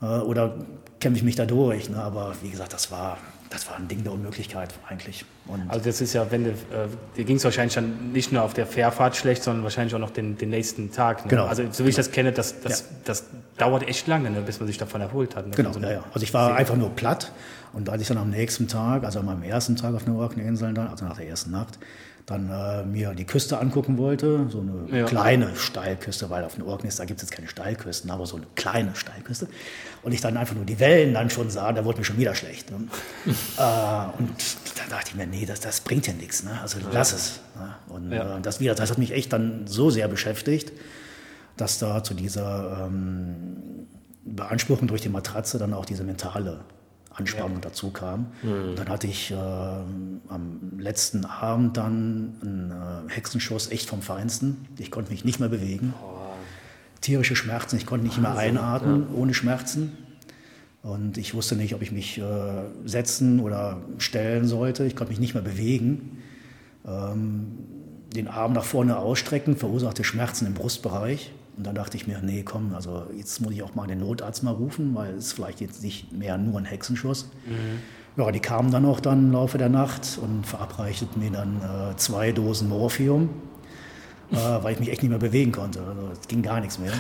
Äh, 0.02 0.06
oder 0.06 0.66
kämpfe 1.00 1.18
ich 1.18 1.24
mich 1.24 1.36
da 1.36 1.46
durch? 1.46 1.94
Aber 1.94 2.34
wie 2.42 2.50
gesagt, 2.50 2.72
das 2.74 2.90
war 2.90 3.18
das 3.52 3.68
war 3.68 3.76
ein 3.76 3.88
Ding 3.88 4.04
der 4.04 4.14
Unmöglichkeit 4.14 4.74
eigentlich. 4.88 5.26
Und 5.46 5.70
also 5.70 5.84
das 5.84 6.00
ist 6.00 6.14
ja, 6.14 6.32
wenn 6.32 6.46
du, 6.46 6.50
äh, 6.52 6.88
dir 7.18 7.26
ging 7.26 7.36
es 7.36 7.44
wahrscheinlich 7.44 7.76
dann 7.76 8.12
nicht 8.14 8.32
nur 8.32 8.44
auf 8.44 8.54
der 8.54 8.66
Fährfahrt 8.66 9.18
schlecht, 9.18 9.44
sondern 9.44 9.64
wahrscheinlich 9.64 9.94
auch 9.94 10.00
noch 10.00 10.10
den, 10.10 10.38
den 10.38 10.50
nächsten 10.50 10.92
Tag. 10.92 11.26
Ne? 11.26 11.30
Genau. 11.30 11.46
Also 11.46 11.64
so 11.70 11.86
wie 11.86 11.90
ich 11.90 11.96
das 11.96 12.12
kenne, 12.12 12.32
das, 12.32 12.62
das, 12.62 12.80
ja. 12.80 12.86
das 13.04 13.26
dauert 13.58 13.88
echt 13.88 14.08
lange, 14.08 14.32
ne, 14.32 14.42
bis 14.42 14.60
man 14.60 14.68
sich 14.68 14.78
davon 14.78 15.02
erholt 15.02 15.36
hat. 15.36 15.48
Ne? 15.48 15.54
Genau, 15.56 15.74
so 15.74 15.82
ja, 15.82 15.92
ja. 15.92 16.04
Also 16.14 16.24
ich 16.24 16.34
war 16.34 16.56
einfach 16.56 16.78
nur 16.78 16.92
platt 16.92 17.32
und 17.74 17.90
als 17.90 18.02
ich 18.02 18.08
dann 18.08 18.18
am 18.18 18.30
nächsten 18.30 18.70
Tag, 18.70 19.04
also 19.04 19.22
meinem 19.22 19.44
ersten 19.44 19.76
Tag 19.76 19.94
auf 19.96 20.06
den 20.06 20.16
Orkney-Inseln 20.16 20.74
dann, 20.74 20.88
also 20.88 21.06
nach 21.06 21.18
der 21.18 21.28
ersten 21.28 21.52
Nacht, 21.52 21.78
dann 22.26 22.50
äh, 22.50 22.84
mir 22.84 23.14
die 23.14 23.26
Küste 23.26 23.60
angucken 23.60 23.98
wollte, 23.98 24.48
so 24.50 24.62
eine 24.62 25.00
ja. 25.00 25.06
kleine 25.06 25.56
Steilküste, 25.56 26.30
weil 26.30 26.44
auf 26.44 26.56
den 26.56 26.64
Orkneys, 26.64 26.96
da 26.96 27.06
gibt 27.06 27.22
es 27.22 27.30
jetzt 27.30 27.36
keine 27.36 27.48
Steilküsten, 27.48 28.10
aber 28.12 28.26
so 28.26 28.38
eine 28.38 28.46
kleine 28.56 28.96
Steilküste. 28.96 29.48
Und 30.04 30.14
ich 30.14 30.22
dann 30.22 30.38
einfach 30.38 30.56
nur 30.56 30.66
die 30.66 30.80
Wellen 30.80 31.14
dann 31.14 31.30
schon 31.30 31.50
sah, 31.50 31.72
da 31.72 31.86
wurde 31.86 32.00
mir 32.00 32.06
schon 32.06 32.18
wieder 32.18 32.36
schlecht. 32.36 32.72
Ne? 32.72 32.78
äh, 33.58 34.18
und 34.20 34.32
da 34.76 34.84
dachte 34.90 35.10
ich 35.10 35.16
mir, 35.16 35.28
nee, 35.28 35.46
das, 35.46 35.60
das 35.60 35.82
bringt 35.82 36.08
ja 36.08 36.14
nichts, 36.14 36.44
ne? 36.44 36.60
also 36.62 36.80
lass 36.92 37.14
es. 37.14 37.40
Ne? 37.56 37.76
Und 37.94 38.12
ja. 38.12 38.38
äh, 38.38 38.42
das, 38.42 38.60
wieder, 38.60 38.76
das 38.76 38.92
hat 38.92 38.98
mich 38.98 39.12
echt 39.12 39.34
dann 39.34 39.68
so 39.68 39.90
sehr 39.90 40.08
beschäftigt, 40.08 40.72
dass 41.58 41.80
da 41.80 42.04
zu 42.04 42.14
dieser 42.14 42.88
ähm, 42.88 43.88
Beanspruchung 44.24 44.88
durch 44.88 45.02
die 45.02 45.10
Matratze 45.10 45.58
dann 45.58 45.74
auch 45.74 45.86
diese 45.86 46.04
mentale 46.04 46.62
Anspannung 47.14 47.56
ja. 47.56 47.62
dazu 47.62 47.92
kam. 47.92 48.28
Mhm. 48.42 48.76
Dann 48.76 48.90
hatte 48.90 49.08
ich 49.08 49.32
äh, 49.32 49.36
am 49.36 50.78
letzten 50.78 51.26
Abend 51.26 51.78
dann 51.78 52.36
einen 52.42 52.72
äh, 52.72 53.14
Hexenschuss 53.14 53.72
echt 53.72 53.90
vom 53.90 54.02
Feinsten. 54.02 54.68
Ich 54.78 54.92
konnte 54.92 55.12
mich 55.12 55.26
nicht 55.26 55.40
mehr 55.40 55.50
bewegen. 55.50 55.94
Oh. 56.02 56.18
Tierische 57.02 57.36
Schmerzen, 57.36 57.78
ich 57.78 57.86
konnte 57.86 58.06
nicht 58.06 58.20
mehr 58.20 58.38
einatmen 58.38 59.08
ja. 59.10 59.16
ohne 59.16 59.34
Schmerzen. 59.34 59.98
Und 60.84 61.18
ich 61.18 61.34
wusste 61.34 61.56
nicht, 61.56 61.76
ob 61.76 61.82
ich 61.82 61.92
mich 61.92 62.18
äh, 62.18 62.24
setzen 62.86 63.40
oder 63.40 63.78
stellen 63.98 64.48
sollte. 64.48 64.86
Ich 64.86 64.96
konnte 64.96 65.12
mich 65.12 65.20
nicht 65.20 65.34
mehr 65.34 65.44
bewegen. 65.44 66.24
Ähm, 66.88 67.58
den 68.16 68.28
Arm 68.28 68.54
nach 68.54 68.64
vorne 68.64 68.98
ausstrecken 68.98 69.56
verursachte 69.56 70.04
Schmerzen 70.04 70.46
im 70.46 70.54
Brustbereich. 70.54 71.32
Und 71.62 71.68
dann 71.68 71.76
dachte 71.76 71.96
ich 71.96 72.08
mir, 72.08 72.20
nee, 72.24 72.42
komm, 72.42 72.74
also 72.74 73.04
jetzt 73.16 73.40
muss 73.40 73.54
ich 73.54 73.62
auch 73.62 73.76
mal 73.76 73.86
den 73.86 74.00
Notarzt 74.00 74.42
mal 74.42 74.50
rufen, 74.50 74.96
weil 74.96 75.14
es 75.14 75.32
vielleicht 75.32 75.62
jetzt 75.62 75.84
nicht 75.84 76.12
mehr 76.12 76.36
nur 76.40 76.58
ein 76.58 76.66
Hexenschuss. 76.66 77.30
Mhm. 77.46 77.84
Ja, 78.20 78.32
die 78.32 78.40
kamen 78.40 78.72
dann 78.72 78.84
auch 78.84 79.00
dann 79.00 79.28
im 79.28 79.32
Laufe 79.32 79.60
der 79.60 79.70
Nacht 79.70 80.18
und 80.20 80.48
verabreichten 80.48 81.22
mir 81.22 81.30
dann 81.30 81.58
äh, 81.58 81.96
zwei 81.98 82.32
Dosen 82.32 82.68
Morphium, 82.68 83.30
äh, 84.32 84.38
weil 84.38 84.74
ich 84.74 84.80
mich 84.80 84.90
echt 84.90 85.04
nicht 85.04 85.12
mehr 85.12 85.20
bewegen 85.20 85.52
konnte. 85.52 85.84
Also 85.84 86.10
es 86.20 86.28
ging 86.28 86.42
gar 86.42 86.62
nichts 86.62 86.80
mehr. 86.80 86.94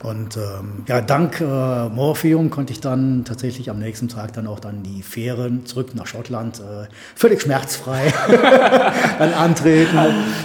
Und 0.00 0.36
ähm, 0.36 0.84
ja, 0.86 1.00
dank 1.00 1.40
äh, 1.40 1.88
Morphium 1.88 2.50
konnte 2.50 2.72
ich 2.72 2.80
dann 2.80 3.24
tatsächlich 3.24 3.68
am 3.68 3.80
nächsten 3.80 4.08
Tag 4.08 4.32
dann 4.32 4.46
auch 4.46 4.60
dann 4.60 4.84
die 4.84 5.02
Fähren 5.02 5.66
zurück 5.66 5.96
nach 5.96 6.06
Schottland 6.06 6.60
äh, 6.60 6.86
völlig 7.16 7.42
schmerzfrei 7.42 8.12
dann 9.18 9.34
antreten. 9.34 9.98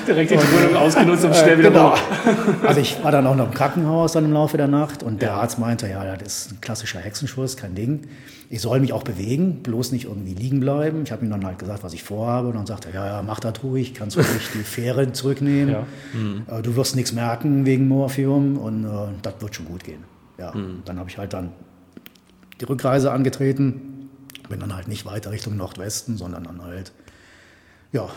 Direkt 0.08 0.32
die 0.32 0.38
Wohnung 0.38 0.76
ausgenutzt 0.76 1.24
und 1.26 1.32
äh, 1.32 1.36
schnell 1.36 1.60
wieder 1.60 1.70
genau. 1.70 1.94
Also 2.64 2.82
ich 2.82 3.04
war 3.04 3.12
dann 3.12 3.28
auch 3.28 3.36
noch 3.36 3.46
im 3.46 3.54
Krankenhaus 3.54 4.14
dann 4.14 4.26
im 4.26 4.34
Laufe 4.34 4.58
der 4.58 4.68
Nacht 4.68 5.04
und 5.04 5.22
der 5.22 5.30
ja. 5.30 5.36
Arzt 5.36 5.60
meinte, 5.60 5.88
ja, 5.88 6.04
das 6.18 6.46
ist 6.46 6.52
ein 6.54 6.62
klassischer 6.62 7.00
Hexenschuss, 7.00 7.56
kein 7.56 7.76
Ding. 7.76 8.08
Ich 8.50 8.62
soll 8.62 8.80
mich 8.80 8.94
auch 8.94 9.04
bewegen, 9.04 9.64
bloß 9.64 9.92
nicht 9.92 10.06
irgendwie 10.06 10.34
liegen 10.34 10.60
bleiben. 10.60 11.04
Ich 11.04 11.12
habe 11.12 11.26
ihm 11.26 11.32
dann 11.32 11.46
halt 11.46 11.60
gesagt, 11.60 11.84
was 11.84 11.94
ich 11.94 12.04
vorhabe 12.04 12.50
und 12.50 12.56
dann 12.56 12.66
sagte 12.66 12.90
er, 12.90 12.94
ja, 12.94 13.06
ja, 13.08 13.22
mach 13.22 13.40
das 13.40 13.64
ruhig, 13.64 13.94
kannst 13.94 14.18
ruhig 14.18 14.28
die 14.54 14.64
Fähre 14.64 15.12
zurücknehmen. 15.12 15.74
Ja. 15.74 15.88
Mhm. 16.14 16.44
Äh, 16.48 16.62
du 16.62 16.76
wirst 16.76 16.96
nichts 16.96 17.14
merken 17.14 17.66
wegen 17.66 17.88
Morphium 17.88 18.58
und 18.58 18.86
äh, 18.86 18.90
das 19.22 19.36
wird 19.40 19.56
schon 19.56 19.66
gut 19.66 19.84
gehen. 19.84 20.04
Ja, 20.38 20.54
mhm. 20.54 20.82
dann 20.86 21.00
habe 21.00 21.10
ich 21.10 21.18
halt 21.18 21.34
dann 21.34 21.52
die 22.60 22.66
Rückreise 22.66 23.12
angetreten, 23.12 24.10
bin 24.50 24.60
dann 24.60 24.76
halt 24.76 24.88
nicht 24.88 25.06
weiter 25.06 25.32
Richtung 25.32 25.58
Nordwesten, 25.58 26.18
sondern 26.18 26.44
dann 26.44 26.62
halt, 26.64 26.92
ja, 27.92 28.10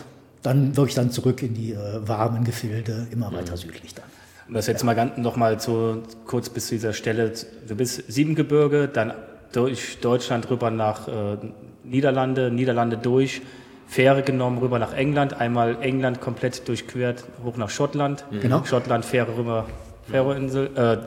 dann 0.43 0.77
wirklich 0.77 0.95
dann 0.95 1.11
zurück 1.11 1.41
in 1.41 1.53
die 1.53 1.73
äh, 1.73 2.07
warmen 2.07 2.43
Gefilde, 2.43 3.07
immer 3.11 3.31
weiter 3.33 3.53
mhm. 3.53 3.57
südlich 3.57 3.95
dann. 3.95 4.05
Und 4.47 4.53
das 4.53 4.67
jetzt 4.67 4.83
ja. 4.83 4.93
mal 4.93 5.11
noch 5.17 5.35
mal 5.35 5.59
zu, 5.59 6.03
kurz 6.25 6.49
bis 6.49 6.67
zu 6.67 6.75
dieser 6.75 6.93
Stelle. 6.93 7.33
Du 7.67 7.75
bist 7.75 8.03
Siebengebirge, 8.07 8.87
dann 8.87 9.11
durch 9.51 9.99
Deutschland 9.99 10.49
rüber 10.49 10.71
nach 10.71 11.07
äh, 11.07 11.37
Niederlande, 11.83 12.51
Niederlande 12.51 12.97
durch, 12.97 13.41
Fähre 13.87 14.21
genommen 14.21 14.57
rüber 14.57 14.79
nach 14.79 14.93
England, 14.93 15.39
einmal 15.39 15.77
England 15.81 16.19
komplett 16.19 16.67
durchquert, 16.67 17.23
hoch 17.43 17.57
nach 17.57 17.69
Schottland, 17.69 18.25
genau. 18.41 18.63
Schottland 18.65 19.05
Fähre 19.05 19.37
rüber, 19.37 19.65
Färöinsel, 20.09 20.69
äh, 20.75 20.97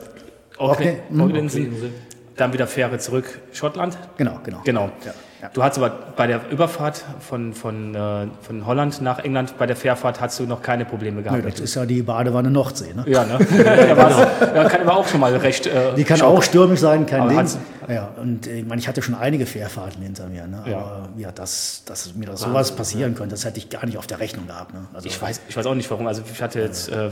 Okay, 0.57 0.99
Orkney-Inseln. 1.09 1.73
Okay. 1.75 1.91
Dann 2.35 2.53
wieder 2.53 2.67
Fähre 2.67 2.97
zurück, 2.99 3.39
Schottland. 3.51 3.97
Genau, 4.17 4.39
genau. 4.43 4.61
Genau. 4.63 4.91
Ja, 5.05 5.13
ja. 5.41 5.49
Du 5.53 5.63
hast 5.63 5.77
aber 5.77 5.89
bei 6.15 6.27
der 6.27 6.41
Überfahrt 6.51 7.03
von, 7.19 7.53
von, 7.53 7.95
äh, 7.95 8.27
von 8.41 8.65
Holland 8.67 9.01
nach 9.01 9.19
England, 9.19 9.57
bei 9.57 9.65
der 9.65 9.75
Fährfahrt 9.75 10.21
hast 10.21 10.39
du 10.39 10.43
noch 10.43 10.61
keine 10.61 10.85
Probleme 10.85 11.23
gehabt. 11.23 11.43
Nö, 11.43 11.49
das 11.49 11.59
ist 11.59 11.75
ja 11.75 11.85
die 11.85 12.03
Badewanne 12.03 12.51
Nordsee, 12.51 12.93
ne? 12.93 13.03
Ja, 13.07 13.25
ne? 13.25 13.39
ja, 13.57 14.65
kann 14.65 14.81
aber 14.81 14.97
auch 14.97 15.07
schon 15.07 15.19
mal 15.19 15.35
recht. 15.35 15.65
Äh, 15.65 15.95
die 15.95 16.03
kann 16.03 16.17
schocken. 16.17 16.37
auch 16.37 16.43
stürmisch 16.43 16.79
sein, 16.79 17.07
kein 17.07 17.21
aber 17.21 17.43
Ding. 17.43 17.59
Ja, 17.87 18.09
und 18.21 18.45
äh, 18.45 18.59
ich 18.59 18.67
meine, 18.67 18.79
ich 18.79 18.87
hatte 18.87 19.01
schon 19.01 19.15
einige 19.15 19.47
Fährfahrten 19.47 20.03
hinter 20.03 20.27
mir, 20.27 20.45
ne? 20.45 20.63
Ja. 20.67 20.77
Aber 20.77 21.09
ja, 21.17 21.31
dass, 21.31 21.83
dass 21.85 22.13
mir 22.13 22.27
das 22.27 22.41
sowas 22.41 22.75
passieren 22.75 23.15
könnte, 23.15 23.33
das 23.33 23.43
hätte 23.43 23.57
ich 23.57 23.69
gar 23.69 23.85
nicht 23.85 23.97
auf 23.97 24.05
der 24.05 24.19
Rechnung 24.19 24.45
gehabt. 24.45 24.73
Ne? 24.73 24.85
Also, 24.93 25.07
ich, 25.07 25.19
weiß, 25.19 25.41
ich 25.49 25.57
weiß 25.57 25.65
auch 25.65 25.75
nicht 25.75 25.89
warum. 25.89 26.05
Also 26.05 26.21
ich 26.31 26.41
hatte 26.41 26.59
jetzt 26.59 26.89
äh, 26.89 27.09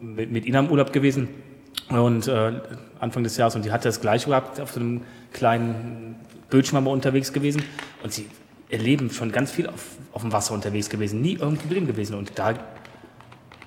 mit, 0.00 0.32
mit 0.32 0.46
Ihnen 0.46 0.56
am 0.56 0.70
Urlaub 0.70 0.92
gewesen 0.92 1.28
und 1.90 2.28
äh, 2.28 2.52
Anfang 3.00 3.22
des 3.24 3.36
Jahres 3.36 3.54
und 3.54 3.64
die 3.64 3.72
hatte 3.72 3.88
das 3.88 4.00
gleiche 4.00 4.28
gehabt, 4.28 4.60
auf 4.60 4.72
so 4.72 4.80
einem 4.80 5.02
kleinen 5.32 6.16
Bötchen 6.50 6.82
mal 6.82 6.90
unterwegs 6.90 7.32
gewesen 7.32 7.62
und 8.02 8.12
sie 8.12 8.26
erleben 8.70 9.10
schon 9.10 9.32
ganz 9.32 9.50
viel 9.50 9.66
auf, 9.66 9.84
auf 10.12 10.22
dem 10.22 10.32
Wasser 10.32 10.54
unterwegs 10.54 10.88
gewesen, 10.88 11.20
nie 11.20 11.34
irgendein 11.34 11.58
Problem 11.58 11.86
gewesen 11.86 12.16
und 12.16 12.32
da 12.34 12.54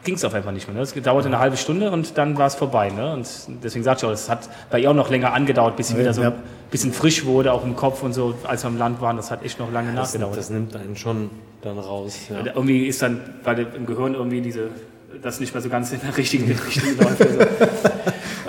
ging 0.04 0.16
es 0.16 0.26
auf 0.26 0.34
einfach 0.34 0.52
nicht 0.52 0.68
mehr. 0.68 0.76
Ne? 0.76 0.82
Es 0.82 0.94
dauerte 0.94 1.28
eine 1.28 1.40
halbe 1.40 1.58
Stunde 1.58 1.92
und 1.92 2.18
dann 2.18 2.38
war 2.38 2.48
es 2.48 2.56
vorbei. 2.56 2.90
Ne? 2.90 3.14
Und 3.14 3.28
deswegen 3.64 3.84
sagte 3.84 4.06
ich 4.06 4.10
auch, 4.10 4.14
es 4.14 4.30
hat 4.30 4.50
bei 4.70 4.80
ihr 4.80 4.90
auch 4.90 4.96
noch 4.96 5.10
länger 5.10 5.34
angedauert, 5.34 5.76
bis 5.76 5.90
sie 5.90 5.98
wieder 5.98 6.14
so 6.14 6.22
ein 6.22 6.34
bisschen 6.72 6.92
frisch 6.92 7.26
wurde, 7.26 7.54
auch 7.54 7.64
im 7.64 7.76
Kopf 7.76 8.02
und 8.04 8.14
so, 8.14 8.36
als 8.44 8.64
wir 8.64 8.70
im 8.70 8.78
Land 8.78 9.02
waren. 9.02 9.18
Das 9.18 9.32
hat 9.32 9.44
echt 9.44 9.60
noch 9.60 9.72
lange 9.72 9.94
das, 9.94 10.14
nachgedauert. 10.14 10.38
Das 10.38 10.50
nimmt 10.50 10.76
einen 10.76 10.96
schon 10.96 11.30
dann 11.62 11.78
raus. 11.78 12.18
Ja. 12.30 12.46
Irgendwie 12.46 12.88
ist 12.88 13.02
dann 13.02 13.22
bei 13.44 13.56
dem, 13.56 13.68
im 13.76 13.86
Gehirn 13.86 14.16
irgendwie 14.16 14.42
diese 14.42 14.70
das 15.22 15.40
nicht 15.40 15.54
mehr 15.54 15.62
so 15.62 15.70
ganz 15.70 15.92
in 15.92 16.00
der 16.02 16.16
richtigen 16.16 16.52
Richtung 16.52 16.98
läuft. 16.98 17.22
Also. 17.22 17.40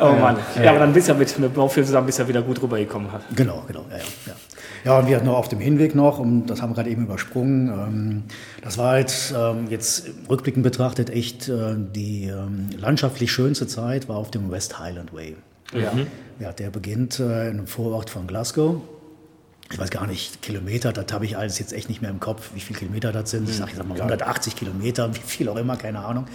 Oh 0.02 0.16
Mann. 0.16 0.36
Ja, 0.60 0.70
aber 0.70 0.80
dann 0.80 0.92
bist 0.92 1.06
du 1.06 1.12
ja 1.12 1.18
mit, 1.18 1.38
mit 1.38 1.54
Baufilm 1.54 1.86
zusammen 1.86 2.06
bist 2.06 2.18
ja 2.18 2.26
wieder 2.26 2.42
gut 2.42 2.60
rübergekommen. 2.60 3.08
Genau, 3.36 3.62
genau. 3.68 3.84
Ja, 3.88 3.98
ja. 3.98 4.32
Ja, 4.84 4.98
und 4.98 5.06
wir 5.06 5.14
hatten 5.14 5.26
noch 5.26 5.36
auf 5.36 5.48
dem 5.48 5.60
Hinweg 5.60 5.94
noch, 5.94 6.18
und 6.18 6.46
das 6.46 6.60
haben 6.60 6.70
wir 6.70 6.74
gerade 6.74 6.90
eben 6.90 7.04
übersprungen, 7.04 7.68
ähm, 7.68 8.22
das 8.62 8.78
war 8.78 8.90
halt 8.90 9.32
ähm, 9.36 9.66
jetzt 9.70 10.10
rückblickend 10.28 10.64
betrachtet 10.64 11.08
echt 11.08 11.48
äh, 11.48 11.76
die 11.76 12.24
ähm, 12.24 12.68
landschaftlich 12.76 13.30
schönste 13.30 13.68
Zeit, 13.68 14.08
war 14.08 14.16
auf 14.16 14.32
dem 14.32 14.50
West 14.50 14.80
Highland 14.80 15.12
Way. 15.12 15.36
Ja. 15.72 15.92
ja 16.40 16.52
der 16.52 16.70
beginnt 16.70 17.20
äh, 17.20 17.50
in 17.50 17.58
einem 17.58 17.66
Vorort 17.68 18.10
von 18.10 18.26
Glasgow. 18.26 18.80
Ich 19.72 19.78
weiß 19.78 19.90
gar 19.90 20.06
nicht, 20.06 20.42
Kilometer, 20.42 20.92
das 20.92 21.12
habe 21.12 21.24
ich 21.24 21.36
alles 21.36 21.58
jetzt 21.58 21.72
echt 21.72 21.88
nicht 21.88 22.02
mehr 22.02 22.10
im 22.10 22.20
Kopf, 22.20 22.50
wie 22.54 22.60
viele 22.60 22.78
Kilometer 22.78 23.10
das 23.10 23.30
sind. 23.30 23.48
Ich 23.48 23.56
sage 23.56 23.72
jetzt 23.72 23.84
mal 23.86 23.94
180 23.94 24.54
Kilometer, 24.54 25.14
wie 25.14 25.20
viel 25.20 25.48
auch 25.48 25.56
immer, 25.56 25.76
keine 25.76 26.00
Ahnung 26.00 26.26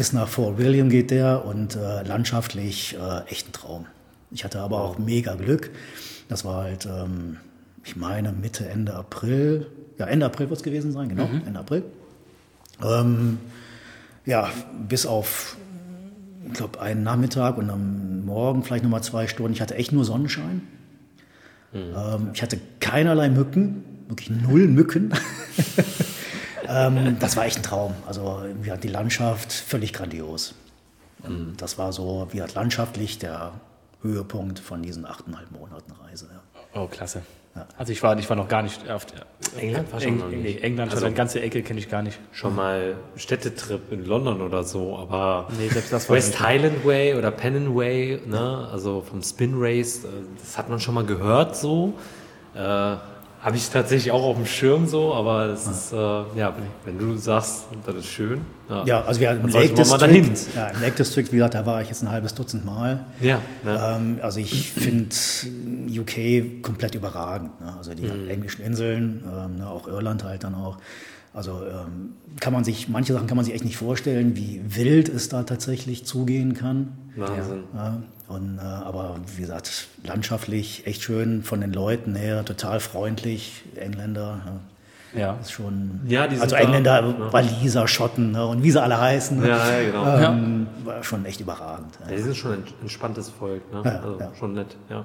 bis 0.00 0.14
nach 0.14 0.28
Fort 0.28 0.56
William 0.56 0.88
geht 0.88 1.10
der 1.10 1.44
und 1.44 1.76
äh, 1.76 2.02
landschaftlich 2.04 2.96
äh, 2.96 3.30
echt 3.30 3.50
ein 3.50 3.52
Traum. 3.52 3.84
Ich 4.30 4.44
hatte 4.44 4.60
aber 4.60 4.80
auch 4.80 4.96
mega 4.96 5.34
Glück. 5.34 5.70
Das 6.26 6.42
war 6.42 6.62
halt, 6.62 6.86
ähm, 6.86 7.36
ich 7.84 7.96
meine, 7.96 8.32
Mitte, 8.32 8.66
Ende 8.66 8.94
April. 8.94 9.66
Ja, 9.98 10.06
Ende 10.06 10.24
April 10.24 10.48
wird 10.48 10.58
es 10.58 10.64
gewesen 10.64 10.92
sein, 10.92 11.10
genau, 11.10 11.28
Ende 11.44 11.60
April. 11.60 11.84
Ähm, 12.82 13.40
ja, 14.24 14.48
bis 14.88 15.04
auf, 15.04 15.58
ich 16.46 16.54
glaube, 16.54 16.80
einen 16.80 17.02
Nachmittag 17.02 17.58
und 17.58 17.68
am 17.68 18.24
Morgen 18.24 18.64
vielleicht 18.64 18.84
nochmal 18.84 19.02
zwei 19.02 19.26
Stunden. 19.26 19.52
Ich 19.52 19.60
hatte 19.60 19.74
echt 19.74 19.92
nur 19.92 20.06
Sonnenschein. 20.06 20.62
Ähm, 21.72 22.30
ich 22.34 22.42
hatte 22.42 22.58
keinerlei 22.80 23.28
Mücken, 23.28 23.84
wirklich 24.08 24.30
null 24.30 24.66
Mücken. 24.66 25.12
ähm, 26.68 27.16
das 27.20 27.36
war 27.36 27.44
echt 27.46 27.58
ein 27.58 27.62
Traum. 27.62 27.94
Also 28.06 28.42
ja, 28.64 28.76
die 28.76 28.88
Landschaft 28.88 29.52
völlig 29.52 29.92
grandios. 29.92 30.54
Und 31.22 31.56
Das 31.58 31.78
war 31.78 31.92
so, 31.92 32.28
wie 32.32 32.42
hat 32.42 32.54
landschaftlich 32.54 33.18
der 33.18 33.52
Höhepunkt 34.02 34.58
von 34.58 34.82
diesen 34.82 35.04
achteinhalb 35.04 35.50
Monaten 35.50 35.92
Reise. 35.92 36.28
Ja. 36.32 36.80
Oh, 36.80 36.86
klasse. 36.86 37.22
Also 37.76 37.92
ich 37.92 38.02
war, 38.02 38.16
ich 38.18 38.28
war 38.30 38.36
noch 38.36 38.46
gar 38.48 38.62
nicht 38.62 38.88
auf 38.88 39.06
der, 39.06 39.26
England 39.60 39.92
war 39.92 40.00
schon 40.00 40.10
Eng, 40.12 40.18
noch 40.18 40.28
nicht. 40.28 40.42
Nee, 40.42 40.58
England, 40.62 40.92
also, 40.92 41.04
Also- 41.04 41.08
die 41.08 41.16
ganze 41.16 41.40
Ecke 41.40 41.62
kenne 41.62 41.80
ich 41.80 41.90
gar 41.90 42.02
nicht. 42.02 42.18
Schon 42.32 42.54
mal 42.54 42.94
Städtetrip 43.16 43.90
in 43.90 44.04
London 44.04 44.40
oder 44.40 44.62
so, 44.62 44.96
aber 44.96 45.48
Nee, 45.58 45.68
West. 46.08 46.40
Highland 46.40 46.84
Way 46.86 47.16
oder 47.16 47.30
Pennon 47.32 47.74
Way, 47.76 48.20
ne? 48.26 48.68
also 48.72 49.00
vom 49.02 49.20
Spin 49.22 49.54
Race, 49.56 50.04
äh, 50.04 50.08
das 50.40 50.56
hat 50.58 50.68
man 50.68 50.78
schon 50.78 50.94
mal 50.94 51.04
gehört 51.04 51.56
so. 51.56 51.94
Äh, 52.54 52.96
Habe 53.42 53.56
ich 53.56 53.70
tatsächlich 53.70 54.12
auch 54.12 54.22
auf 54.22 54.36
dem 54.36 54.44
Schirm 54.44 54.86
so, 54.86 55.14
aber 55.14 55.46
es 55.46 55.66
ist, 55.66 55.92
äh, 55.94 55.96
ja, 55.96 56.54
wenn 56.84 56.98
du 56.98 57.16
sagst, 57.16 57.64
das 57.86 57.94
ist 57.96 58.06
schön. 58.06 58.42
Ja, 58.84 59.02
also 59.04 59.18
wir 59.18 59.30
im 59.30 59.46
Lake. 59.48 59.72
District, 59.74 60.36
ja, 60.54 60.66
im 60.68 60.80
Lake 60.82 60.96
District, 60.96 61.24
wie 61.32 61.36
gesagt, 61.36 61.54
da 61.54 61.64
war 61.64 61.80
ich 61.80 61.88
jetzt 61.88 62.02
ein 62.02 62.10
halbes 62.10 62.34
Dutzend 62.34 62.64
Mal. 62.66 63.06
Ja, 63.20 63.40
ne? 63.64 63.96
Ähm, 63.96 64.18
also 64.22 64.40
ich 64.40 64.70
finde 64.72 65.08
UK 65.88 66.62
komplett 66.62 66.94
überragend. 66.94 67.60
Ne? 67.60 67.74
Also 67.78 67.94
die 67.94 68.02
Mhm. 68.02 68.28
englischen 68.28 68.62
Inseln, 68.62 69.24
ähm, 69.26 69.56
ne? 69.56 69.68
auch 69.68 69.88
Irland 69.88 70.22
halt 70.22 70.44
dann 70.44 70.54
auch. 70.54 70.76
Also 71.32 71.62
ähm, 71.64 72.14
kann 72.40 72.52
man 72.52 72.64
sich, 72.64 72.88
manche 72.88 73.12
Sachen 73.12 73.26
kann 73.26 73.36
man 73.36 73.44
sich 73.46 73.54
echt 73.54 73.64
nicht 73.64 73.76
vorstellen, 73.76 74.36
wie 74.36 74.60
wild 74.66 75.08
es 75.08 75.28
da 75.28 75.44
tatsächlich 75.44 76.04
zugehen 76.04 76.54
kann. 76.54 76.98
Wahnsinn. 77.16 77.64
Ja, 77.74 77.96
und, 78.28 78.58
äh, 78.58 78.62
aber 78.62 79.16
wie 79.36 79.40
gesagt, 79.42 79.88
landschaftlich 80.04 80.86
echt 80.86 81.02
schön 81.02 81.42
von 81.42 81.60
den 81.60 81.72
Leuten 81.72 82.14
her, 82.14 82.44
total 82.44 82.80
freundlich, 82.80 83.62
Engländer. 83.76 84.40
Ja. 84.44 84.52
Ja. 85.12 85.36
Ist 85.40 85.50
schon, 85.50 86.00
Ja, 86.06 86.22
also 86.26 86.46
da, 86.46 86.56
Engländer, 86.58 87.02
ja. 87.02 87.32
Waliser, 87.32 87.88
Schotten 87.88 88.30
ne? 88.30 88.46
und 88.46 88.62
wie 88.62 88.70
sie 88.70 88.80
alle 88.80 89.00
heißen. 89.00 89.40
ne? 89.40 89.48
Ja, 89.48 89.80
ja, 89.80 89.86
genau. 89.90 90.18
Ähm, 90.32 90.66
War 90.84 91.02
schon 91.02 91.24
echt 91.24 91.40
überragend. 91.40 91.98
Ja, 92.08 92.14
die 92.14 92.22
sind 92.22 92.36
schon 92.36 92.52
ein 92.52 92.62
entspanntes 92.80 93.28
Volk, 93.28 93.60
ne? 93.72 93.82
Ja, 93.84 93.90
also 93.98 94.20
ja. 94.20 94.30
schon 94.38 94.52
nett, 94.54 94.76
ja. 94.88 95.04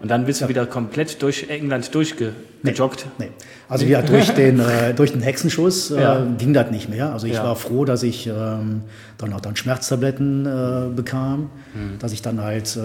Und 0.00 0.08
dann 0.10 0.24
bist 0.24 0.40
du 0.40 0.48
wieder 0.48 0.64
komplett 0.66 1.20
durch 1.22 1.50
England 1.50 1.94
durchgejoggt. 1.94 3.06
Nee. 3.18 3.28
Also 3.68 3.84
ja, 3.84 4.00
durch 4.02 4.30
den, 4.34 4.58
äh, 4.58 4.94
durch 4.94 5.12
den 5.12 5.20
Hexenschuss 5.20 5.90
äh, 5.90 6.00
Ja. 6.00 6.26
ging 6.38 6.54
das 6.54 6.70
nicht 6.70 6.88
mehr. 6.88 7.12
Also 7.12 7.26
ich 7.26 7.34
Ja. 7.34 7.44
war 7.44 7.54
froh, 7.56 7.84
dass 7.84 8.02
ich 8.02 8.26
ähm, 8.26 8.82
dann 9.18 9.32
auch 9.34 9.40
dann 9.40 9.56
Schmerztabletten 9.56 10.46
äh, 10.46 10.94
bekam, 10.96 11.50
Hm. 11.74 11.98
dass 11.98 12.12
ich 12.12 12.22
dann 12.22 12.40
halt 12.40 12.76
äh, 12.76 12.80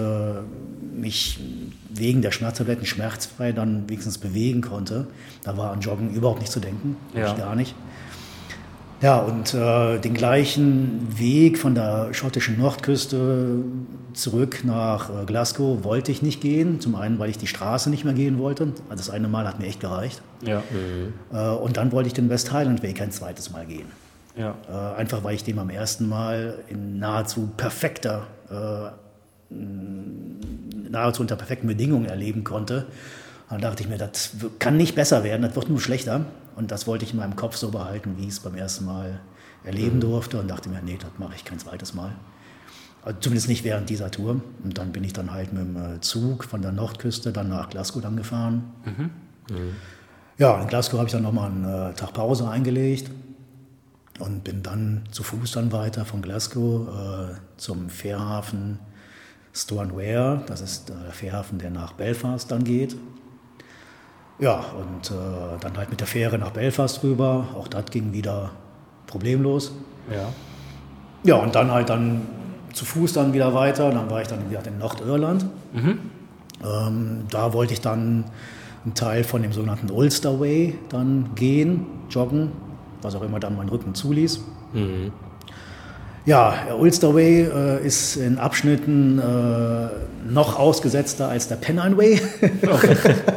mich 0.94 1.40
wegen 1.88 2.20
der 2.20 2.30
Schmerztabletten 2.32 2.84
schmerzfrei 2.84 3.52
dann 3.52 3.88
wenigstens 3.88 4.18
bewegen 4.18 4.60
konnte. 4.60 5.06
Da 5.42 5.56
war 5.56 5.72
an 5.72 5.80
Joggen 5.80 6.12
überhaupt 6.14 6.40
nicht 6.40 6.52
zu 6.52 6.60
denken, 6.60 6.96
Ja. 7.14 7.32
gar 7.34 7.56
nicht. 7.56 7.74
Ja, 9.02 9.18
und 9.18 9.52
äh, 9.52 9.98
den 9.98 10.14
gleichen 10.14 11.18
Weg 11.18 11.58
von 11.58 11.74
der 11.74 12.14
schottischen 12.14 12.58
Nordküste 12.58 13.62
zurück 14.14 14.60
nach 14.64 15.10
äh, 15.10 15.26
Glasgow 15.26 15.84
wollte 15.84 16.10
ich 16.10 16.22
nicht 16.22 16.40
gehen. 16.40 16.80
Zum 16.80 16.94
einen, 16.94 17.18
weil 17.18 17.28
ich 17.28 17.36
die 17.36 17.46
Straße 17.46 17.90
nicht 17.90 18.04
mehr 18.04 18.14
gehen 18.14 18.38
wollte. 18.38 18.72
Also 18.88 19.04
das 19.04 19.10
eine 19.10 19.28
Mal 19.28 19.46
hat 19.46 19.58
mir 19.60 19.66
echt 19.66 19.80
gereicht. 19.80 20.22
Ja. 20.40 20.62
Äh, 21.32 21.56
und 21.56 21.76
dann 21.76 21.92
wollte 21.92 22.06
ich 22.06 22.14
den 22.14 22.30
West 22.30 22.52
Highland 22.52 22.82
Way 22.82 22.94
kein 22.94 23.10
zweites 23.10 23.50
Mal 23.50 23.66
gehen. 23.66 23.86
ja. 24.36 24.54
Äh, 24.68 24.96
einfach 24.98 25.22
weil 25.24 25.34
ich 25.34 25.44
den 25.44 25.56
beim 25.56 25.70
ersten 25.70 26.08
Mal 26.08 26.60
in 26.68 26.98
nahezu 26.98 27.50
perfekter, 27.54 28.26
äh, 28.50 29.54
nahezu 30.90 31.20
unter 31.20 31.36
perfekten 31.36 31.66
Bedingungen 31.66 32.06
erleben 32.06 32.44
konnte. 32.44 32.86
Dann 33.48 33.60
dachte 33.60 33.82
ich 33.82 33.88
mir, 33.88 33.98
das 33.98 34.30
kann 34.58 34.76
nicht 34.76 34.94
besser 34.94 35.22
werden, 35.22 35.42
das 35.42 35.54
wird 35.54 35.68
nur 35.68 35.80
schlechter. 35.80 36.26
Und 36.56 36.70
das 36.70 36.86
wollte 36.86 37.04
ich 37.04 37.12
in 37.12 37.18
meinem 37.18 37.36
Kopf 37.36 37.56
so 37.56 37.70
behalten, 37.70 38.14
wie 38.16 38.22
ich 38.22 38.30
es 38.30 38.40
beim 38.40 38.54
ersten 38.54 38.86
Mal 38.86 39.20
erleben 39.62 40.00
durfte. 40.00 40.40
Und 40.40 40.48
dachte 40.48 40.68
mir, 40.68 40.80
nee, 40.82 40.98
das 41.00 41.10
mache 41.18 41.34
ich 41.36 41.44
kein 41.44 41.58
zweites 41.58 41.94
Mal. 41.94 42.12
Also 43.02 43.20
zumindest 43.20 43.48
nicht 43.48 43.62
während 43.62 43.88
dieser 43.88 44.10
Tour. 44.10 44.40
Und 44.64 44.78
dann 44.78 44.90
bin 44.90 45.04
ich 45.04 45.12
dann 45.12 45.32
halt 45.32 45.52
mit 45.52 45.62
dem 45.62 45.76
äh, 45.76 46.00
Zug 46.00 46.44
von 46.44 46.60
der 46.62 46.72
Nordküste 46.72 47.32
dann 47.32 47.48
nach 47.48 47.68
Glasgow 47.68 48.02
dann 48.02 48.16
gefahren. 48.16 48.64
Ja, 50.38 50.60
in 50.60 50.66
Glasgow 50.66 50.98
habe 50.98 51.06
ich 51.06 51.12
dann 51.12 51.22
nochmal 51.22 51.50
einen 51.50 51.64
äh, 51.64 51.94
Tag 51.94 52.14
Pause 52.14 52.48
eingelegt 52.48 53.10
und 54.18 54.44
bin 54.44 54.62
dann 54.62 55.04
zu 55.12 55.22
Fuß 55.22 55.52
dann 55.52 55.72
weiter 55.72 56.04
von 56.04 56.20
Glasgow 56.20 56.88
äh, 56.88 57.34
zum 57.58 57.88
Fährhafen 57.90 58.80
Stornoware. 59.54 60.42
Das 60.46 60.60
ist 60.60 60.90
äh, 60.90 60.94
der 61.04 61.12
Fährhafen, 61.12 61.58
der 61.58 61.70
nach 61.70 61.92
Belfast 61.92 62.50
dann 62.50 62.64
geht. 62.64 62.96
Ja, 64.38 64.64
und 64.78 65.10
äh, 65.10 65.14
dann 65.60 65.76
halt 65.76 65.90
mit 65.90 66.00
der 66.00 66.06
Fähre 66.06 66.38
nach 66.38 66.50
Belfast 66.50 67.02
rüber. 67.02 67.48
Auch 67.54 67.68
das 67.68 67.86
ging 67.86 68.12
wieder 68.12 68.50
problemlos. 69.06 69.72
Ja. 70.10 70.28
Ja, 71.24 71.36
und 71.36 71.54
dann 71.54 71.70
halt 71.70 71.88
dann 71.88 72.22
zu 72.72 72.84
Fuß 72.84 73.14
dann 73.14 73.32
wieder 73.32 73.54
weiter. 73.54 73.90
Dann 73.90 74.10
war 74.10 74.20
ich 74.20 74.28
dann 74.28 74.50
wieder 74.50 74.64
in 74.66 74.78
Nordirland. 74.78 75.46
Ähm, 76.64 77.24
da 77.30 77.52
wollte 77.52 77.72
ich 77.72 77.80
dann 77.80 78.24
einen 78.84 78.94
Teil 78.94 79.24
von 79.24 79.42
dem 79.42 79.52
sogenannten 79.52 79.90
Ulster 79.90 80.38
Way 80.38 80.78
dann 80.90 81.30
gehen, 81.34 81.86
joggen, 82.10 82.52
was 83.02 83.14
auch 83.14 83.22
immer 83.22 83.40
dann 83.40 83.56
mein 83.56 83.68
Rücken 83.68 83.94
zuließ. 83.94 84.40
Ja, 86.26 86.54
der 86.66 86.78
Ulster 86.78 87.14
Way 87.14 87.42
äh, 87.42 87.86
ist 87.86 88.16
in 88.16 88.38
Abschnitten 88.38 89.18
äh, 89.18 90.32
noch 90.32 90.58
ausgesetzter 90.58 91.28
als 91.28 91.48
der 91.48 91.56
Pennine 91.56 91.96
Way. 91.96 92.20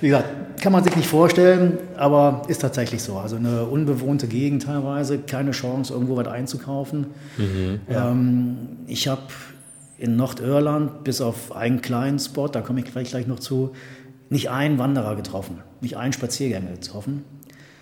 Wie 0.00 0.08
gesagt, 0.08 0.60
kann 0.60 0.72
man 0.72 0.84
sich 0.84 0.94
nicht 0.96 1.08
vorstellen, 1.08 1.78
aber 1.96 2.42
ist 2.48 2.60
tatsächlich 2.60 3.02
so. 3.02 3.16
Also 3.16 3.36
eine 3.36 3.64
unbewohnte 3.64 4.26
Gegend 4.26 4.64
teilweise, 4.64 5.18
keine 5.18 5.52
Chance, 5.52 5.92
irgendwo 5.92 6.16
was 6.16 6.28
einzukaufen. 6.28 7.06
Ähm, 7.88 8.56
ich 8.86 9.08
habe 9.08 9.22
in 9.98 10.16
Nordirland 10.16 11.04
bis 11.04 11.20
auf 11.20 11.54
einen 11.54 11.82
kleinen 11.82 12.18
Spot, 12.18 12.48
da 12.48 12.60
komme 12.62 12.80
ich 12.80 12.90
vielleicht 12.90 13.10
gleich 13.10 13.26
noch 13.26 13.38
zu, 13.38 13.72
nicht 14.30 14.50
einen 14.50 14.78
Wanderer 14.78 15.16
getroffen, 15.16 15.58
nicht 15.80 15.96
einen 15.96 16.12
Spaziergänger 16.12 16.72
getroffen. 16.72 17.24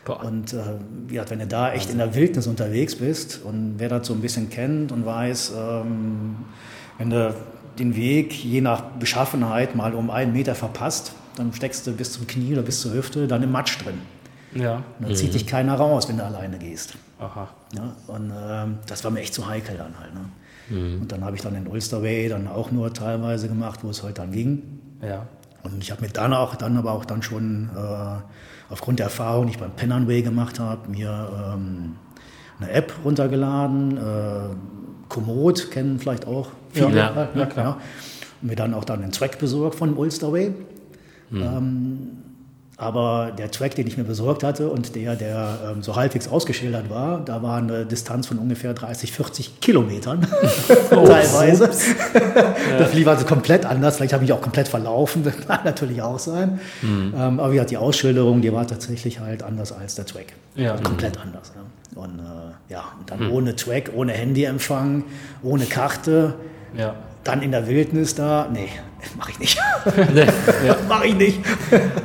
Boah. 0.05 0.25
Und 0.25 0.55
äh, 0.55 0.59
wie 1.07 1.15
gesagt, 1.15 1.31
wenn 1.31 1.39
du 1.39 1.47
da 1.47 1.73
echt 1.73 1.91
in 1.91 1.99
der 1.99 2.15
Wildnis 2.15 2.47
unterwegs 2.47 2.97
bist 2.97 3.41
und 3.45 3.75
wer 3.77 3.89
das 3.89 4.07
so 4.07 4.15
ein 4.15 4.21
bisschen 4.21 4.49
kennt 4.49 4.91
und 4.91 5.05
weiß, 5.05 5.53
ähm, 5.57 6.37
wenn 6.97 7.11
du 7.11 7.35
den 7.79 7.95
Weg 7.95 8.33
je 8.33 8.61
nach 8.61 8.81
Beschaffenheit 8.81 9.77
mal 9.77 9.95
um 9.95 10.11
einen 10.11 10.33
Meter 10.33 10.55
verpasst, 10.55 11.13
dann 11.39 11.53
steckst 11.53 11.87
du 11.87 11.93
bis 11.93 12.13
zum 12.13 12.27
Knie 12.27 12.53
oder 12.53 12.63
bis 12.63 12.81
zur 12.81 12.93
Hüfte 12.93 13.27
dann 13.27 13.43
im 13.43 13.53
Matsch 13.53 13.79
drin. 13.85 14.01
Ja. 14.55 14.77
Und 14.99 15.09
dann 15.09 15.17
zieht 15.17 15.35
dich 15.35 15.47
keiner 15.47 15.75
raus, 15.75 16.09
wenn 16.09 16.19
du 16.19 16.25
alleine 16.25 16.59
gehst. 16.59 16.97
Aha. 17.19 17.49
Ja, 17.75 17.97
und 18.07 18.33
ähm, 18.35 18.79
das 18.87 19.05
war 19.05 19.11
mir 19.11 19.21
echt 19.21 19.35
zu 19.35 19.47
heikel 19.47 19.77
dann 19.77 19.99
halt. 19.99 20.15
Ne? 20.15 20.21
Und 20.71 21.13
dann 21.13 21.25
habe 21.25 21.35
ich 21.35 21.43
dann 21.43 21.55
den 21.55 21.67
Ulster 21.67 22.03
Way 22.03 22.29
dann 22.29 22.47
auch 22.47 22.71
nur 22.71 22.93
teilweise 22.93 23.49
gemacht, 23.49 23.81
wo 23.83 23.91
es 23.91 24.03
halt 24.03 24.19
dann 24.19 24.33
ging. 24.33 24.81
Ja. 25.01 25.27
Und 25.63 25.83
ich 25.83 25.91
habe 25.91 26.03
mir 26.03 26.09
dann 26.09 26.35
auch, 26.35 26.57
dann 26.57 26.77
aber 26.77 26.93
auch 26.93 27.05
dann 27.05 27.23
schon 27.23 27.71
äh, 27.75 28.73
aufgrund 28.73 28.99
der 28.99 29.07
Erfahrung, 29.07 29.47
die 29.47 29.53
ich 29.53 29.59
beim 29.59 29.73
Pen 29.73 30.07
Way 30.07 30.23
gemacht 30.23 30.61
habe, 30.61 30.91
mir 30.91 31.55
ähm, 31.55 31.97
eine 32.61 32.71
App 32.71 32.93
runtergeladen. 33.05 33.97
Äh, 33.97 34.55
Komoot 35.09 35.71
kennen 35.71 35.99
vielleicht 35.99 36.27
auch 36.27 36.49
viele. 36.73 36.97
Ja. 36.97 37.15
halt, 37.15 37.35
ne? 37.35 37.43
Ja, 37.43 37.47
klar. 37.47 37.81
Und 38.43 38.49
mir 38.49 38.57
dann 38.57 38.75
auch 38.75 38.85
dann 38.85 39.03
einen 39.03 39.13
Track 39.13 39.39
besorgt 39.39 39.77
von 39.77 39.91
dem 39.91 39.99
Way. 41.31 41.43
Ähm, 41.43 41.99
aber 42.81 43.33
der 43.37 43.51
Track, 43.51 43.75
den 43.75 43.89
ich 43.89 43.97
mir 43.99 44.05
besorgt 44.05 44.45
hatte 44.45 44.69
und 44.71 44.95
der, 44.95 45.17
der 45.17 45.59
ähm, 45.73 45.83
so 45.83 45.97
halbwegs 45.97 46.29
ausgeschildert 46.29 46.89
war, 46.89 47.25
da 47.25 47.43
war 47.43 47.57
eine 47.59 47.85
Distanz 47.85 48.29
von 48.29 48.39
ungefähr 48.39 48.73
30, 48.73 49.11
40 49.11 49.61
Kilometern 49.61 50.25
teilweise. 50.91 51.71
Das 52.79 52.95
lief 52.95 53.09
also 53.09 53.25
komplett 53.27 53.67
anders. 53.67 53.97
Vielleicht 53.97 54.13
habe 54.13 54.23
ich 54.23 54.31
mich 54.31 54.39
auch 54.39 54.43
komplett 54.43 54.69
verlaufen. 54.69 55.25
Das 55.25 55.37
kann 55.45 55.61
natürlich 55.65 56.01
auch 56.03 56.21
sein. 56.21 56.61
Ähm, 56.83 57.13
aber 57.41 57.49
wie 57.51 57.55
gesagt, 57.55 57.71
die 57.73 57.77
Ausschilderung, 57.79 58.43
die 58.43 58.53
war 58.53 58.65
tatsächlich 58.67 59.19
halt 59.19 59.43
anders 59.43 59.73
als 59.73 59.97
der 59.97 60.07
Track. 60.07 60.35
Ja. 60.55 60.77
Komplett 60.77 61.19
anders. 61.19 61.53
Ja. 61.57 62.01
Und 62.01 62.21
äh, 62.21 62.73
ja, 62.73 62.85
und 63.01 63.11
dann 63.11 63.29
ohne 63.31 63.57
Track, 63.57 63.91
ohne 63.97 64.13
Handyempfang, 64.13 65.03
ohne 65.43 65.65
Karte, 65.65 66.35
Ja. 66.77 66.95
dann 67.25 67.43
in 67.43 67.51
der 67.51 67.67
Wildnis 67.67 68.15
da. 68.15 68.49
Nee, 68.53 68.69
mache 69.17 69.31
ich 69.33 69.39
nicht. 69.39 69.59
Nee, 70.15 70.27
mache 70.89 71.07
ich 71.07 71.15
nicht. 71.15 71.41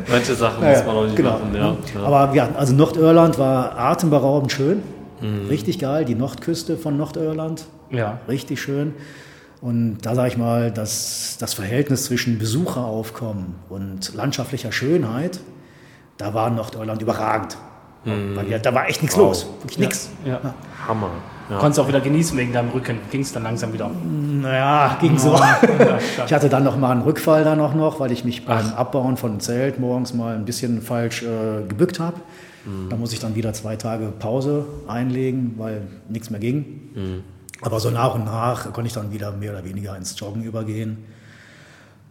manche 0.09 0.35
Sachen 0.35 0.63
Ja, 0.63 0.69
muss 0.71 0.85
man 0.85 0.95
auch 0.95 1.03
nicht 1.05 1.15
genau. 1.15 1.31
machen. 1.31 1.55
Ja. 1.55 1.75
Ja. 1.95 2.05
Aber 2.05 2.33
ja, 2.35 2.49
also 2.57 2.73
Nordirland 2.73 3.37
war 3.37 3.77
atemberaubend 3.77 4.51
schön. 4.51 4.81
Richtig 5.49 5.79
geil, 5.79 6.03
die 6.03 6.15
Nordküste 6.15 6.77
von 6.77 6.97
Nordirland. 6.97 7.65
Ja. 7.91 8.19
Richtig 8.27 8.61
schön. 8.61 8.93
Und 9.61 9.99
da 10.01 10.15
sage 10.15 10.27
ich 10.27 10.37
mal, 10.37 10.69
dass 10.71 11.37
das 11.39 11.53
Verhältnis 11.53 12.03
zwischen 12.05 12.37
Besucheraufkommen 12.39 13.55
und 13.69 14.13
landschaftlicher 14.15 14.73
Schönheit, 14.73 15.39
da 16.17 16.33
war 16.33 16.49
Nordirland 16.49 17.01
überragend. 17.01 17.55
Weil 18.03 18.49
ja, 18.49 18.57
da 18.59 18.73
war 18.73 18.89
echt 18.89 19.01
nichts 19.01 19.15
los. 19.15 19.47
Wirklich 19.61 19.79
nichts. 19.79 20.09
Ja. 20.25 20.53
Hammer. 20.85 21.11
Ja. 21.49 21.57
Konntest 21.57 21.79
auch 21.79 21.87
wieder 21.87 21.99
genießen 22.01 22.37
wegen 22.37 22.53
deinem 22.53 22.69
Rücken. 22.69 22.97
Ging 23.11 23.21
es 23.21 23.33
dann 23.33 23.43
langsam 23.43 23.73
wieder. 23.73 23.89
Naja, 24.41 24.97
ging 24.99 25.17
so. 25.17 25.33
Ja, 25.37 25.99
Ich 26.25 26.33
hatte 26.33 26.49
dann 26.49 26.63
noch 26.63 26.77
mal 26.77 26.91
einen 26.91 27.01
Rückfall 27.01 27.43
da 27.43 27.55
noch, 27.55 27.73
noch 27.73 27.99
weil 27.99 28.11
ich 28.11 28.23
mich 28.23 28.45
beim 28.45 28.73
Abbauen 28.73 29.17
von 29.17 29.39
Zelt 29.39 29.79
morgens 29.79 30.13
mal 30.13 30.35
ein 30.35 30.45
bisschen 30.45 30.81
falsch 30.81 31.23
äh, 31.23 31.67
gebückt 31.67 31.99
habe. 31.99 32.17
Da 32.89 32.95
muss 32.95 33.11
ich 33.11 33.19
dann 33.19 33.35
wieder 33.35 33.51
zwei 33.51 33.75
Tage 33.75 34.05
Pause 34.19 34.65
einlegen, 34.87 35.55
weil 35.57 35.81
nichts 36.07 36.29
mehr 36.29 36.39
ging. 36.39 37.23
Aber 37.61 37.81
so 37.81 37.89
nach 37.89 38.15
und 38.15 38.23
nach 38.23 38.71
konnte 38.71 38.87
ich 38.87 38.93
dann 38.93 39.11
wieder 39.11 39.33
mehr 39.33 39.51
oder 39.51 39.65
weniger 39.65 39.97
ins 39.97 40.17
Joggen 40.17 40.43
übergehen. 40.43 40.99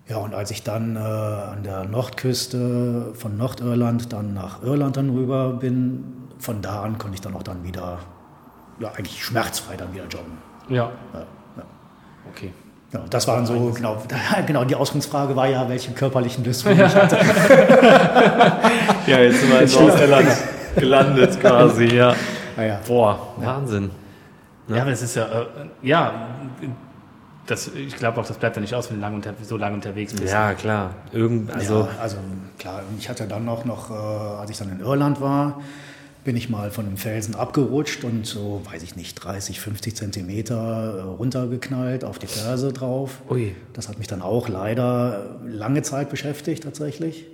Ja, 0.08 0.18
und 0.18 0.34
als 0.34 0.50
ich 0.50 0.62
dann 0.62 0.96
äh, 0.96 0.98
an 0.98 1.62
der 1.62 1.84
Nordküste 1.86 3.12
von 3.14 3.38
Nordirland 3.38 4.12
dann 4.12 4.34
nach 4.34 4.62
Irland 4.62 4.96
dann 4.98 5.10
rüber 5.10 5.54
bin, 5.54 6.04
von 6.38 6.60
da 6.60 6.82
an 6.82 6.98
konnte 6.98 7.14
ich 7.14 7.20
dann 7.22 7.34
auch 7.34 7.42
dann 7.44 7.64
wieder, 7.64 8.00
ja, 8.78 8.88
eigentlich 8.92 9.24
schmerzfrei 9.24 9.76
dann 9.76 9.92
wieder 9.92 10.04
joggen. 10.04 10.38
Ja, 10.68 10.90
Ja, 11.12 11.20
ja. 11.56 11.62
okay. 12.30 12.52
Ja, 12.92 13.00
das 13.08 13.26
waren 13.26 13.46
so, 13.46 13.70
genau, 13.70 14.02
genau, 14.46 14.64
die 14.64 14.74
Ausgangsfrage 14.74 15.34
war 15.34 15.46
ja, 15.48 15.66
welche 15.68 15.92
körperlichen 15.92 16.44
Dysphorien 16.44 16.86
ich 16.86 16.94
hatte. 16.94 17.16
Ja, 19.06 19.18
jetzt 19.18 19.40
sind 19.40 19.50
wir 19.50 19.62
in 19.62 19.70
Nordirland 19.70 20.28
gelandet 20.76 21.40
quasi, 21.40 21.84
ja. 21.86 22.14
Ja, 22.56 22.62
ja. 22.62 22.80
Boah, 22.86 23.28
Wahnsinn. 23.38 23.90
Ja, 24.68 24.82
aber 24.82 24.90
das 24.90 25.02
ist 25.02 25.16
ja, 25.16 25.24
äh, 25.24 25.46
ja, 25.82 26.28
das, 27.46 27.68
ich 27.68 27.96
glaube 27.96 28.20
auch, 28.20 28.26
das 28.26 28.36
bleibt 28.36 28.56
ja 28.56 28.62
nicht 28.62 28.74
aus, 28.74 28.90
wenn 28.90 28.96
du 28.98 29.02
lang 29.02 29.14
unter, 29.14 29.34
so 29.42 29.56
lange 29.56 29.74
unterwegs 29.74 30.14
bist. 30.14 30.32
Ja, 30.32 30.54
klar. 30.54 30.90
Irgend, 31.12 31.52
also, 31.52 31.80
ja, 31.80 31.88
also 32.00 32.16
klar, 32.58 32.82
ich 32.98 33.08
hatte 33.08 33.26
dann 33.26 33.44
noch, 33.44 33.64
noch 33.64 33.90
äh, 33.90 33.94
als 34.40 34.50
ich 34.50 34.58
dann 34.58 34.70
in 34.70 34.80
Irland 34.80 35.20
war, 35.20 35.60
bin 36.24 36.36
ich 36.36 36.48
mal 36.48 36.70
von 36.70 36.86
einem 36.86 36.96
Felsen 36.96 37.34
abgerutscht 37.34 38.04
und 38.04 38.26
so, 38.26 38.62
weiß 38.64 38.82
ich 38.82 38.96
nicht, 38.96 39.14
30, 39.14 39.60
50 39.60 39.96
Zentimeter 39.96 40.98
äh, 40.98 41.00
runtergeknallt 41.02 42.04
auf 42.04 42.18
die 42.18 42.26
Ferse 42.26 42.72
drauf. 42.72 43.22
Ui. 43.28 43.54
Das 43.72 43.88
hat 43.88 43.98
mich 43.98 44.06
dann 44.06 44.22
auch 44.22 44.48
leider 44.48 45.40
lange 45.46 45.82
Zeit 45.82 46.10
beschäftigt 46.10 46.62
tatsächlich. 46.62 47.26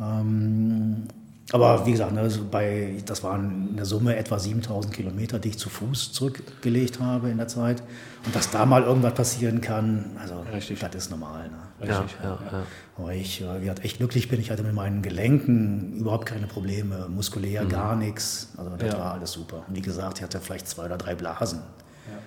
Ähm, 0.00 1.04
aber 1.50 1.84
wie 1.86 1.92
gesagt, 1.92 2.12
ne, 2.12 2.30
so 2.30 2.44
bei, 2.50 2.94
das 3.04 3.22
waren 3.24 3.68
in 3.70 3.76
der 3.76 3.84
Summe 3.84 4.16
etwa 4.16 4.38
7000 4.38 4.94
Kilometer, 4.94 5.38
die 5.38 5.48
ich 5.50 5.58
zu 5.58 5.68
Fuß 5.68 6.12
zurückgelegt 6.12 7.00
habe 7.00 7.30
in 7.30 7.36
der 7.38 7.48
Zeit. 7.48 7.82
Und 8.24 8.34
dass 8.34 8.50
da 8.50 8.64
mal 8.64 8.82
irgendwas 8.84 9.14
passieren 9.14 9.60
kann, 9.60 10.16
also 10.20 10.40
Richtig. 10.54 10.78
das 10.78 10.94
ist 10.94 11.10
normal. 11.10 11.48
Ne? 11.48 11.88
ja, 11.88 11.98
Richtig, 11.98 12.16
ja, 12.22 12.38
ja. 12.52 12.62
Aber 12.96 13.12
ich, 13.12 13.40
wie 13.42 13.60
gesagt, 13.60 13.84
echt 13.84 13.96
glücklich 13.98 14.28
bin. 14.28 14.40
Ich 14.40 14.50
hatte 14.50 14.62
mit 14.62 14.74
meinen 14.74 15.02
Gelenken 15.02 15.94
überhaupt 15.96 16.26
keine 16.26 16.46
Probleme, 16.46 17.08
muskulär 17.08 17.64
gar 17.66 17.96
nichts. 17.96 18.52
Also 18.56 18.70
das 18.78 18.92
Ja. 18.92 18.98
war 18.98 19.12
alles 19.14 19.32
super. 19.32 19.64
Und 19.68 19.74
wie 19.74 19.82
gesagt, 19.82 20.18
ich 20.18 20.22
hatte 20.24 20.38
vielleicht 20.40 20.68
zwei 20.68 20.84
oder 20.86 20.96
drei 20.96 21.14
Blasen. 21.16 21.60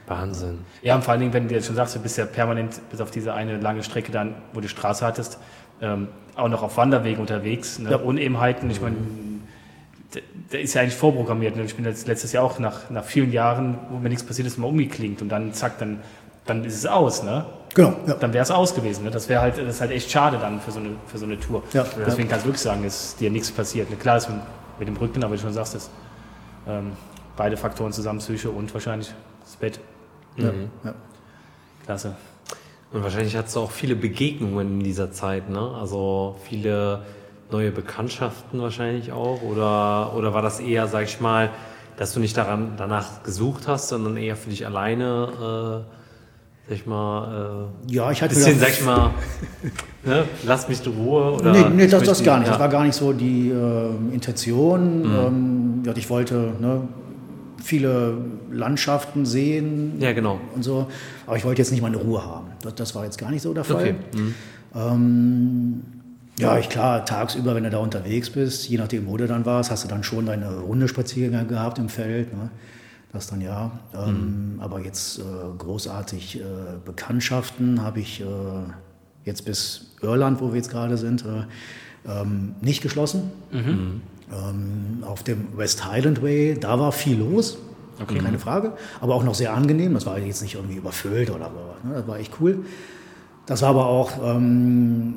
Wahnsinn. 0.08 0.60
Ja, 0.84 0.96
und 0.96 1.04
vor 1.04 1.14
allen 1.14 1.22
Dingen, 1.22 1.34
wenn 1.34 1.48
du 1.48 1.56
jetzt 1.56 1.66
schon 1.68 1.76
sagst, 1.76 1.96
du 1.96 2.00
bist 2.00 2.18
ja 2.18 2.26
permanent 2.26 2.80
bis 2.92 3.02
auf 3.02 3.10
diese 3.12 3.34
eine 3.34 3.60
lange 3.60 3.82
Strecke 3.84 4.12
dann, 4.12 4.36
wo 4.54 4.60
du 4.60 4.68
Straße 4.68 5.06
hattest, 5.06 5.40
ähm, 5.82 6.08
auch 6.36 6.50
noch 6.50 6.64
auf 6.64 6.78
Wanderwegen 6.78 7.22
unterwegs, 7.22 7.80
ne? 7.80 7.92
Ja. 7.92 7.98
Unebenheiten. 7.98 8.70
Ich 8.70 8.82
meine, 8.82 8.96
der, 10.14 10.22
der 10.52 10.62
ist 10.62 10.74
ja 10.74 10.82
eigentlich 10.82 10.96
vorprogrammiert. 10.96 11.56
Ne? 11.56 11.64
Ich 11.64 11.76
bin 11.76 11.86
jetzt 11.86 12.08
letztes 12.08 12.32
Jahr 12.32 12.44
auch 12.44 12.60
nach, 12.60 12.90
nach 12.90 13.04
vielen 13.04 13.32
Jahren, 13.32 13.78
wo 13.90 13.98
mir 13.98 14.10
nichts 14.10 14.24
passiert 14.24 14.48
ist, 14.48 14.58
mal 14.58 14.68
umgeklingt 14.68 15.22
und 15.22 15.30
dann 15.30 15.54
zack, 15.54 15.78
dann, 15.80 16.02
dann 16.46 16.64
ist 16.64 16.76
es 16.76 16.86
aus. 16.86 17.24
Ne? 17.24 17.46
Genau, 17.74 17.96
ja. 18.08 18.14
Dann 18.16 18.34
wäre 18.34 18.44
es 18.44 18.52
aus 18.52 18.76
gewesen. 18.76 19.04
Ne? 19.04 19.12
Das 19.12 19.30
wäre 19.30 19.42
halt, 19.42 19.58
das 19.58 19.76
ist 19.76 19.82
halt 19.82 19.92
echt 19.92 20.10
schade 20.10 20.38
dann 20.38 20.62
für 20.62 20.72
so 20.72 20.80
eine, 20.80 20.92
für 21.08 21.18
so 21.18 21.26
eine 21.26 21.40
Tour. 21.40 21.64
Ja. 21.74 21.86
Deswegen 22.06 22.30
kannst 22.30 22.46
du 22.46 22.50
wirklich 22.50 22.62
sagen, 22.62 22.84
dass 22.84 23.16
dir 23.18 23.30
nichts 23.30 23.52
passiert. 23.52 23.90
Ne? 23.90 23.96
Klar 23.98 24.18
ist 24.18 24.30
mit, 24.30 24.40
mit 24.80 24.88
dem 24.88 24.98
Rücken, 24.98 25.24
aber 25.24 25.34
wie 25.34 25.38
du 25.38 25.44
schon 25.44 25.54
sagst, 25.54 25.76
ist, 25.76 25.90
ähm, 26.68 26.94
beide 27.36 27.58
Faktoren 27.58 27.92
zusammen, 27.92 28.20
Psyche 28.20 28.50
und 28.50 28.74
wahrscheinlich 28.74 29.14
das 29.42 29.56
Bett. 29.58 29.80
Ja, 30.38 30.52
ja. 30.84 30.94
Klasse. 31.86 32.16
Und 32.92 33.04
wahrscheinlich 33.04 33.36
hattest 33.36 33.56
du 33.56 33.62
auch 33.62 33.72
viele 33.72 33.96
Begegnungen 33.96 34.80
in 34.80 34.84
dieser 34.84 35.12
Zeit, 35.12 35.50
ne? 35.50 35.60
Also 35.80 36.38
viele 36.48 37.02
neue 37.52 37.72
Bekanntschaften 37.72 38.62
wahrscheinlich 38.62 39.12
auch. 39.12 39.42
Oder, 39.42 40.14
oder 40.16 40.34
war 40.34 40.42
das 40.42 40.60
eher, 40.60 40.88
sag 40.88 41.04
ich 41.04 41.20
mal, 41.20 41.50
dass 41.98 42.14
du 42.14 42.20
nicht 42.20 42.36
daran, 42.36 42.74
danach 42.78 43.24
gesucht 43.24 43.68
hast, 43.68 43.90
sondern 43.90 44.18
eher 44.18 44.36
für 44.36 44.50
dich 44.50 44.66
alleine, 44.66 45.86
äh, 45.88 46.70
sag 46.70 46.76
ich 46.76 46.86
mal, 46.86 47.70
äh, 47.90 47.94
ja, 47.94 48.12
ich 48.12 48.22
hatte 48.22 48.36
bisschen, 48.36 48.60
sag 48.60 48.70
ich 48.70 48.84
mal, 48.84 49.12
ne? 50.04 50.26
lass 50.46 50.68
mich 50.68 50.86
in 50.86 50.92
Ruhe 50.94 51.34
oder. 51.34 51.52
Nee, 51.52 51.66
nee 51.70 51.88
das, 51.88 52.04
das 52.04 52.24
gar 52.24 52.40
nicht. 52.40 52.48
Ja. 52.48 52.54
Das 52.54 52.60
war 52.60 52.70
gar 52.70 52.84
nicht 52.84 52.96
so 52.96 53.14
die 53.14 53.50
äh, 53.50 54.14
Intention. 54.14 55.06
Ähm, 55.06 55.84
ja, 55.86 55.94
ich 55.96 56.10
wollte 56.10 56.54
ne, 56.60 56.82
viele 57.64 58.18
Landschaften 58.52 59.26
sehen 59.26 59.96
ja, 60.00 60.14
genau. 60.14 60.40
und 60.56 60.64
so, 60.64 60.88
aber 61.26 61.38
ich 61.38 61.46
wollte 61.46 61.62
jetzt 61.62 61.72
nicht 61.72 61.82
meine 61.82 61.98
Ruhe 61.98 62.26
haben. 62.26 62.45
Das, 62.74 62.96
war 62.96 63.06
jetzt 63.06 63.18
gar 63.18 63.32
nicht 63.32 63.42
so 63.42 63.54
der 63.54 63.64
Fall. 63.64 63.76
Okay. 63.76 63.96
Mhm. 64.16 64.36
Ähm, 64.76 65.84
ja, 66.38 66.58
ich 66.58 66.68
klar, 66.68 67.06
tagsüber, 67.06 67.56
wenn 67.56 67.64
du 67.64 67.70
da 67.70 67.78
unterwegs 67.78 68.30
bist, 68.30 68.68
je 68.68 68.78
nachdem, 68.78 69.08
wo 69.08 69.16
du 69.16 69.26
dann 69.26 69.46
warst, 69.46 69.72
hast 69.72 69.86
du 69.86 69.88
dann 69.88 70.04
schon 70.04 70.26
deine 70.26 70.64
Hundespaziergänge 70.64 71.46
gehabt 71.46 71.80
im 71.80 71.88
Feld. 71.88 72.34
Ne? 72.34 72.50
Das 73.14 73.28
dann 73.28 73.40
ja. 73.40 73.72
Ähm, 73.94 74.60
Aber 74.60 74.82
jetzt 74.82 75.20
äh, 75.20 75.24
großartig 75.58 76.40
äh, 76.40 76.44
Bekanntschaften 76.84 77.82
habe 77.82 78.02
ich 78.02 78.20
äh, 78.20 78.26
jetzt 79.24 79.46
bis 79.46 79.92
Irland, 80.02 80.42
wo 80.42 80.50
wir 80.50 80.58
jetzt 80.58 80.70
gerade 80.70 80.98
sind, 80.98 81.24
äh, 81.24 82.12
ähm, 82.12 82.56
nicht 82.60 82.82
geschlossen. 82.82 83.32
Ähm, 84.32 85.04
auf 85.06 85.24
dem 85.24 85.56
West 85.56 85.86
Highland 85.86 86.22
Way, 86.22 86.58
da 86.60 86.80
war 86.80 86.92
viel 86.92 87.20
los, 87.20 87.58
keine 88.04 88.40
Frage, 88.40 88.74
aber 89.02 89.16
auch 89.16 89.24
noch 89.24 89.36
sehr 89.36 89.54
angenehm. 89.54 89.94
Das 89.94 90.06
war 90.06 90.18
jetzt 90.18 90.42
nicht 90.42 90.56
irgendwie 90.56 90.76
überfüllt 90.76 91.30
oder 91.30 91.52
so. 91.52 91.88
Ne? 91.88 91.96
Das 91.96 92.08
war 92.08 92.20
echt 92.20 92.34
cool. 92.40 92.66
Das 93.46 93.62
war 93.62 93.70
aber 93.70 93.86
auch 93.88 94.12
ähm, 94.24 95.16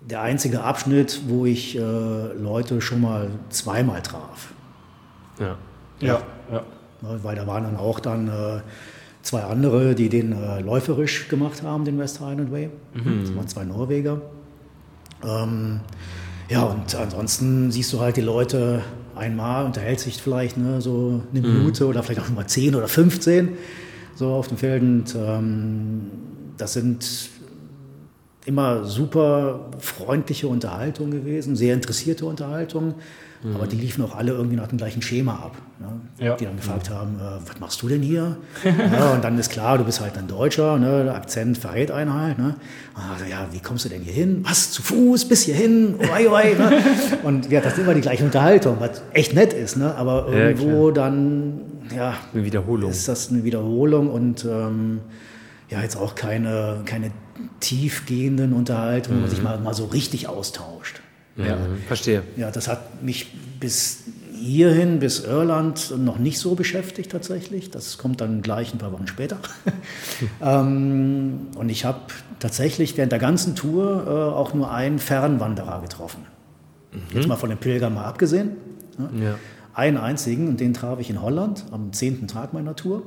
der 0.00 0.22
einzige 0.22 0.62
Abschnitt, 0.62 1.22
wo 1.28 1.46
ich 1.46 1.76
äh, 1.76 1.80
Leute 1.80 2.80
schon 2.80 3.00
mal 3.00 3.30
zweimal 3.50 4.02
traf. 4.02 4.52
Ja. 5.38 5.56
Ja, 6.00 6.20
ja. 6.50 6.62
Ne, 7.00 7.20
weil 7.22 7.36
da 7.36 7.46
waren 7.46 7.64
dann 7.64 7.76
auch 7.76 8.00
dann 8.00 8.28
äh, 8.28 8.60
zwei 9.22 9.42
andere, 9.42 9.94
die 9.94 10.08
den 10.08 10.32
äh, 10.32 10.60
läuferisch 10.60 11.28
gemacht 11.28 11.62
haben, 11.62 11.84
den 11.84 11.98
West 11.98 12.20
Highland 12.20 12.50
Way. 12.50 12.70
Das 13.22 13.34
waren 13.36 13.48
zwei 13.48 13.64
Norweger. 13.64 14.20
Ähm, 15.24 15.80
ja, 16.48 16.62
und 16.62 16.94
ansonsten 16.94 17.70
siehst 17.70 17.92
du 17.92 18.00
halt 18.00 18.16
die 18.16 18.22
Leute 18.22 18.82
einmal, 19.18 19.66
unterhält 19.66 20.00
sich 20.00 20.22
vielleicht 20.22 20.56
ne, 20.56 20.80
so 20.80 21.22
eine 21.30 21.40
Minute 21.40 21.86
oder 21.86 22.02
vielleicht 22.02 22.20
auch 22.20 22.30
mal 22.30 22.46
10 22.46 22.74
oder 22.74 22.88
15 22.88 23.50
so 24.14 24.28
auf 24.28 24.48
dem 24.48 24.56
Feld. 24.56 24.82
Und 24.82 25.14
ähm, 25.16 26.10
das 26.56 26.72
sind 26.72 27.30
immer 28.46 28.84
super 28.84 29.70
freundliche 29.78 30.48
Unterhaltungen 30.48 31.12
gewesen, 31.12 31.54
sehr 31.54 31.74
interessierte 31.74 32.24
Unterhaltungen. 32.24 32.94
Aber 33.54 33.66
die 33.68 33.76
liefen 33.76 34.02
auch 34.04 34.16
alle 34.16 34.32
irgendwie 34.32 34.56
nach 34.56 34.66
dem 34.66 34.78
gleichen 34.78 35.00
Schema 35.00 35.34
ab. 35.34 35.56
Ne? 35.78 36.26
Ja. 36.26 36.36
Die 36.36 36.44
dann 36.44 36.56
gefragt 36.56 36.90
haben, 36.90 37.20
äh, 37.20 37.48
was 37.48 37.60
machst 37.60 37.80
du 37.82 37.88
denn 37.88 38.02
hier? 38.02 38.36
ja, 38.64 39.12
und 39.12 39.22
dann 39.22 39.38
ist 39.38 39.50
klar, 39.50 39.78
du 39.78 39.84
bist 39.84 40.00
halt 40.00 40.18
ein 40.18 40.26
Deutscher, 40.26 40.76
ne? 40.78 41.04
der 41.04 41.14
Akzent 41.14 41.56
verrät 41.56 41.92
einen 41.92 42.12
halt. 42.12 42.38
Ne? 42.38 42.56
Also, 42.94 43.24
ja, 43.26 43.46
wie 43.52 43.60
kommst 43.60 43.84
du 43.84 43.88
denn 43.88 44.02
hier 44.02 44.12
hin? 44.12 44.40
Was, 44.42 44.72
zu 44.72 44.82
Fuß, 44.82 45.26
bis 45.26 45.44
hierhin? 45.44 45.94
Oi, 46.00 46.26
oi, 46.26 46.54
ne? 46.56 46.82
Und 47.22 47.48
ja, 47.50 47.60
das 47.60 47.74
ist 47.74 47.78
immer 47.80 47.94
die 47.94 48.00
gleiche 48.00 48.24
Unterhaltung, 48.24 48.78
was 48.80 49.02
echt 49.12 49.34
nett 49.34 49.52
ist. 49.52 49.76
Ne? 49.76 49.94
Aber 49.94 50.26
irgendwo 50.28 50.90
dann, 50.90 51.60
ja, 51.94 52.14
Eine 52.34 52.44
Wiederholung. 52.44 52.90
ist 52.90 53.06
das 53.06 53.30
eine 53.30 53.44
Wiederholung 53.44 54.10
und 54.10 54.44
ähm, 54.44 55.00
ja, 55.70 55.80
jetzt 55.80 55.96
auch 55.96 56.14
keine, 56.14 56.80
keine 56.86 57.10
tiefgehenden 57.60 58.52
Unterhaltungen, 58.52 59.18
wo 59.18 59.20
man 59.22 59.30
sich 59.30 59.42
mal, 59.42 59.58
mal 59.58 59.74
so 59.74 59.86
richtig 59.86 60.28
austauscht. 60.28 61.00
Ja. 61.38 61.56
Verstehe. 61.86 62.22
Ja, 62.36 62.50
das 62.50 62.68
hat 62.68 63.02
mich 63.02 63.32
bis 63.60 64.04
hierhin, 64.34 64.98
bis 64.98 65.20
Irland, 65.20 65.94
noch 65.98 66.18
nicht 66.18 66.38
so 66.38 66.54
beschäftigt 66.54 67.10
tatsächlich. 67.10 67.70
Das 67.70 67.98
kommt 67.98 68.20
dann 68.20 68.42
gleich 68.42 68.72
ein 68.72 68.78
paar 68.78 68.92
Wochen 68.92 69.06
später. 69.06 69.38
ähm, 70.42 71.48
und 71.56 71.68
ich 71.68 71.84
habe 71.84 72.00
tatsächlich 72.38 72.96
während 72.96 73.12
der 73.12 73.18
ganzen 73.18 73.56
Tour 73.56 74.04
äh, 74.06 74.10
auch 74.10 74.54
nur 74.54 74.70
einen 74.70 74.98
Fernwanderer 74.98 75.80
getroffen. 75.80 76.26
Jetzt 77.12 77.28
mal 77.28 77.36
von 77.36 77.50
den 77.50 77.58
Pilgern 77.58 77.94
mal 77.94 78.04
abgesehen. 78.04 78.52
Ne? 78.96 79.24
Ja. 79.24 79.34
Einen 79.74 79.98
einzigen, 79.98 80.48
und 80.48 80.58
den 80.58 80.74
traf 80.74 80.98
ich 81.00 81.10
in 81.10 81.20
Holland 81.20 81.66
am 81.70 81.92
zehnten 81.92 82.26
Tag 82.26 82.52
meiner 82.52 82.74
Tour. 82.74 83.02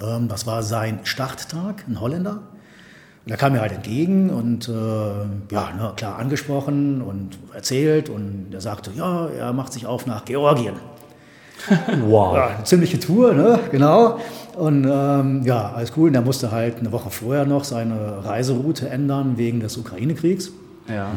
Ähm, 0.00 0.28
das 0.28 0.46
war 0.46 0.62
sein 0.62 1.00
Starttag, 1.04 1.84
ein 1.88 2.00
Holländer. 2.00 2.42
Und 3.24 3.32
er 3.32 3.36
kam 3.36 3.52
mir 3.52 3.60
halt 3.60 3.72
entgegen 3.72 4.30
und 4.30 4.68
äh, 4.68 4.72
ja, 5.52 5.68
na, 5.76 5.92
klar 5.94 6.18
angesprochen 6.18 7.02
und 7.02 7.38
erzählt 7.54 8.08
und 8.08 8.48
er 8.52 8.60
sagte, 8.60 8.90
ja, 8.96 9.28
er 9.28 9.52
macht 9.52 9.72
sich 9.72 9.86
auf 9.86 10.06
nach 10.06 10.24
Georgien. 10.24 10.74
Wow. 12.06 12.36
Ja, 12.36 12.46
eine 12.46 12.64
ziemliche 12.64 12.98
Tour, 12.98 13.34
ne? 13.34 13.58
genau. 13.70 14.18
Und 14.56 14.88
ähm, 14.90 15.42
ja, 15.44 15.72
alles 15.72 15.92
cool. 15.96 16.08
Und 16.08 16.14
er 16.14 16.22
musste 16.22 16.50
halt 16.50 16.78
eine 16.78 16.90
Woche 16.90 17.10
vorher 17.10 17.44
noch 17.44 17.64
seine 17.64 18.24
Reiseroute 18.24 18.88
ändern 18.88 19.36
wegen 19.36 19.60
des 19.60 19.76
Ukraine-Kriegs. 19.76 20.52
Ja. 20.88 21.08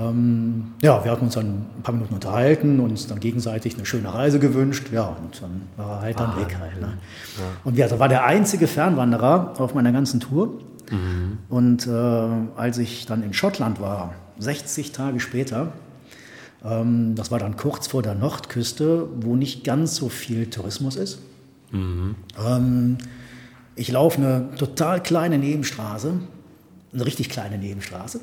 Ähm, 0.00 0.72
ja, 0.80 1.04
wir 1.04 1.10
hatten 1.10 1.24
uns 1.24 1.34
dann 1.34 1.46
ein 1.46 1.82
paar 1.82 1.94
Minuten 1.94 2.14
unterhalten, 2.14 2.80
uns 2.80 3.06
dann 3.06 3.20
gegenseitig 3.20 3.74
eine 3.74 3.84
schöne 3.84 4.12
Reise 4.12 4.38
gewünscht. 4.38 4.88
Ja, 4.92 5.16
und 5.22 5.42
dann 5.42 5.62
war 5.76 5.96
er 5.96 6.00
halt 6.02 6.20
dann 6.20 6.30
ah, 6.30 6.40
weg 6.40 6.56
halt. 6.58 6.80
Ne? 6.80 6.88
Ja. 6.88 7.44
Und 7.64 7.76
ja, 7.76 7.88
da 7.88 7.98
war 7.98 8.08
der 8.08 8.24
einzige 8.24 8.66
Fernwanderer 8.66 9.54
auf 9.58 9.74
meiner 9.74 9.92
ganzen 9.92 10.20
Tour. 10.20 10.50
Mhm. 10.90 11.38
Und 11.48 11.86
äh, 11.86 11.90
als 11.90 12.78
ich 12.78 13.06
dann 13.06 13.22
in 13.22 13.32
Schottland 13.32 13.80
war, 13.80 14.14
60 14.38 14.92
Tage 14.92 15.20
später, 15.20 15.72
ähm, 16.64 17.14
das 17.14 17.30
war 17.30 17.38
dann 17.38 17.56
kurz 17.56 17.86
vor 17.86 18.02
der 18.02 18.14
Nordküste, 18.14 19.08
wo 19.20 19.36
nicht 19.36 19.64
ganz 19.64 19.96
so 19.96 20.08
viel 20.08 20.48
Tourismus 20.50 20.96
ist. 20.96 21.18
Mhm. 21.70 22.14
Ähm, 22.44 22.98
ich 23.74 23.90
laufe 23.90 24.18
eine 24.18 24.48
total 24.56 25.02
kleine 25.02 25.38
Nebenstraße, 25.38 26.14
eine 26.92 27.06
richtig 27.06 27.30
kleine 27.30 27.58
Nebenstraße. 27.58 28.20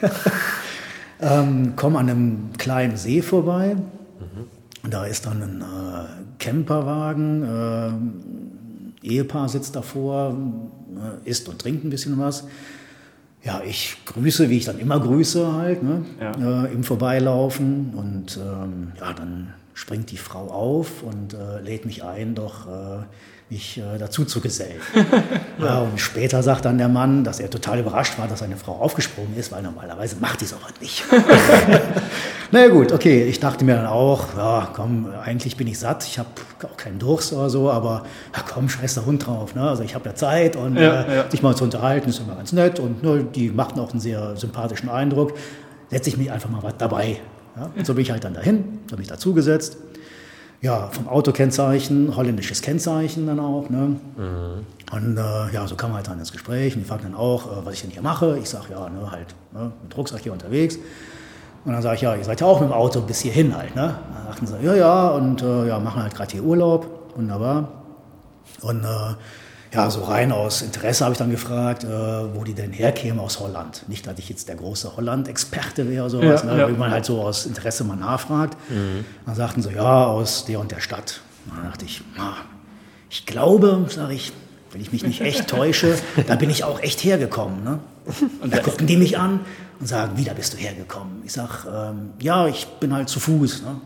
ähm, 1.20 1.74
komme 1.76 1.98
an 1.98 2.08
einem 2.08 2.52
kleinen 2.58 2.96
See 2.96 3.22
vorbei. 3.22 3.74
Mhm. 3.74 4.90
Da 4.90 5.06
ist 5.06 5.26
dann 5.26 5.42
ein 5.42 5.60
äh, 5.62 6.06
Camperwagen. 6.38 7.42
Äh, 7.42 8.63
Ehepaar 9.04 9.48
sitzt 9.48 9.76
davor, 9.76 10.36
isst 11.24 11.48
und 11.48 11.60
trinkt 11.60 11.84
ein 11.84 11.90
bisschen 11.90 12.18
was. 12.18 12.44
Ja, 13.42 13.62
ich 13.62 13.96
grüße, 14.06 14.48
wie 14.48 14.56
ich 14.56 14.64
dann 14.64 14.78
immer 14.78 14.98
grüße 14.98 15.52
halt, 15.52 15.82
ne? 15.82 16.04
ja. 16.18 16.64
äh, 16.64 16.72
im 16.72 16.82
Vorbeilaufen. 16.82 17.92
Und 17.94 18.38
ähm, 18.38 18.92
ja, 18.98 19.12
dann 19.12 19.52
springt 19.74 20.10
die 20.10 20.16
Frau 20.16 20.48
auf 20.48 21.02
und 21.02 21.34
äh, 21.34 21.60
lädt 21.60 21.84
mich 21.84 22.02
ein, 22.04 22.34
doch 22.34 22.66
äh, 22.66 23.02
mich 23.50 23.78
äh, 23.78 23.98
dazu 23.98 24.24
zu 24.24 24.40
gesellen. 24.40 24.80
ja, 25.58 25.80
und 25.80 26.00
später 26.00 26.42
sagt 26.42 26.64
dann 26.64 26.78
der 26.78 26.88
Mann, 26.88 27.24
dass 27.24 27.40
er 27.40 27.50
total 27.50 27.78
überrascht 27.80 28.18
war, 28.18 28.26
dass 28.26 28.38
seine 28.38 28.56
Frau 28.56 28.72
aufgesprungen 28.72 29.36
ist, 29.36 29.52
weil 29.52 29.62
normalerweise 29.62 30.16
macht 30.18 30.40
die 30.40 30.46
sowas 30.46 30.72
nicht. 30.80 31.04
naja 32.50 32.68
gut, 32.68 32.90
okay, 32.90 33.24
ich 33.24 33.40
dachte 33.40 33.64
mir 33.64 33.76
dann 33.76 33.86
auch, 33.86 34.36
ja 34.36 34.70
komm, 34.74 35.08
eigentlich 35.22 35.56
bin 35.56 35.66
ich 35.66 35.78
satt, 35.78 36.04
ich 36.04 36.18
habe 36.18 36.28
auch 36.62 36.76
keinen 36.76 36.98
Durst 36.98 37.32
oder 37.34 37.50
so, 37.50 37.70
aber 37.70 38.04
ja, 38.34 38.42
komm, 38.48 38.68
scheiß 38.68 38.94
der 38.94 39.06
Hund 39.06 39.26
drauf. 39.26 39.54
Ne? 39.54 39.68
Also 39.68 39.82
ich 39.82 39.94
habe 39.94 40.08
ja 40.08 40.14
Zeit 40.14 40.56
und 40.56 40.76
ja, 40.76 41.02
äh, 41.02 41.16
ja. 41.16 41.30
sich 41.30 41.42
mal 41.42 41.54
zu 41.54 41.64
unterhalten 41.64 42.08
ist 42.08 42.20
immer 42.20 42.36
ganz 42.36 42.52
nett 42.52 42.80
und 42.80 43.02
ne, 43.02 43.24
die 43.24 43.50
machten 43.50 43.78
auch 43.78 43.90
einen 43.90 44.00
sehr 44.00 44.36
sympathischen 44.36 44.88
Eindruck. 44.88 45.34
Setze 45.90 46.08
ich 46.08 46.16
mich 46.16 46.32
einfach 46.32 46.48
mal 46.48 46.62
was 46.62 46.74
dabei. 46.78 47.18
Ja? 47.56 47.70
Und 47.76 47.86
so 47.86 47.92
bin 47.92 48.02
ich 48.02 48.10
halt 48.10 48.24
dann 48.24 48.34
dahin, 48.34 48.80
so 48.88 48.96
bin 48.96 49.02
ich 49.02 49.10
dazugesetzt 49.10 49.76
ja, 50.64 50.88
vom 50.90 51.08
Autokennzeichen, 51.08 52.16
holländisches 52.16 52.62
Kennzeichen 52.62 53.26
dann 53.26 53.38
auch. 53.38 53.68
Ne? 53.68 53.96
Mhm. 54.16 54.66
Und 54.90 55.18
äh, 55.18 55.52
ja, 55.52 55.66
so 55.66 55.76
kam 55.76 55.90
man 55.90 55.98
halt 55.98 56.08
dann 56.08 56.18
ins 56.18 56.32
Gespräch 56.32 56.74
und 56.74 56.80
die 56.80 56.88
fragten 56.88 57.12
dann 57.12 57.20
auch, 57.20 57.46
äh, 57.46 57.66
was 57.66 57.74
ich 57.74 57.82
denn 57.82 57.90
hier 57.90 58.00
mache. 58.00 58.38
Ich 58.38 58.48
sage, 58.48 58.66
ja, 58.70 58.88
ne, 58.88 59.10
halt 59.10 59.34
ne, 59.52 59.72
mit 59.82 59.94
Rucksack 59.94 60.20
hier 60.20 60.32
unterwegs. 60.32 60.76
Und 61.66 61.72
dann 61.72 61.82
sage 61.82 61.96
ich, 61.96 62.00
ja, 62.00 62.14
ihr 62.14 62.24
seid 62.24 62.40
ja 62.40 62.46
auch 62.46 62.60
mit 62.60 62.70
dem 62.70 62.72
Auto 62.72 63.02
bis 63.02 63.20
hierhin 63.20 63.54
halt. 63.54 63.76
Ne? 63.76 63.94
Dann 64.14 64.26
dachten 64.26 64.46
sie, 64.46 64.56
ja, 64.62 64.74
ja, 64.74 65.08
und 65.08 65.42
äh, 65.42 65.68
ja, 65.68 65.78
machen 65.78 66.02
halt 66.02 66.14
gerade 66.14 66.32
hier 66.32 66.42
Urlaub. 66.42 66.88
Wunderbar. 67.14 67.68
Und 68.62 68.84
äh, 68.84 69.14
ja, 69.74 69.90
so 69.90 70.04
rein 70.04 70.30
aus 70.30 70.62
Interesse 70.62 71.04
habe 71.04 71.12
ich 71.12 71.18
dann 71.18 71.30
gefragt, 71.30 71.84
äh, 71.84 71.88
wo 71.88 72.44
die 72.44 72.54
denn 72.54 72.72
herkämen 72.72 73.18
aus 73.18 73.40
Holland. 73.40 73.84
Nicht, 73.88 74.06
dass 74.06 74.18
ich 74.18 74.28
jetzt 74.28 74.48
der 74.48 74.54
große 74.54 74.96
Holland-Experte 74.96 75.88
wäre 75.88 76.04
oder 76.04 76.10
sowas, 76.10 76.42
ja, 76.44 76.52
ne, 76.52 76.60
ja. 76.60 76.68
wie 76.68 76.74
man 76.74 76.90
halt 76.92 77.04
so 77.04 77.20
aus 77.20 77.44
Interesse 77.44 77.82
mal 77.82 77.96
nachfragt. 77.96 78.56
Mhm. 78.70 79.04
Dann 79.26 79.34
sagten 79.34 79.62
sie, 79.62 79.72
ja, 79.72 80.06
aus 80.06 80.44
der 80.44 80.60
und 80.60 80.70
der 80.70 80.80
Stadt. 80.80 81.20
Und 81.46 81.56
dann 81.56 81.64
dachte 81.64 81.84
ich, 81.84 82.02
na, 82.16 82.36
ich 83.10 83.26
glaube, 83.26 83.86
sage 83.88 84.14
ich, 84.14 84.32
wenn 84.70 84.80
ich 84.80 84.92
mich 84.92 85.04
nicht 85.04 85.20
echt 85.20 85.48
täusche, 85.48 85.98
da 86.26 86.36
bin 86.36 86.50
ich 86.50 86.62
auch 86.62 86.80
echt 86.80 87.02
hergekommen. 87.02 87.64
Ne? 87.64 87.80
Und 88.42 88.52
da 88.52 88.58
gucken 88.58 88.86
die 88.86 88.96
mich 88.96 89.18
an 89.18 89.40
und 89.80 89.86
sagen, 89.88 90.12
wie, 90.16 90.24
da 90.24 90.34
bist 90.34 90.54
du 90.54 90.58
hergekommen? 90.58 91.22
Ich 91.24 91.32
sage, 91.32 91.68
ähm, 91.68 92.10
ja, 92.20 92.46
ich 92.46 92.66
bin 92.78 92.94
halt 92.94 93.08
zu 93.08 93.18
Fuß. 93.18 93.62
Ne? 93.62 93.80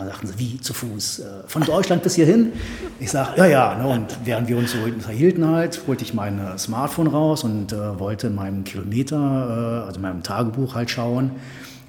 Dann 0.00 0.08
sagten 0.08 0.26
sie, 0.28 0.38
wie 0.38 0.60
zu 0.60 0.72
Fuß? 0.72 1.18
Äh, 1.18 1.24
von 1.46 1.62
Deutschland 1.62 2.02
bis 2.02 2.14
hierhin? 2.14 2.52
Ich 3.00 3.10
sage, 3.10 3.32
ja, 3.36 3.44
ja. 3.44 3.74
Ne? 3.74 3.86
Und 3.86 4.06
während 4.24 4.48
wir 4.48 4.56
uns 4.56 4.72
so 4.72 4.78
unterhielten 4.78 5.46
halt, 5.46 5.82
holte 5.86 6.04
ich 6.04 6.14
mein 6.14 6.38
äh, 6.38 6.56
Smartphone 6.56 7.06
raus 7.06 7.44
und 7.44 7.74
äh, 7.74 7.98
wollte 7.98 8.28
in 8.28 8.34
meinem 8.34 8.64
Kilometer, 8.64 9.16
äh, 9.16 9.86
also 9.86 9.96
in 9.96 10.02
meinem 10.02 10.22
Tagebuch 10.22 10.74
halt 10.74 10.90
schauen, 10.90 11.32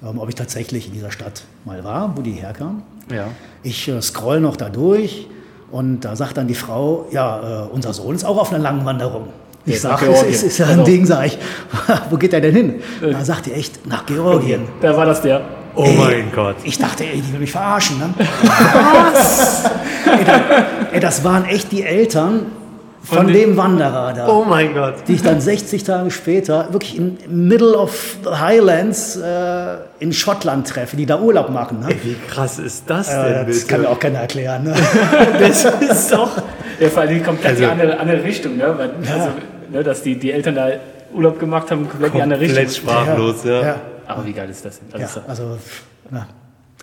ähm, 0.04 0.18
ob 0.18 0.28
ich 0.28 0.34
tatsächlich 0.34 0.88
in 0.88 0.92
dieser 0.92 1.10
Stadt 1.10 1.44
mal 1.64 1.82
war, 1.84 2.14
wo 2.14 2.20
die 2.20 2.32
herkam. 2.32 2.82
Ja. 3.10 3.28
Ich 3.62 3.88
äh, 3.88 4.02
scroll 4.02 4.40
noch 4.40 4.56
da 4.56 4.68
durch 4.68 5.26
und 5.70 6.00
da 6.00 6.14
sagt 6.14 6.36
dann 6.36 6.48
die 6.48 6.54
Frau, 6.54 7.06
ja, 7.12 7.64
äh, 7.64 7.68
unser 7.70 7.94
Sohn 7.94 8.14
ist 8.14 8.24
auch 8.24 8.36
auf 8.36 8.52
einer 8.52 8.62
langen 8.62 8.84
Wanderung. 8.84 9.28
Ich 9.64 9.80
sage, 9.80 10.06
es 10.06 10.22
ist, 10.24 10.42
ist 10.42 10.58
ja 10.58 10.66
ein 10.66 10.72
genau. 10.72 10.84
Ding, 10.84 11.06
sag 11.06 11.24
ich. 11.26 11.38
Wo 12.10 12.18
geht 12.18 12.34
er 12.34 12.42
denn 12.42 12.54
hin? 12.54 12.74
Da 13.00 13.24
sagt 13.24 13.46
die 13.46 13.52
echt, 13.52 13.86
nach 13.86 14.04
Georgien. 14.04 14.68
Da 14.82 14.94
war 14.94 15.06
das 15.06 15.22
der. 15.22 15.61
Oh 15.74 15.84
ey, 15.84 15.96
mein 15.96 16.32
Gott. 16.32 16.56
Ich 16.64 16.78
dachte, 16.78 17.04
ey, 17.04 17.20
die 17.20 17.32
will 17.32 17.40
mich 17.40 17.52
verarschen. 17.52 17.98
Ne? 17.98 18.14
Was? 18.18 19.64
ey, 19.64 20.24
da, 20.24 20.40
ey, 20.92 21.00
das 21.00 21.24
waren 21.24 21.44
echt 21.46 21.72
die 21.72 21.82
Eltern 21.82 22.46
von, 23.02 23.18
von 23.18 23.26
dem 23.28 23.56
Wanderer 23.56 24.12
da. 24.12 24.28
Oh 24.28 24.44
mein 24.44 24.74
Gott. 24.74 24.94
Die 25.08 25.14
ich 25.14 25.22
dann 25.22 25.40
60 25.40 25.82
Tage 25.82 26.10
später 26.10 26.72
wirklich 26.72 26.96
in 26.96 27.18
Middle 27.28 27.76
of 27.76 28.18
the 28.22 28.30
Highlands 28.30 29.16
äh, 29.16 29.76
in 29.98 30.12
Schottland 30.12 30.68
treffe, 30.68 30.96
die 30.96 31.06
da 31.06 31.18
Urlaub 31.18 31.50
machen. 31.50 31.80
Ne? 31.80 31.88
Ey, 31.88 31.96
wie 32.02 32.16
krass 32.28 32.58
ist 32.58 32.84
das 32.88 33.08
denn? 33.08 33.18
Äh, 33.18 33.46
das 33.46 33.46
bitte? 33.46 33.66
kann 33.66 33.80
mir 33.80 33.88
auch 33.88 33.98
keiner 33.98 34.20
erklären. 34.20 34.64
Ne? 34.64 34.74
das 35.40 35.64
ist 35.64 36.12
doch. 36.12 36.42
Ja, 36.78 36.88
vor 36.88 37.02
allem 37.02 37.22
komplett 37.24 37.52
also, 37.52 37.64
die 37.64 37.70
andere, 37.70 37.98
andere 37.98 38.22
Richtung. 38.22 38.56
Ne? 38.56 38.74
Weil, 38.76 38.90
ja. 39.04 39.14
also, 39.14 39.28
ne, 39.70 39.82
dass 39.82 40.02
die, 40.02 40.18
die 40.18 40.30
Eltern 40.30 40.54
da 40.54 40.68
Urlaub 41.12 41.38
gemacht 41.38 41.70
haben, 41.70 41.88
komplett, 41.88 42.12
komplett 42.12 42.14
die 42.14 42.22
andere 42.22 42.40
Richtung. 42.40 42.56
Komplett 42.56 42.76
sprachlos, 42.76 43.44
ja. 43.44 43.62
ja. 43.62 43.80
Aber 44.06 44.26
wie 44.26 44.32
geil 44.32 44.50
ist 44.50 44.64
das 44.64 44.80
denn? 44.80 45.00
Also, 45.00 45.20
ja, 45.20 45.26
also, 45.26 45.58
na, 46.10 46.26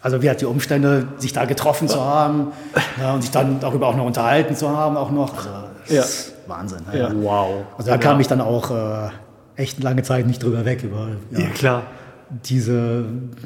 also 0.01 0.21
wie 0.21 0.29
hat 0.29 0.41
die 0.41 0.45
Umstände, 0.45 1.07
sich 1.17 1.33
da 1.33 1.45
getroffen 1.45 1.87
zu 1.87 2.03
haben 2.03 2.53
ja, 2.99 3.13
und 3.13 3.21
sich 3.21 3.31
dann 3.31 3.59
darüber 3.59 3.87
auch 3.87 3.95
noch 3.95 4.05
unterhalten 4.05 4.55
zu 4.55 4.69
haben, 4.69 4.97
auch 4.97 5.11
noch. 5.11 5.35
Also, 5.37 5.49
ja. 5.87 6.03
Wahnsinn. 6.47 6.79
Ja. 6.93 7.11
Wow. 7.13 7.65
Also 7.77 7.91
da 7.91 7.97
kam 7.97 8.19
ich 8.19 8.27
dann 8.27 8.41
auch 8.41 8.71
äh, 8.71 9.09
echt 9.55 9.83
lange 9.83 10.03
Zeit 10.03 10.25
nicht 10.25 10.41
drüber 10.41 10.65
weg 10.65 10.83
über. 10.83 11.09
Ja, 11.31 11.47
klar. 11.49 11.83
Diese, 12.29 13.05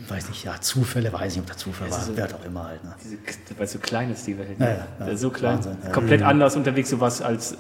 weiß 0.09 0.27
nicht, 0.27 0.43
ja, 0.43 0.59
Zufälle, 0.59 1.11
weiß 1.13 1.35
nicht, 1.35 1.39
ob 1.39 1.47
der 1.47 1.57
Zufall 1.57 1.89
war, 1.89 1.99
so, 1.99 2.11
wer 2.15 2.25
auch 2.25 2.45
immer 2.45 2.67
halt. 2.67 2.83
Ne? 2.83 2.93
Diese, 3.01 3.17
weil 3.57 3.67
so 3.67 3.79
klein 3.79 4.11
ist 4.11 4.27
die 4.27 4.37
Welt. 4.37 4.59
Ne? 4.59 4.77
Ja, 4.99 5.07
ja, 5.07 5.15
so 5.15 5.29
klein. 5.29 5.55
Wahnsinn, 5.55 5.77
Komplett 5.93 6.21
anders 6.21 6.57
unterwegs, 6.57 6.89
sowas 6.89 7.21
als 7.21 7.55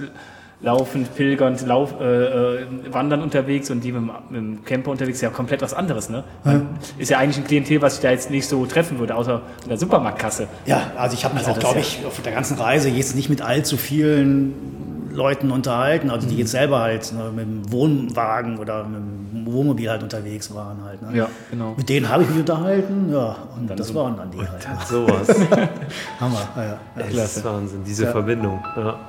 laufend, 0.63 1.13
pilgernd, 1.13 1.65
lauf, 1.67 1.93
äh, 1.99 2.03
äh, 2.03 2.65
wandern 2.89 3.21
unterwegs 3.21 3.69
und 3.69 3.83
die 3.83 3.91
mit 3.91 4.01
dem, 4.01 4.11
mit 4.29 4.37
dem, 4.37 4.65
Camper 4.65 4.91
unterwegs, 4.91 5.19
ja 5.21 5.29
komplett 5.29 5.61
was 5.61 5.73
anderes. 5.73 6.09
Ne? 6.09 6.23
Ja. 6.45 6.61
Ist 6.97 7.11
ja 7.11 7.19
eigentlich 7.19 7.37
ein 7.37 7.43
Klientel, 7.43 7.81
was 7.81 7.95
ich 7.95 7.99
da 7.99 8.11
jetzt 8.11 8.31
nicht 8.31 8.47
so 8.47 8.65
treffen 8.65 8.97
würde, 8.97 9.15
außer 9.15 9.41
in 9.63 9.69
der 9.69 9.77
Supermarktkasse. 9.77 10.47
Ja, 10.65 10.91
also 10.95 11.15
ich 11.15 11.25
habe 11.25 11.35
mich 11.35 11.45
also 11.45 11.59
auch, 11.59 11.59
glaube 11.59 11.79
ich, 11.79 12.05
auf 12.05 12.21
der 12.21 12.31
ganzen 12.31 12.57
Reise 12.57 12.89
jetzt 12.89 13.15
nicht 13.15 13.29
mit 13.29 13.41
allzu 13.41 13.75
vielen 13.75 15.11
Leuten 15.11 15.51
unterhalten, 15.51 16.09
also 16.09 16.27
die 16.27 16.33
mhm. 16.33 16.39
jetzt 16.39 16.51
selber 16.51 16.79
halt 16.79 17.11
ne, 17.13 17.29
mit 17.35 17.45
dem 17.45 17.71
Wohnwagen 17.71 18.57
oder 18.57 18.85
mit 18.85 19.45
dem 19.45 19.53
Wohnmobil 19.53 19.89
halt 19.89 20.01
unterwegs 20.01 20.53
waren 20.55 20.83
halt. 20.83 21.01
Ne? 21.01 21.17
Ja, 21.17 21.27
genau. 21.51 21.73
Mit 21.75 21.89
denen 21.89 22.07
habe 22.07 22.23
ich 22.23 22.29
mich 22.29 22.39
unterhalten, 22.39 23.11
ja, 23.11 23.35
und, 23.55 23.69
und 23.69 23.79
das 23.79 23.89
so, 23.89 23.95
waren 23.95 24.15
dann 24.15 24.31
die 24.31 24.39
halt. 24.39 24.67
Ne? 24.67 24.77
Sowas. 24.85 25.27
Hammer, 26.19 26.47
ja. 26.55 26.63
ja. 26.63 26.79
Das 26.95 27.37
ist 27.37 27.43
Wahnsinn, 27.43 27.83
diese 27.83 28.05
ja. 28.05 28.11
Verbindung. 28.11 28.63
Ja. 28.77 28.99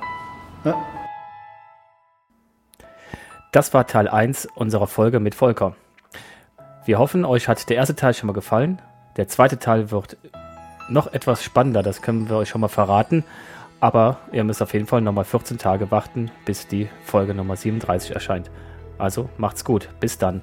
ja. 0.64 0.74
Das 3.54 3.72
war 3.72 3.86
Teil 3.86 4.08
1 4.08 4.48
unserer 4.56 4.88
Folge 4.88 5.20
mit 5.20 5.36
Volker. 5.36 5.76
Wir 6.86 6.98
hoffen, 6.98 7.24
euch 7.24 7.46
hat 7.46 7.70
der 7.70 7.76
erste 7.76 7.94
Teil 7.94 8.12
schon 8.12 8.26
mal 8.26 8.32
gefallen. 8.32 8.82
Der 9.16 9.28
zweite 9.28 9.60
Teil 9.60 9.92
wird 9.92 10.16
noch 10.88 11.12
etwas 11.12 11.44
spannender, 11.44 11.84
das 11.84 12.02
können 12.02 12.28
wir 12.28 12.38
euch 12.38 12.48
schon 12.48 12.62
mal 12.62 12.66
verraten. 12.66 13.22
Aber 13.78 14.18
ihr 14.32 14.42
müsst 14.42 14.60
auf 14.60 14.72
jeden 14.72 14.88
Fall 14.88 15.02
nochmal 15.02 15.24
14 15.24 15.58
Tage 15.58 15.92
warten, 15.92 16.32
bis 16.44 16.66
die 16.66 16.88
Folge 17.04 17.32
Nummer 17.32 17.54
37 17.54 18.10
erscheint. 18.10 18.50
Also 18.98 19.28
macht's 19.38 19.64
gut. 19.64 19.88
Bis 20.00 20.18
dann. 20.18 20.42